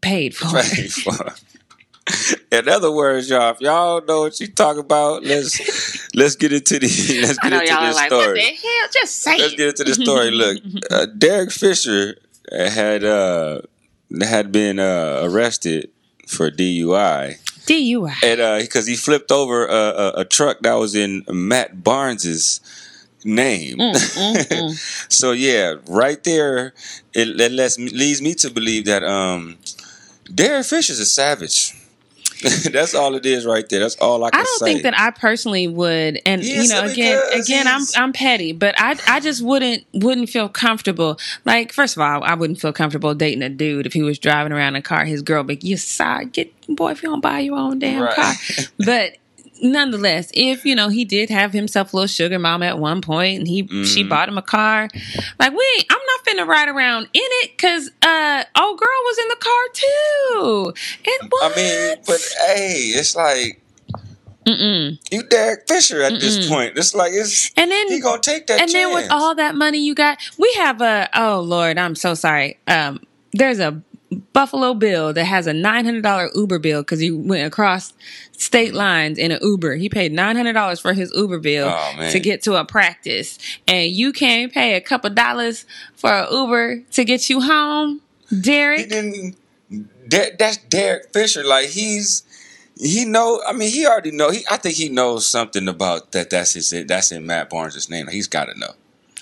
paid 0.00 0.34
for. 0.34 0.60
Paid 0.60 0.92
for. 0.92 1.34
In 2.52 2.68
other 2.68 2.90
words, 2.90 3.28
y'all, 3.28 3.50
if 3.52 3.60
y'all 3.60 4.02
know 4.04 4.22
what 4.22 4.40
you 4.40 4.46
talk 4.48 4.76
about, 4.78 5.22
let's 5.24 6.14
let's 6.14 6.36
get 6.36 6.52
into 6.52 6.78
the 6.78 6.86
let's 7.22 7.38
I 7.40 7.42
get 7.42 7.50
know 7.50 7.60
into 7.60 7.72
y'all 7.72 7.82
are 7.82 7.86
this 7.88 7.96
like, 7.96 8.06
story. 8.10 8.26
what 8.26 8.34
the 8.34 8.40
hell? 8.68 8.88
Just 8.92 9.14
say 9.16 9.38
Let's 9.38 9.52
it. 9.52 9.56
get 9.56 9.68
into 9.68 9.84
the 9.84 9.94
story. 9.94 10.30
Look, 10.30 10.58
uh, 10.90 11.06
Derek 11.06 11.50
Fisher 11.52 12.16
had 12.50 13.04
uh, 13.04 13.60
had 14.22 14.50
been 14.52 14.78
uh, 14.78 15.20
arrested 15.24 15.90
for 16.26 16.50
DUI, 16.50 17.38
DUI. 17.66 18.12
and 18.24 18.62
because 18.62 18.86
he 18.86 18.96
flipped 18.96 19.30
over 19.32 19.66
a, 19.66 19.72
a, 19.72 20.12
a 20.20 20.24
truck 20.24 20.60
that 20.60 20.74
was 20.74 20.94
in 20.94 21.24
Matt 21.28 21.82
Barnes's 21.84 22.60
name. 23.24 23.78
Mm, 23.78 25.12
so 25.12 25.32
yeah, 25.32 25.74
right 25.86 26.22
there, 26.24 26.72
it, 27.14 27.40
it 27.40 27.52
lets 27.52 27.78
me, 27.78 27.88
leads 27.90 28.22
me 28.22 28.34
to 28.34 28.50
believe 28.50 28.84
that 28.86 29.02
um, 29.04 29.56
Derek 30.34 30.66
Fisher's 30.66 31.00
a 31.00 31.06
savage. 31.06 31.74
That's 32.72 32.94
all 32.94 33.14
it 33.14 33.26
is 33.26 33.44
right 33.46 33.68
there. 33.68 33.80
That's 33.80 33.96
all 33.96 34.22
I 34.24 34.30
can 34.30 34.40
I 34.40 34.44
don't 34.44 34.58
say. 34.60 34.64
think 34.66 34.82
that 34.84 34.98
I 34.98 35.10
personally 35.10 35.66
would, 35.66 36.20
and 36.24 36.42
He 36.42 36.62
you 36.62 36.68
know, 36.68 36.84
again, 36.84 37.20
again, 37.32 37.66
I'm 37.66 37.82
I'm 37.96 38.12
petty, 38.12 38.52
but 38.52 38.74
I 38.78 38.96
I 39.08 39.20
just 39.20 39.42
wouldn't 39.42 39.84
wouldn't 39.92 40.28
feel 40.30 40.48
comfortable. 40.48 41.18
Like, 41.44 41.72
first 41.72 41.96
of 41.96 42.02
all, 42.02 42.22
I 42.22 42.34
wouldn't 42.34 42.60
feel 42.60 42.72
comfortable 42.72 43.14
dating 43.14 43.42
a 43.42 43.48
dude 43.48 43.86
if 43.86 43.92
he 43.92 44.02
was 44.02 44.18
driving 44.18 44.52
around 44.52 44.76
in 44.76 44.80
a 44.80 44.82
car. 44.82 45.04
His 45.04 45.22
girl, 45.22 45.42
but 45.42 45.64
you 45.64 45.76
side 45.76 46.32
get 46.32 46.52
boy 46.68 46.92
if 46.92 47.02
you 47.02 47.08
don't 47.08 47.20
buy 47.20 47.40
your 47.40 47.56
own 47.58 47.78
damn 47.78 48.02
Right. 48.02 48.14
car. 48.14 48.34
But 48.78 49.16
nonetheless, 49.62 50.30
if 50.34 50.64
you 50.64 50.74
know 50.74 50.88
he 50.88 51.04
did 51.04 51.30
have 51.30 51.52
himself 51.52 51.92
a 51.92 51.96
little 51.96 52.06
sugar 52.06 52.38
mom 52.38 52.62
at 52.62 52.78
one 52.78 53.00
point, 53.00 53.38
and 53.38 53.48
he 53.48 53.66
she 53.84 54.00
Mm-hmm. 54.02 54.08
bought 54.08 54.28
him 54.28 54.38
a 54.38 54.42
car, 54.42 54.88
like 55.38 55.52
we, 55.52 55.84
I'm 55.90 55.98
not 56.06 56.24
finna 56.26 56.46
ride 56.46 56.68
around 56.68 57.04
in 57.12 57.20
it 57.42 57.50
because 57.56 57.90
uh, 58.02 58.44
old 58.58 58.78
girl 58.78 58.88
was 59.04 59.18
in 59.18 59.28
the 59.28 59.36
car 59.36 59.68
too. 59.74 60.72
And 61.20 61.30
what? 61.30 61.52
I 61.52 61.56
mean, 61.56 61.96
but 62.06 62.20
hey, 62.46 62.92
it's 62.94 63.14
like 63.16 63.60
Mm-mm. 64.46 64.98
you 65.10 65.22
Derek 65.24 65.68
Fisher 65.68 66.02
at 66.02 66.20
this 66.20 66.48
point. 66.48 66.78
It's 66.78 66.94
like 66.94 67.12
it's 67.12 67.50
And 67.56 67.70
then 67.70 67.88
he 67.88 68.00
gonna 68.00 68.20
take 68.20 68.46
that 68.46 68.60
and 68.60 68.70
then 68.70 68.94
with 68.94 69.10
all 69.10 69.34
that 69.34 69.54
money 69.54 69.78
you 69.78 69.94
got, 69.94 70.18
we 70.38 70.52
have 70.58 70.80
a 70.80 71.08
oh 71.14 71.40
Lord, 71.40 71.76
I'm 71.78 71.94
so 71.94 72.14
sorry. 72.14 72.58
Um, 72.66 73.00
there's 73.32 73.58
a 73.58 73.82
Buffalo 74.32 74.74
Bill 74.74 75.12
that 75.12 75.24
has 75.24 75.46
a 75.46 75.52
nine 75.52 75.84
hundred 75.84 76.02
dollar 76.02 76.30
Uber 76.34 76.58
bill 76.58 76.82
because 76.82 77.00
he 77.00 77.10
went 77.10 77.46
across 77.46 77.92
state 78.32 78.72
lines 78.74 79.18
in 79.18 79.30
an 79.32 79.38
Uber. 79.42 79.74
He 79.76 79.88
paid 79.88 80.12
nine 80.12 80.36
hundred 80.36 80.54
dollars 80.54 80.80
for 80.80 80.92
his 80.94 81.12
Uber 81.14 81.38
bill 81.40 81.68
Oh, 81.68 82.10
to 82.10 82.18
get 82.20 82.42
to 82.42 82.54
a 82.54 82.64
practice, 82.64 83.38
and 83.66 83.90
you 83.90 84.12
can't 84.12 84.52
pay 84.52 84.74
a 84.74 84.80
couple 84.80 85.10
dollars 85.10 85.66
for 85.94 86.10
an 86.10 86.26
Uber 86.30 86.80
to 86.92 87.04
get 87.04 87.28
you 87.28 87.42
home, 87.42 88.00
Derek. 88.40 88.88
that's 90.08 90.56
Derek 90.56 91.12
Fisher. 91.12 91.44
Like 91.44 91.68
he's 91.68 92.22
he 92.76 93.04
know. 93.04 93.42
I 93.46 93.52
mean, 93.52 93.70
he 93.70 93.86
already 93.86 94.12
know. 94.12 94.30
He 94.30 94.44
I 94.50 94.56
think 94.56 94.76
he 94.76 94.88
knows 94.88 95.26
something 95.26 95.68
about 95.68 96.12
that. 96.12 96.30
That's 96.30 96.54
his. 96.54 96.70
That's 96.86 97.12
in 97.12 97.26
Matt 97.26 97.50
Barnes' 97.50 97.90
name. 97.90 98.06
He's 98.08 98.28
got 98.28 98.46
to 98.46 98.58
know. 98.58 98.72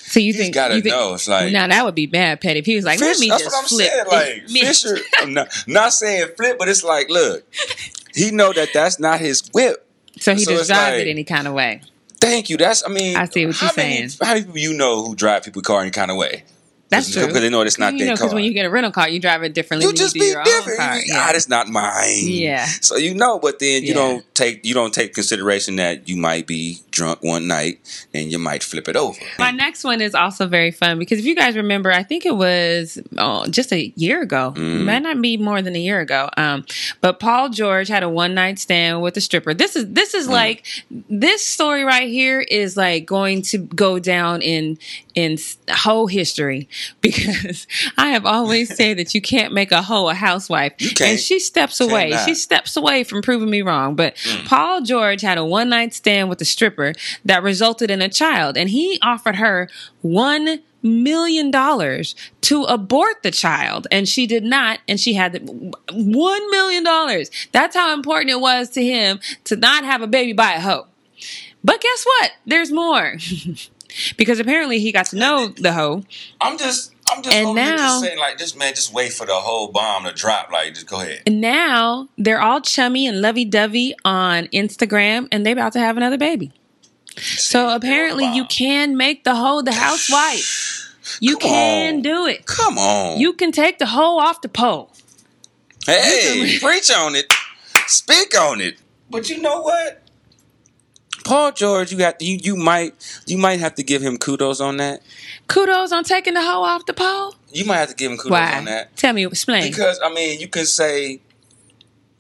So 0.08 0.20
you 0.20 0.32
He's 0.32 0.40
think 0.40 0.54
got 0.54 0.68
to 0.68 0.76
you 0.76 0.82
think, 0.82 0.94
know. 0.94 1.14
It's 1.14 1.26
like 1.28 1.52
now 1.52 1.66
that 1.66 1.84
would 1.84 1.94
be 1.96 2.06
bad, 2.06 2.40
Petty. 2.40 2.60
If 2.60 2.66
he 2.66 2.76
was 2.76 2.84
like, 2.84 3.00
let 3.00 3.18
me 3.18 3.28
that's 3.28 3.42
just 3.42 3.54
what 3.54 3.62
I'm 3.64 3.68
flip. 3.68 3.90
saying. 3.90 4.04
Like 4.08 4.48
Fisher, 4.48 4.98
I'm 5.18 5.34
not, 5.34 5.48
not 5.66 5.92
saying 5.92 6.28
flip, 6.36 6.58
but 6.58 6.68
it's 6.68 6.84
like, 6.84 7.10
look, 7.10 7.44
he 8.14 8.30
know 8.30 8.52
that 8.52 8.68
that's 8.72 9.00
not 9.00 9.18
his 9.20 9.42
whip. 9.52 9.84
so 10.20 10.34
he 10.34 10.44
so 10.44 10.52
drives 10.54 10.70
like- 10.70 10.94
it 11.00 11.08
any 11.08 11.24
kind 11.24 11.46
of 11.48 11.54
way. 11.54 11.82
Thank 12.20 12.48
you. 12.50 12.56
That's 12.56 12.84
I 12.84 12.88
mean, 12.88 13.16
I 13.16 13.26
see 13.26 13.46
what 13.46 13.60
you're 13.60 13.70
many, 13.76 14.08
saying. 14.08 14.10
How 14.22 14.34
many 14.34 14.44
people 14.46 14.58
you 14.58 14.74
know 14.74 15.04
who 15.04 15.14
drive 15.14 15.42
people 15.44 15.60
car 15.62 15.82
any 15.82 15.90
kind 15.90 16.10
of 16.10 16.16
way? 16.16 16.44
That's 16.88 17.12
true. 17.12 17.26
because 17.26 17.42
they 17.42 17.50
know 17.50 17.62
it's 17.62 17.78
not 17.80 17.92
you 17.94 17.98
their 17.98 18.06
know, 18.08 18.14
car. 18.14 18.26
because 18.26 18.34
when 18.34 18.44
you 18.44 18.52
get 18.52 18.64
a 18.64 18.70
rental 18.70 18.92
car, 18.92 19.08
you 19.08 19.18
drive 19.20 19.42
it 19.42 19.54
differently. 19.54 19.86
you 19.88 19.92
just 19.92 20.14
you 20.14 20.20
do 20.22 20.26
be 20.28 20.30
your 20.32 20.44
different. 20.44 20.78
Own 20.80 20.86
car. 20.86 20.98
Yeah. 21.04 21.14
Ah, 21.18 21.30
that's 21.32 21.48
not 21.48 21.66
mine. 21.68 22.20
Yeah. 22.22 22.64
So 22.80 22.96
you 22.96 23.14
know, 23.14 23.38
but 23.40 23.58
then 23.58 23.82
you 23.82 23.88
Yeah. 23.88 23.94
don't 23.94 24.34
take 24.36 24.64
you 24.64 24.72
don't 24.72 24.94
take 24.94 25.12
consideration 25.12 25.76
that 25.76 26.08
you 26.08 26.16
might 26.16 26.46
be 26.46 26.78
drunk 26.96 27.22
one 27.22 27.46
night 27.46 27.78
and 28.14 28.32
you 28.32 28.38
might 28.38 28.62
flip 28.62 28.88
it 28.88 28.96
over. 28.96 29.18
My 29.38 29.50
next 29.50 29.84
one 29.84 30.00
is 30.00 30.14
also 30.14 30.46
very 30.46 30.70
fun 30.70 30.98
because 30.98 31.18
if 31.18 31.26
you 31.26 31.36
guys 31.36 31.54
remember, 31.56 31.92
I 31.92 32.02
think 32.02 32.24
it 32.24 32.34
was 32.36 32.98
oh, 33.18 33.46
just 33.48 33.70
a 33.72 33.92
year 33.96 34.22
ago. 34.22 34.54
Mm. 34.56 34.84
Might 34.84 35.02
not 35.02 35.20
be 35.20 35.36
more 35.36 35.60
than 35.60 35.76
a 35.76 35.78
year 35.78 36.00
ago. 36.00 36.30
Um, 36.38 36.64
but 37.02 37.20
Paul 37.20 37.50
George 37.50 37.88
had 37.88 38.02
a 38.02 38.08
one 38.08 38.34
night 38.34 38.58
stand 38.58 39.02
with 39.02 39.14
a 39.16 39.20
stripper. 39.20 39.52
This 39.52 39.76
is 39.76 39.92
this 39.92 40.14
Mm. 40.14 40.18
is 40.18 40.28
like 40.28 40.66
this 41.10 41.44
story 41.44 41.84
right 41.84 42.08
here 42.08 42.40
is 42.40 42.76
like 42.76 43.04
going 43.04 43.42
to 43.42 43.58
go 43.58 43.98
down 43.98 44.40
in 44.40 44.78
in 45.14 45.36
whole 45.70 46.06
history 46.06 46.68
because 47.00 47.66
I 47.98 48.08
have 48.08 48.24
always 48.24 48.74
said 48.74 48.98
that 48.98 49.14
you 49.14 49.20
can't 49.20 49.52
make 49.52 49.72
a 49.72 49.82
hoe 49.82 50.08
a 50.08 50.14
housewife, 50.14 50.72
and 51.00 51.18
she 51.18 51.38
steps 51.40 51.80
away. 51.80 52.16
She 52.24 52.34
steps 52.34 52.76
away 52.76 53.04
from 53.04 53.20
proving 53.22 53.50
me 53.50 53.62
wrong. 53.62 53.96
But 53.96 54.16
Paul 54.46 54.80
George 54.82 55.20
had 55.20 55.36
a 55.38 55.44
one 55.44 55.68
night 55.68 55.92
stand 55.92 56.28
with 56.28 56.40
a 56.40 56.44
stripper 56.44 56.85
that 57.24 57.42
resulted 57.42 57.90
in 57.90 58.02
a 58.02 58.08
child, 58.08 58.56
and 58.56 58.70
he 58.70 58.98
offered 59.02 59.36
her 59.36 59.68
one 60.02 60.60
million 60.82 61.50
dollars 61.50 62.14
to 62.42 62.62
abort 62.64 63.22
the 63.22 63.30
child, 63.30 63.86
and 63.90 64.08
she 64.08 64.26
did 64.26 64.44
not, 64.44 64.78
and 64.88 65.00
she 65.00 65.14
had 65.14 65.32
the 65.32 65.40
one 65.92 66.50
million 66.50 66.84
dollars. 66.84 67.30
That's 67.52 67.74
how 67.74 67.92
important 67.94 68.30
it 68.30 68.40
was 68.40 68.70
to 68.70 68.84
him 68.84 69.20
to 69.44 69.56
not 69.56 69.84
have 69.84 70.02
a 70.02 70.06
baby 70.06 70.32
by 70.32 70.52
a 70.52 70.60
hoe. 70.60 70.86
But 71.64 71.80
guess 71.80 72.04
what? 72.04 72.32
There's 72.46 72.70
more. 72.70 73.16
because 74.16 74.38
apparently 74.38 74.78
he 74.78 74.92
got 74.92 75.06
to 75.06 75.16
know 75.16 75.48
the 75.48 75.72
hoe. 75.72 76.02
I'm 76.40 76.58
just 76.58 76.92
I'm 77.10 77.22
just 77.22 77.34
And 77.34 77.54
now- 77.54 77.76
just 77.76 78.04
saying 78.04 78.18
like 78.18 78.38
just 78.38 78.56
man, 78.56 78.74
just 78.74 78.92
wait 78.92 79.12
for 79.12 79.26
the 79.26 79.34
whole 79.34 79.68
bomb 79.68 80.04
to 80.04 80.12
drop. 80.12 80.50
Like 80.52 80.74
just 80.74 80.86
go 80.86 81.00
ahead. 81.00 81.22
And 81.26 81.40
now 81.40 82.08
they're 82.18 82.40
all 82.40 82.60
chummy 82.60 83.06
and 83.06 83.20
lovey 83.20 83.44
dovey 83.44 83.94
on 84.04 84.44
Instagram, 84.48 85.28
and 85.32 85.44
they're 85.44 85.52
about 85.54 85.72
to 85.72 85.80
have 85.80 85.96
another 85.96 86.18
baby. 86.18 86.52
So 87.18 87.74
apparently, 87.74 88.26
you 88.34 88.44
can 88.46 88.96
make 88.96 89.24
the 89.24 89.34
hoe 89.34 89.62
the 89.62 89.72
housewife. 89.72 90.82
You 91.20 91.36
Come 91.38 91.50
can 91.50 91.94
on. 91.96 92.02
do 92.02 92.26
it. 92.26 92.46
Come 92.46 92.78
on. 92.78 93.18
You 93.20 93.32
can 93.32 93.52
take 93.52 93.78
the 93.78 93.86
hoe 93.86 94.18
off 94.18 94.40
the 94.42 94.48
pole. 94.48 94.90
Hey, 95.86 96.58
preach 96.60 96.90
on 96.90 97.14
it. 97.14 97.32
Speak 97.86 98.38
on 98.38 98.60
it. 98.60 98.78
But 99.08 99.30
you 99.30 99.40
know 99.40 99.60
what? 99.60 100.02
Paul 101.24 101.52
George, 101.52 101.90
you 101.90 101.98
got 101.98 102.20
you 102.20 102.38
you 102.42 102.56
might 102.56 102.94
you 103.26 103.38
might 103.38 103.58
have 103.60 103.74
to 103.76 103.82
give 103.82 104.02
him 104.02 104.16
kudos 104.16 104.60
on 104.60 104.76
that. 104.76 105.02
Kudos 105.48 105.92
on 105.92 106.04
taking 106.04 106.34
the 106.34 106.42
hoe 106.42 106.62
off 106.62 106.86
the 106.86 106.92
pole. 106.92 107.34
You 107.52 107.64
might 107.64 107.78
have 107.78 107.88
to 107.88 107.94
give 107.94 108.10
him 108.12 108.18
kudos 108.18 108.30
Why? 108.32 108.58
on 108.58 108.64
that. 108.66 108.94
Tell 108.96 109.12
me, 109.12 109.24
explain. 109.26 109.70
Because 109.70 109.98
I 110.04 110.12
mean, 110.12 110.40
you 110.40 110.48
can 110.48 110.66
say 110.66 111.20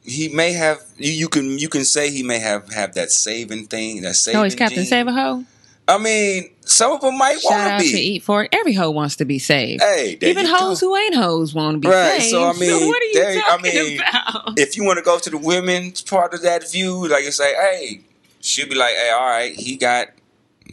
he 0.06 0.28
may 0.28 0.52
have 0.52 0.78
you, 0.96 1.12
you 1.12 1.28
can 1.28 1.58
you 1.58 1.68
can 1.68 1.84
say 1.84 2.10
he 2.10 2.22
may 2.22 2.38
have 2.38 2.72
have 2.72 2.94
that 2.94 3.10
saving 3.10 3.66
thing 3.66 4.02
that 4.02 4.14
saving. 4.14 4.40
oh, 4.40 4.44
he's 4.44 4.54
Captain 4.54 4.78
gene. 4.78 4.86
Save 4.86 5.06
a 5.08 5.12
Hoe. 5.12 5.44
I 5.88 5.98
mean, 5.98 6.50
some 6.62 6.90
of 6.92 7.00
them 7.00 7.16
might 7.16 7.38
want 7.44 7.80
to 7.80 7.86
to 7.86 7.92
be. 7.92 7.98
Eat 8.16 8.22
For 8.24 8.42
It. 8.42 8.48
Every 8.52 8.72
hoe 8.72 8.90
wants 8.90 9.14
to 9.16 9.24
be 9.24 9.38
saved. 9.38 9.80
Hey, 9.82 10.18
Even 10.20 10.44
hoes 10.44 10.80
go. 10.80 10.88
who 10.88 10.96
ain't 10.96 11.14
hoes 11.14 11.54
want 11.54 11.76
to 11.76 11.78
be 11.78 11.86
Right, 11.86 12.18
saved. 12.22 12.30
so, 12.32 12.44
I 12.44 12.54
mean, 12.54 12.88
what 12.88 13.00
are 13.00 13.04
you 13.04 13.14
there- 13.14 13.38
I 13.38 13.40
talking 13.56 13.72
mean, 13.72 14.00
about? 14.00 14.58
if 14.58 14.76
you 14.76 14.82
want 14.84 14.98
to 14.98 15.04
go 15.04 15.18
to 15.20 15.30
the 15.30 15.38
women's 15.38 16.02
part 16.02 16.34
of 16.34 16.42
that 16.42 16.68
view, 16.72 17.06
like 17.06 17.22
you 17.24 17.30
say, 17.30 17.54
hey, 17.54 18.00
she'll 18.40 18.68
be 18.68 18.74
like, 18.74 18.94
hey, 18.96 19.10
all 19.10 19.26
right, 19.28 19.54
he 19.54 19.76
got 19.76 20.08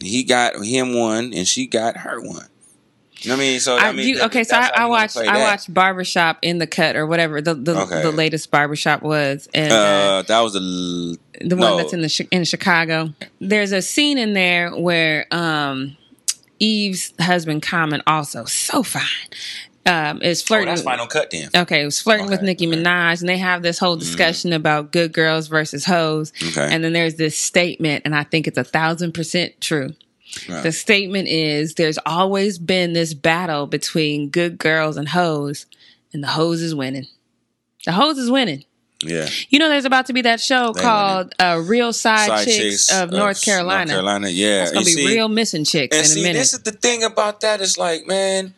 he 0.01 0.23
got 0.23 0.55
him 0.65 0.95
one 0.97 1.31
and 1.35 1.47
she 1.47 1.67
got 1.67 1.97
her 1.97 2.19
one. 2.19 2.47
You 3.23 3.29
know 3.29 3.35
what 3.37 3.41
I 3.43 3.45
mean? 3.45 3.59
So 3.59 3.75
I, 3.77 3.79
I, 3.87 3.91
mean, 3.93 4.07
you, 4.07 4.21
okay, 4.23 4.43
so 4.43 4.57
I, 4.57 4.69
I 4.75 4.85
watched 4.87 5.15
I 5.17 5.39
watched 5.39 5.73
Barbershop 5.73 6.37
in 6.41 6.57
the 6.57 6.67
cut 6.67 6.95
or 6.95 7.07
whatever 7.07 7.41
the 7.41 7.53
the, 7.53 7.79
Okay. 7.81 8.01
the 8.01 8.11
latest 8.11 8.51
Barbershop 8.51 9.01
was, 9.01 9.47
and 9.53 9.71
uh, 9.71 9.75
Uh, 9.75 10.21
that 10.23 10.39
was 10.41 10.55
a 10.55 10.59
l- 10.59 11.15
the 11.47 11.55
no. 11.55 11.69
one 11.71 11.77
that's 11.77 11.93
in 11.93 12.01
the 12.01 12.27
in 12.31 12.43
Chicago. 12.43 13.13
There's 13.39 13.71
a 13.71 13.81
scene 13.81 14.17
in 14.17 14.33
there 14.33 14.71
where 14.71 15.25
um, 15.31 15.95
Eve's 16.59 17.13
husband, 17.19 17.61
Common, 17.63 18.01
also 18.07 18.45
so 18.45 18.83
fine, 18.83 19.01
um, 19.85 20.21
is 20.21 20.41
Oh, 20.41 20.45
flirting. 20.47 20.67
that's 20.67 20.81
final 20.81 21.07
cut 21.07 21.31
then. 21.31 21.49
Okay, 21.55 21.81
it 21.81 21.85
was 21.85 22.01
flirting 22.01 22.27
with 22.29 22.41
Nicki 22.41 22.67
okay. 22.67 22.77
Minaj, 22.77 23.21
and 23.21 23.29
they 23.29 23.37
have 23.37 23.61
this 23.63 23.79
whole 23.79 23.95
discussion 23.95 24.53
about 24.53 24.91
good 24.91 25.13
girls 25.13 25.47
versus 25.47 25.85
hoes. 25.85 26.31
Okay. 26.49 26.67
And 26.73 26.83
then 26.83 26.93
there's 26.93 27.15
this 27.15 27.37
statement, 27.37 28.03
and 28.05 28.15
I 28.15 28.23
think 28.23 28.47
it's 28.47 28.57
a 28.57 28.63
thousand 28.63 29.13
percent 29.13 29.59
true. 29.61 29.93
The 30.47 30.71
statement 30.71 31.27
is 31.27 31.75
there's 31.75 31.99
always 32.05 32.57
been 32.57 32.93
this 32.93 33.13
battle 33.13 33.67
between 33.67 34.29
good 34.29 34.57
girls 34.57 34.97
and 34.97 35.07
hoes, 35.09 35.65
and 36.13 36.23
the 36.23 36.27
hoes 36.29 36.61
is 36.61 36.73
winning. 36.75 37.07
The 37.85 37.91
hoes 37.91 38.17
is 38.17 38.31
winning. 38.31 38.65
Yeah. 39.05 39.27
You 39.49 39.59
know, 39.59 39.67
there's 39.69 39.83
about 39.85 40.05
to 40.07 40.13
be 40.13 40.21
that 40.21 40.39
show 40.39 40.71
They 40.73 40.81
called 40.81 41.33
uh, 41.37 41.61
"Real 41.65 41.91
Side, 41.93 42.27
Side 42.27 42.47
Chicks, 42.47 42.91
of 42.91 43.11
North 43.11 43.41
Carolina." 43.43 43.79
North 43.85 43.89
Carolina, 43.89 44.29
yeah. 44.29 44.63
It's 44.63 44.71
gonna 44.71 44.85
be 44.85 44.91
see- 44.91 45.07
real 45.07 45.27
missing 45.27 45.65
chicks 45.65 45.95
And 45.97 46.11
in 46.17 46.23
a 46.23 46.27
minute. 46.27 46.39
this 46.39 46.53
is 46.53 46.61
the 46.63 46.71
thing 46.71 47.03
about 47.03 47.41
that. 47.41 47.59
It's 47.61 47.77
like, 47.77 48.07
man, 48.07 48.53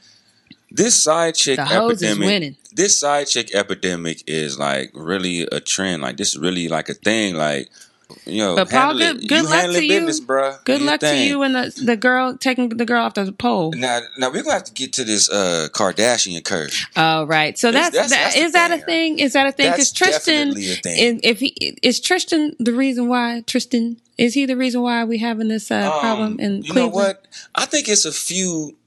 this 0.69 0.95
side 0.95 1.33
chick 1.35 1.55
The 1.57 1.65
hoes 1.65 2.01
is 2.01 2.03
epidemic. 2.03 2.25
winning. 2.27 2.55
This 2.73 2.99
side 2.99 3.27
chick 3.27 3.55
epidemic 3.55 4.23
is 4.27 4.59
like 4.59 4.91
really 4.93 5.41
a 5.51 5.59
trend. 5.59 6.03
Like 6.03 6.17
this 6.17 6.29
is 6.35 6.37
really 6.37 6.67
like 6.67 6.89
a 6.89 6.93
thing. 6.93 7.35
Like, 7.35 7.69
you 8.25 8.37
know, 8.39 8.55
But 8.55 8.69
Paul, 8.69 8.93
good- 8.97 9.23
it. 9.23 9.27
good 9.27 9.43
you 9.43 9.49
luck 9.49 9.63
to 9.71 9.77
it 9.77 9.83
you. 9.83 9.89
business, 9.89 10.19
bruh. 10.19 10.63
Good 10.65 10.81
your 10.81 10.89
luck 10.91 10.99
to 11.01 11.17
you 11.17 11.41
and 11.43 11.55
the 11.55 11.73
the 11.83 11.95
girl 11.97 12.37
taking 12.37 12.69
the 12.69 12.85
girl 12.85 13.03
off 13.03 13.13
the 13.15 13.31
pole. 13.31 13.73
Now, 13.75 14.01
now 14.17 14.29
we're 14.31 14.43
gonna 14.43 14.53
have 14.53 14.63
to 14.65 14.73
get 14.73 14.93
to 14.93 15.03
this 15.03 15.29
uh 15.29 15.67
Kardashian 15.73 16.43
curse. 16.43 16.85
Oh, 16.95 17.25
right. 17.25 17.57
So 17.57 17.71
That's- 17.71 17.93
that's, 17.93 18.09
that's- 18.09 18.33
that, 18.33 18.39
that's 18.39 18.45
is 18.47 18.51
that 18.53 18.71
a 18.71 18.77
thing. 18.77 19.17
thing? 19.17 19.19
Is 19.25 19.33
that 19.33 19.47
a 19.47 19.51
thing? 19.51 19.71
Because 19.71 19.91
Tristan, 19.91 20.53
thing. 20.53 21.19
if 21.23 21.39
he 21.39 21.47
is 21.81 21.99
Tristan 21.99 22.55
the 22.59 22.73
reason 22.73 23.07
why 23.07 23.41
Tristan 23.47 23.97
is 24.17 24.33
he 24.33 24.45
the 24.45 24.55
reason 24.57 24.81
why 24.81 25.03
we 25.03 25.17
having 25.17 25.47
this 25.49 25.69
uh, 25.71 25.91
Um, 25.93 25.99
problem 25.99 26.39
in 26.39 26.57
you 26.63 26.71
Cleveland? 26.71 26.93
know 26.93 26.95
what? 26.95 27.27
I 27.55 27.65
think 27.65 27.89
it's 27.89 28.05
a 28.05 28.11
few. 28.11 28.77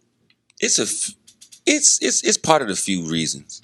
It's 0.60 0.78
a. 0.78 0.82
f- 0.82 1.14
It's 1.66 1.98
it's 2.00 2.22
it's 2.24 2.38
part 2.38 2.62
of 2.62 2.68
the 2.68 2.76
few 2.76 3.02
reasons. 3.10 3.60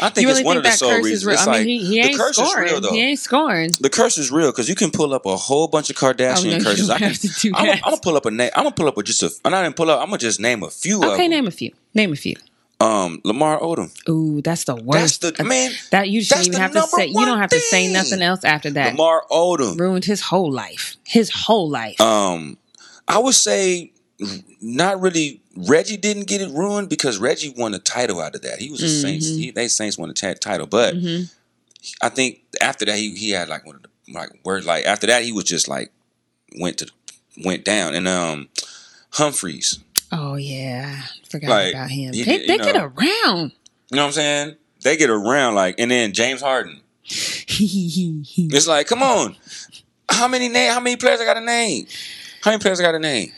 I 0.00 0.08
think 0.10 0.22
You 0.22 0.28
really 0.28 0.40
it's 0.40 0.46
one 0.46 0.54
think 0.54 0.58
of 0.58 0.62
the 0.64 0.68
that 0.70 0.78
sole 0.78 0.90
curse 0.90 1.04
reasons. 1.04 1.20
is 1.22 1.26
real? 1.26 1.34
It's 1.34 1.42
I 1.46 1.50
mean, 1.50 1.52
like, 1.60 1.66
he, 1.66 1.78
he 1.84 2.02
the 2.02 2.08
ain't 2.08 2.16
curse 2.18 2.36
scoring. 2.36 2.66
is 2.66 2.72
real 2.72 2.80
though. 2.80 2.92
he 2.92 3.00
ain't 3.02 3.18
scoring. 3.18 3.70
The 3.80 3.90
curse 3.90 4.18
is 4.18 4.30
real 4.32 4.50
because 4.50 4.68
you 4.68 4.74
can 4.74 4.90
pull 4.90 5.14
up 5.14 5.24
a 5.26 5.36
whole 5.36 5.68
bunch 5.68 5.90
of 5.90 5.96
Kardashian 5.96 6.54
Oh, 6.54 6.58
no, 6.58 6.64
curses. 6.64 6.90
I 6.90 6.98
can, 6.98 7.12
do 7.40 7.52
I'm, 7.54 7.80
gonna 7.80 7.96
pull 7.98 8.16
up 8.16 8.26
a 8.26 8.30
name. 8.30 8.50
I'm 8.56 8.64
gonna 8.64 8.74
pull 8.74 8.88
up 8.88 8.98
a 8.98 9.02
just 9.02 9.22
a. 9.22 9.30
I'm 9.44 9.52
not 9.52 9.62
gonna 9.62 9.74
pull 9.74 9.90
up. 9.90 10.00
I'm 10.00 10.06
gonna 10.06 10.18
just 10.18 10.40
name 10.40 10.62
a 10.62 10.70
few 10.70 11.02
of 11.02 11.10
Okay, 11.10 11.28
name 11.28 11.46
a 11.46 11.50
few. 11.50 11.72
Name 11.94 12.12
a 12.12 12.16
few. 12.16 12.34
Um, 12.80 13.20
Lamar 13.24 13.60
Odom. 13.60 13.90
Ooh, 14.08 14.42
that's 14.42 14.64
the 14.64 14.74
worst. 14.74 15.22
That's 15.22 15.38
the 15.38 15.44
man. 15.44 15.70
that 15.90 16.10
you 16.10 16.22
shouldn't 16.22 16.48
even 16.48 16.60
have 16.60 16.72
to 16.72 16.82
say. 16.82 17.06
You 17.06 17.24
don't 17.24 17.38
have 17.38 17.50
to 17.50 17.60
say 17.60 17.90
nothing 17.92 18.20
else 18.20 18.44
after 18.44 18.70
that. 18.70 18.92
Lamar 18.92 19.24
Odom. 19.30 19.78
Ruined 19.78 20.04
his 20.04 20.20
whole 20.20 20.50
life. 20.50 20.96
His 21.06 21.30
whole 21.30 21.70
life. 21.70 22.00
Um, 22.00 22.58
I 23.06 23.18
would 23.18 23.34
say 23.34 23.92
not 24.60 25.00
really. 25.00 25.40
Reggie 25.56 25.96
didn't 25.96 26.24
get 26.26 26.40
it 26.40 26.50
ruined 26.50 26.88
because 26.88 27.18
Reggie 27.18 27.54
won 27.56 27.74
a 27.74 27.78
title 27.78 28.20
out 28.20 28.34
of 28.34 28.42
that. 28.42 28.58
He 28.60 28.70
was 28.70 28.82
a 28.82 28.88
Saints. 28.88 29.26
Mm-hmm. 29.28 29.38
He, 29.38 29.50
they 29.52 29.68
Saints 29.68 29.96
won 29.96 30.10
a 30.10 30.14
title, 30.14 30.66
but 30.66 30.94
I 32.02 32.08
think 32.08 32.40
after 32.60 32.84
that 32.86 32.96
he 32.96 33.14
he 33.14 33.30
had 33.30 33.48
like 33.48 33.64
one 33.66 33.76
of 33.76 33.82
the 33.82 33.88
like 34.12 34.30
words 34.44 34.66
like 34.66 34.84
after 34.84 35.06
that 35.06 35.22
he 35.22 35.32
was 35.32 35.44
just 35.44 35.68
like 35.68 35.92
went 36.58 36.78
to 36.78 36.90
went 37.44 37.64
down 37.64 37.94
and 37.94 38.06
um 38.08 38.48
Humphries. 39.12 39.78
oh 40.10 40.34
yeah, 40.34 41.02
forgot 41.28 41.50
Like, 41.50 41.74
about 41.74 41.90
him. 41.90 42.12
he 42.12 42.24
They, 42.24 42.38
they 42.46 42.52
you 42.54 42.58
get 42.58 42.76
around. 42.76 43.52
You 43.90 43.96
know 43.96 44.02
what 44.02 44.06
I'm 44.06 44.12
saying? 44.12 44.56
They 44.82 44.96
get 44.96 45.08
around 45.10 45.54
like 45.54 45.76
and 45.78 45.90
then 45.90 46.12
James 46.12 46.40
Harden. 46.40 46.80
It's 47.06 48.66
like 48.66 48.86
come 48.86 49.02
on, 49.02 49.36
how 50.10 50.26
many 50.28 50.48
name? 50.48 50.72
How 50.72 50.80
many 50.80 50.96
players 50.96 51.20
I 51.20 51.24
got 51.24 51.36
a 51.36 51.40
name? 51.40 51.86
How 52.42 52.50
many 52.50 52.60
players 52.60 52.80
I 52.80 52.82
got 52.82 52.94
a 52.94 52.98
name? 52.98 53.32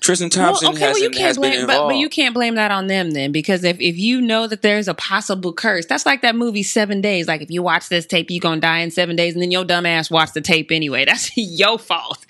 Tristan 0.00 0.30
Thompson 0.30 0.68
well, 0.68 0.76
okay, 0.76 0.92
well, 0.92 0.98
you 0.98 1.10
can't 1.10 1.24
has 1.26 1.36
been 1.36 1.50
blame, 1.52 1.66
but, 1.66 1.72
involved. 1.74 1.90
but 1.92 1.96
you 1.98 2.08
can't 2.08 2.34
blame 2.34 2.54
that 2.54 2.70
on 2.70 2.86
them 2.86 3.10
then, 3.10 3.32
because 3.32 3.62
if, 3.64 3.78
if 3.80 3.98
you 3.98 4.20
know 4.22 4.46
that 4.46 4.62
there's 4.62 4.88
a 4.88 4.94
possible 4.94 5.52
curse, 5.52 5.84
that's 5.86 6.06
like 6.06 6.22
that 6.22 6.34
movie 6.34 6.62
Seven 6.62 7.00
Days. 7.02 7.28
Like 7.28 7.42
if 7.42 7.50
you 7.50 7.62
watch 7.62 7.88
this 7.90 8.06
tape, 8.06 8.30
you're 8.30 8.40
gonna 8.40 8.60
die 8.60 8.78
in 8.78 8.90
seven 8.90 9.14
days, 9.14 9.34
and 9.34 9.42
then 9.42 9.50
your 9.50 9.64
dumb 9.64 9.84
ass 9.86 10.10
watch 10.10 10.32
the 10.32 10.40
tape 10.40 10.70
anyway. 10.72 11.04
That's 11.10 11.36
your 11.36 11.78
fault. 11.78 12.24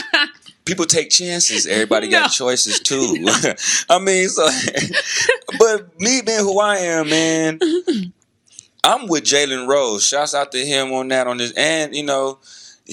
people 0.64 0.86
take 0.86 1.10
chances. 1.10 1.66
Everybody 1.66 2.08
No. 2.08 2.20
got 2.20 2.28
choices 2.30 2.80
too. 2.84 3.16
I 3.90 3.98
mean, 3.98 4.28
so, 4.28 4.48
but 5.58 6.00
me 6.00 6.22
being 6.24 6.38
who 6.40 6.58
I 6.60 6.76
am, 6.78 7.10
man, 7.10 7.58
I'm 8.84 9.06
with 9.08 9.24
Jalen 9.24 9.68
Rose. 9.68 10.06
Shouts 10.06 10.34
out 10.34 10.52
to 10.52 10.58
him 10.64 10.92
on 10.92 11.08
that 11.08 11.26
on 11.26 11.36
this, 11.36 11.52
and 11.56 11.94
you 11.94 12.04
know, 12.04 12.38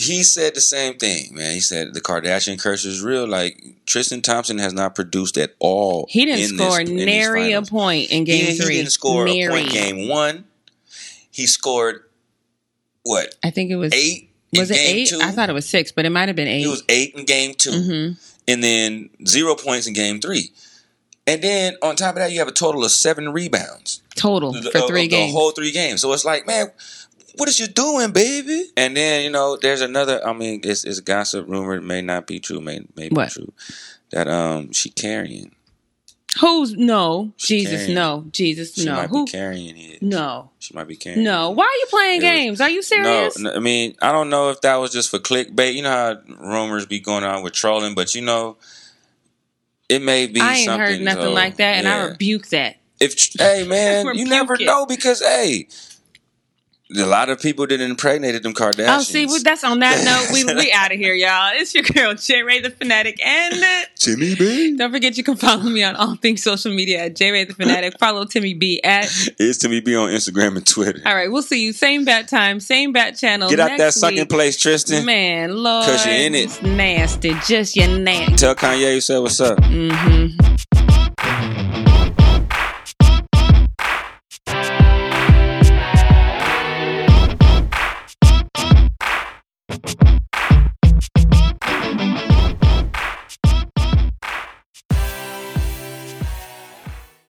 he 0.01 0.23
said 0.23 0.55
the 0.55 0.61
same 0.61 0.95
thing, 0.97 1.33
man. 1.35 1.53
He 1.53 1.59
said 1.59 1.93
the 1.93 2.01
Kardashian 2.01 2.59
curse 2.59 2.85
is 2.85 3.01
real. 3.01 3.27
Like 3.27 3.61
Tristan 3.85 4.21
Thompson 4.21 4.57
has 4.59 4.73
not 4.73 4.95
produced 4.95 5.37
at 5.37 5.55
all. 5.59 6.05
He 6.09 6.25
didn't 6.25 6.51
in 6.51 6.57
score 6.57 6.79
this, 6.79 6.89
nary 6.89 7.51
a 7.53 7.61
point 7.61 8.09
in 8.11 8.23
game 8.23 8.45
he, 8.45 8.53
three. 8.57 8.75
He 8.75 8.79
didn't 8.81 8.91
score 8.91 9.25
a 9.27 9.31
Nary. 9.33 9.49
point 9.63 9.71
game 9.71 10.07
one. 10.07 10.45
He 11.31 11.47
scored 11.47 12.03
what 13.03 13.35
I 13.43 13.49
think 13.51 13.71
it 13.71 13.75
was 13.77 13.93
eight? 13.93 14.29
Was 14.53 14.71
it 14.71 14.77
eight? 14.77 15.07
Two? 15.09 15.19
I 15.21 15.31
thought 15.31 15.49
it 15.49 15.53
was 15.53 15.67
six, 15.69 15.91
but 15.91 16.05
it 16.05 16.09
might 16.09 16.27
have 16.29 16.35
been 16.35 16.47
eight. 16.47 16.65
It 16.65 16.69
was 16.69 16.83
eight 16.89 17.13
in 17.15 17.25
game 17.25 17.53
2 17.53 17.69
Mhm. 17.69 18.17
and 18.47 18.63
then 18.63 19.09
zero 19.27 19.55
points 19.55 19.85
in 19.87 19.93
game 19.93 20.19
three. 20.19 20.51
And 21.27 21.41
then 21.43 21.75
on 21.83 21.95
top 21.95 22.15
of 22.15 22.21
that, 22.21 22.31
you 22.31 22.39
have 22.39 22.47
a 22.47 22.51
total 22.51 22.83
of 22.83 22.91
seven 22.91 23.29
rebounds 23.29 24.01
total 24.15 24.51
The- 24.51 24.71
for 24.71 24.87
three 24.87 25.07
games. 25.07 25.31
The 25.31 25.37
whole 25.37 25.51
three 25.51 25.71
games. 25.71 26.01
So 26.01 26.11
it's 26.13 26.25
like, 26.25 26.47
man, 26.47 26.71
what 27.39 27.49
is 27.49 27.59
you 27.59 27.67
doing, 27.67 28.11
baby? 28.11 28.65
And 28.77 28.95
then 28.95 29.23
you 29.23 29.29
know, 29.31 29.57
there's 29.61 29.81
another. 29.81 30.25
I 30.25 30.33
mean, 30.33 30.61
it's, 30.63 30.83
it's 30.83 30.99
gossip 30.99 31.47
rumor. 31.47 31.79
May 31.81 32.01
not 32.01 32.27
be 32.27 32.39
true. 32.39 32.61
May 32.61 32.81
may 32.95 33.09
be 33.09 33.15
What? 33.15 33.31
true. 33.31 33.51
That 34.11 34.27
um, 34.27 34.71
she 34.71 34.89
carrying. 34.89 35.55
Who's 36.41 36.73
no? 36.75 37.31
She 37.37 37.59
Jesus, 37.61 37.79
carrying. 37.81 37.95
no. 37.95 38.25
Jesus, 38.31 38.75
She 38.75 38.85
no. 38.85 38.93
might 38.95 39.09
Who? 39.09 39.25
be 39.25 39.31
carrying 39.31 39.75
it. 39.77 40.01
No, 40.03 40.51
She 40.59 40.75
might 40.75 40.87
be 40.87 40.95
carrying. 40.95 41.23
no. 41.23 41.51
it. 41.51 41.55
Why 41.55 41.63
are 41.65 41.79
you 41.79 41.85
playing 41.89 42.21
It 42.21 42.23
was- 42.25 42.31
games? 42.31 42.61
Are 42.61 42.69
you 42.69 42.81
serious? 42.83 43.39
no, 43.39 43.51
I 43.51 43.59
mean, 43.59 43.95
I 44.01 44.11
don't 44.11 44.29
know 44.29 44.49
if 44.51 44.61
that 44.61 44.75
was 44.75 44.91
just 44.91 45.09
for 45.09 45.17
clickbait. 45.17 45.73
You 45.73 45.81
know 45.81 45.89
how 45.89 46.17
rumors 46.39 46.85
be 46.85 46.99
going 46.99 47.23
on 47.23 47.41
with 47.41 47.53
trolling, 47.53 47.95
but 47.95 48.13
you 48.13 48.21
know, 48.21 48.57
it 49.89 50.01
may 50.03 50.27
be. 50.27 50.39
I 50.39 50.55
ain't 50.57 50.65
something, 50.65 50.79
heard 50.87 51.01
nothing 51.01 51.23
so, 51.23 51.31
like 51.33 51.57
that, 51.57 51.77
and 51.77 51.87
I 51.87 51.97
yeah. 51.97 52.05
rebuke 52.09 52.47
that. 52.49 52.77
If 52.99 53.15
hey 53.39 53.63
man, 53.67 54.05
you 54.05 54.11
Rebuke 54.11 54.29
never 54.29 54.53
it. 54.53 54.61
know 54.65 54.85
because 54.85 55.21
hey, 55.21 55.67
a 56.97 57.05
lot 57.05 57.29
of 57.29 57.39
people 57.39 57.67
that 57.67 57.79
impregnated 57.79 58.41
them 58.41 58.53
Kardashians. 58.53 58.97
Oh, 58.97 59.01
see, 59.01 59.25
well, 59.27 59.41
that's 59.43 59.63
on 59.63 59.79
that 59.79 60.03
note. 60.03 60.33
We 60.33 60.43
we 60.55 60.71
out 60.75 60.91
of 60.91 60.97
here, 60.97 61.13
y'all. 61.13 61.51
It's 61.53 61.73
your 61.75 61.83
girl 61.83 62.15
J 62.15 62.41
Ray 62.41 62.61
the 62.61 62.71
Fanatic, 62.71 63.23
and 63.23 63.53
uh, 63.63 63.85
Timmy 63.95 64.35
B. 64.35 64.75
don't 64.75 64.91
forget 64.91 65.15
you 65.17 65.23
can 65.23 65.35
follow 65.35 65.63
me 65.63 65.83
on 65.83 65.95
all 65.95 66.15
things 66.15 66.41
social 66.41 66.73
media 66.73 67.05
at 67.05 67.15
J 67.15 67.31
Ray 67.31 67.43
the 67.45 67.53
Fanatic. 67.53 67.93
Follow 67.99 68.25
Timmy 68.25 68.53
B 68.53 68.81
at. 68.83 69.05
It's 69.37 69.59
Timmy 69.59 69.81
B 69.81 69.95
on 69.95 70.09
Instagram 70.09 70.55
and 70.55 70.65
Twitter. 70.65 71.01
All 71.05 71.13
right, 71.13 71.31
we'll 71.31 71.41
see 71.41 71.63
you 71.63 71.73
same 71.73 72.05
bat 72.05 72.27
time, 72.27 72.59
same 72.59 72.91
bat 72.91 73.17
channel. 73.17 73.49
Get 73.49 73.59
out 73.59 73.67
next 73.67 73.79
that 73.79 73.93
sucking 73.93 74.27
place, 74.27 74.57
Tristan. 74.57 75.05
Man, 75.05 75.55
Lord, 75.55 75.85
cause 75.85 76.05
you're 76.05 76.15
in 76.15 76.33
it. 76.33 76.45
it's 76.45 76.61
nasty, 76.61 77.33
just 77.45 77.75
your 77.75 77.87
nasty. 77.99 78.35
Tell 78.35 78.55
Kanye 78.55 78.95
you 78.95 79.01
said 79.01 79.19
what's 79.19 79.39
up. 79.39 79.59
hmm 79.63 80.27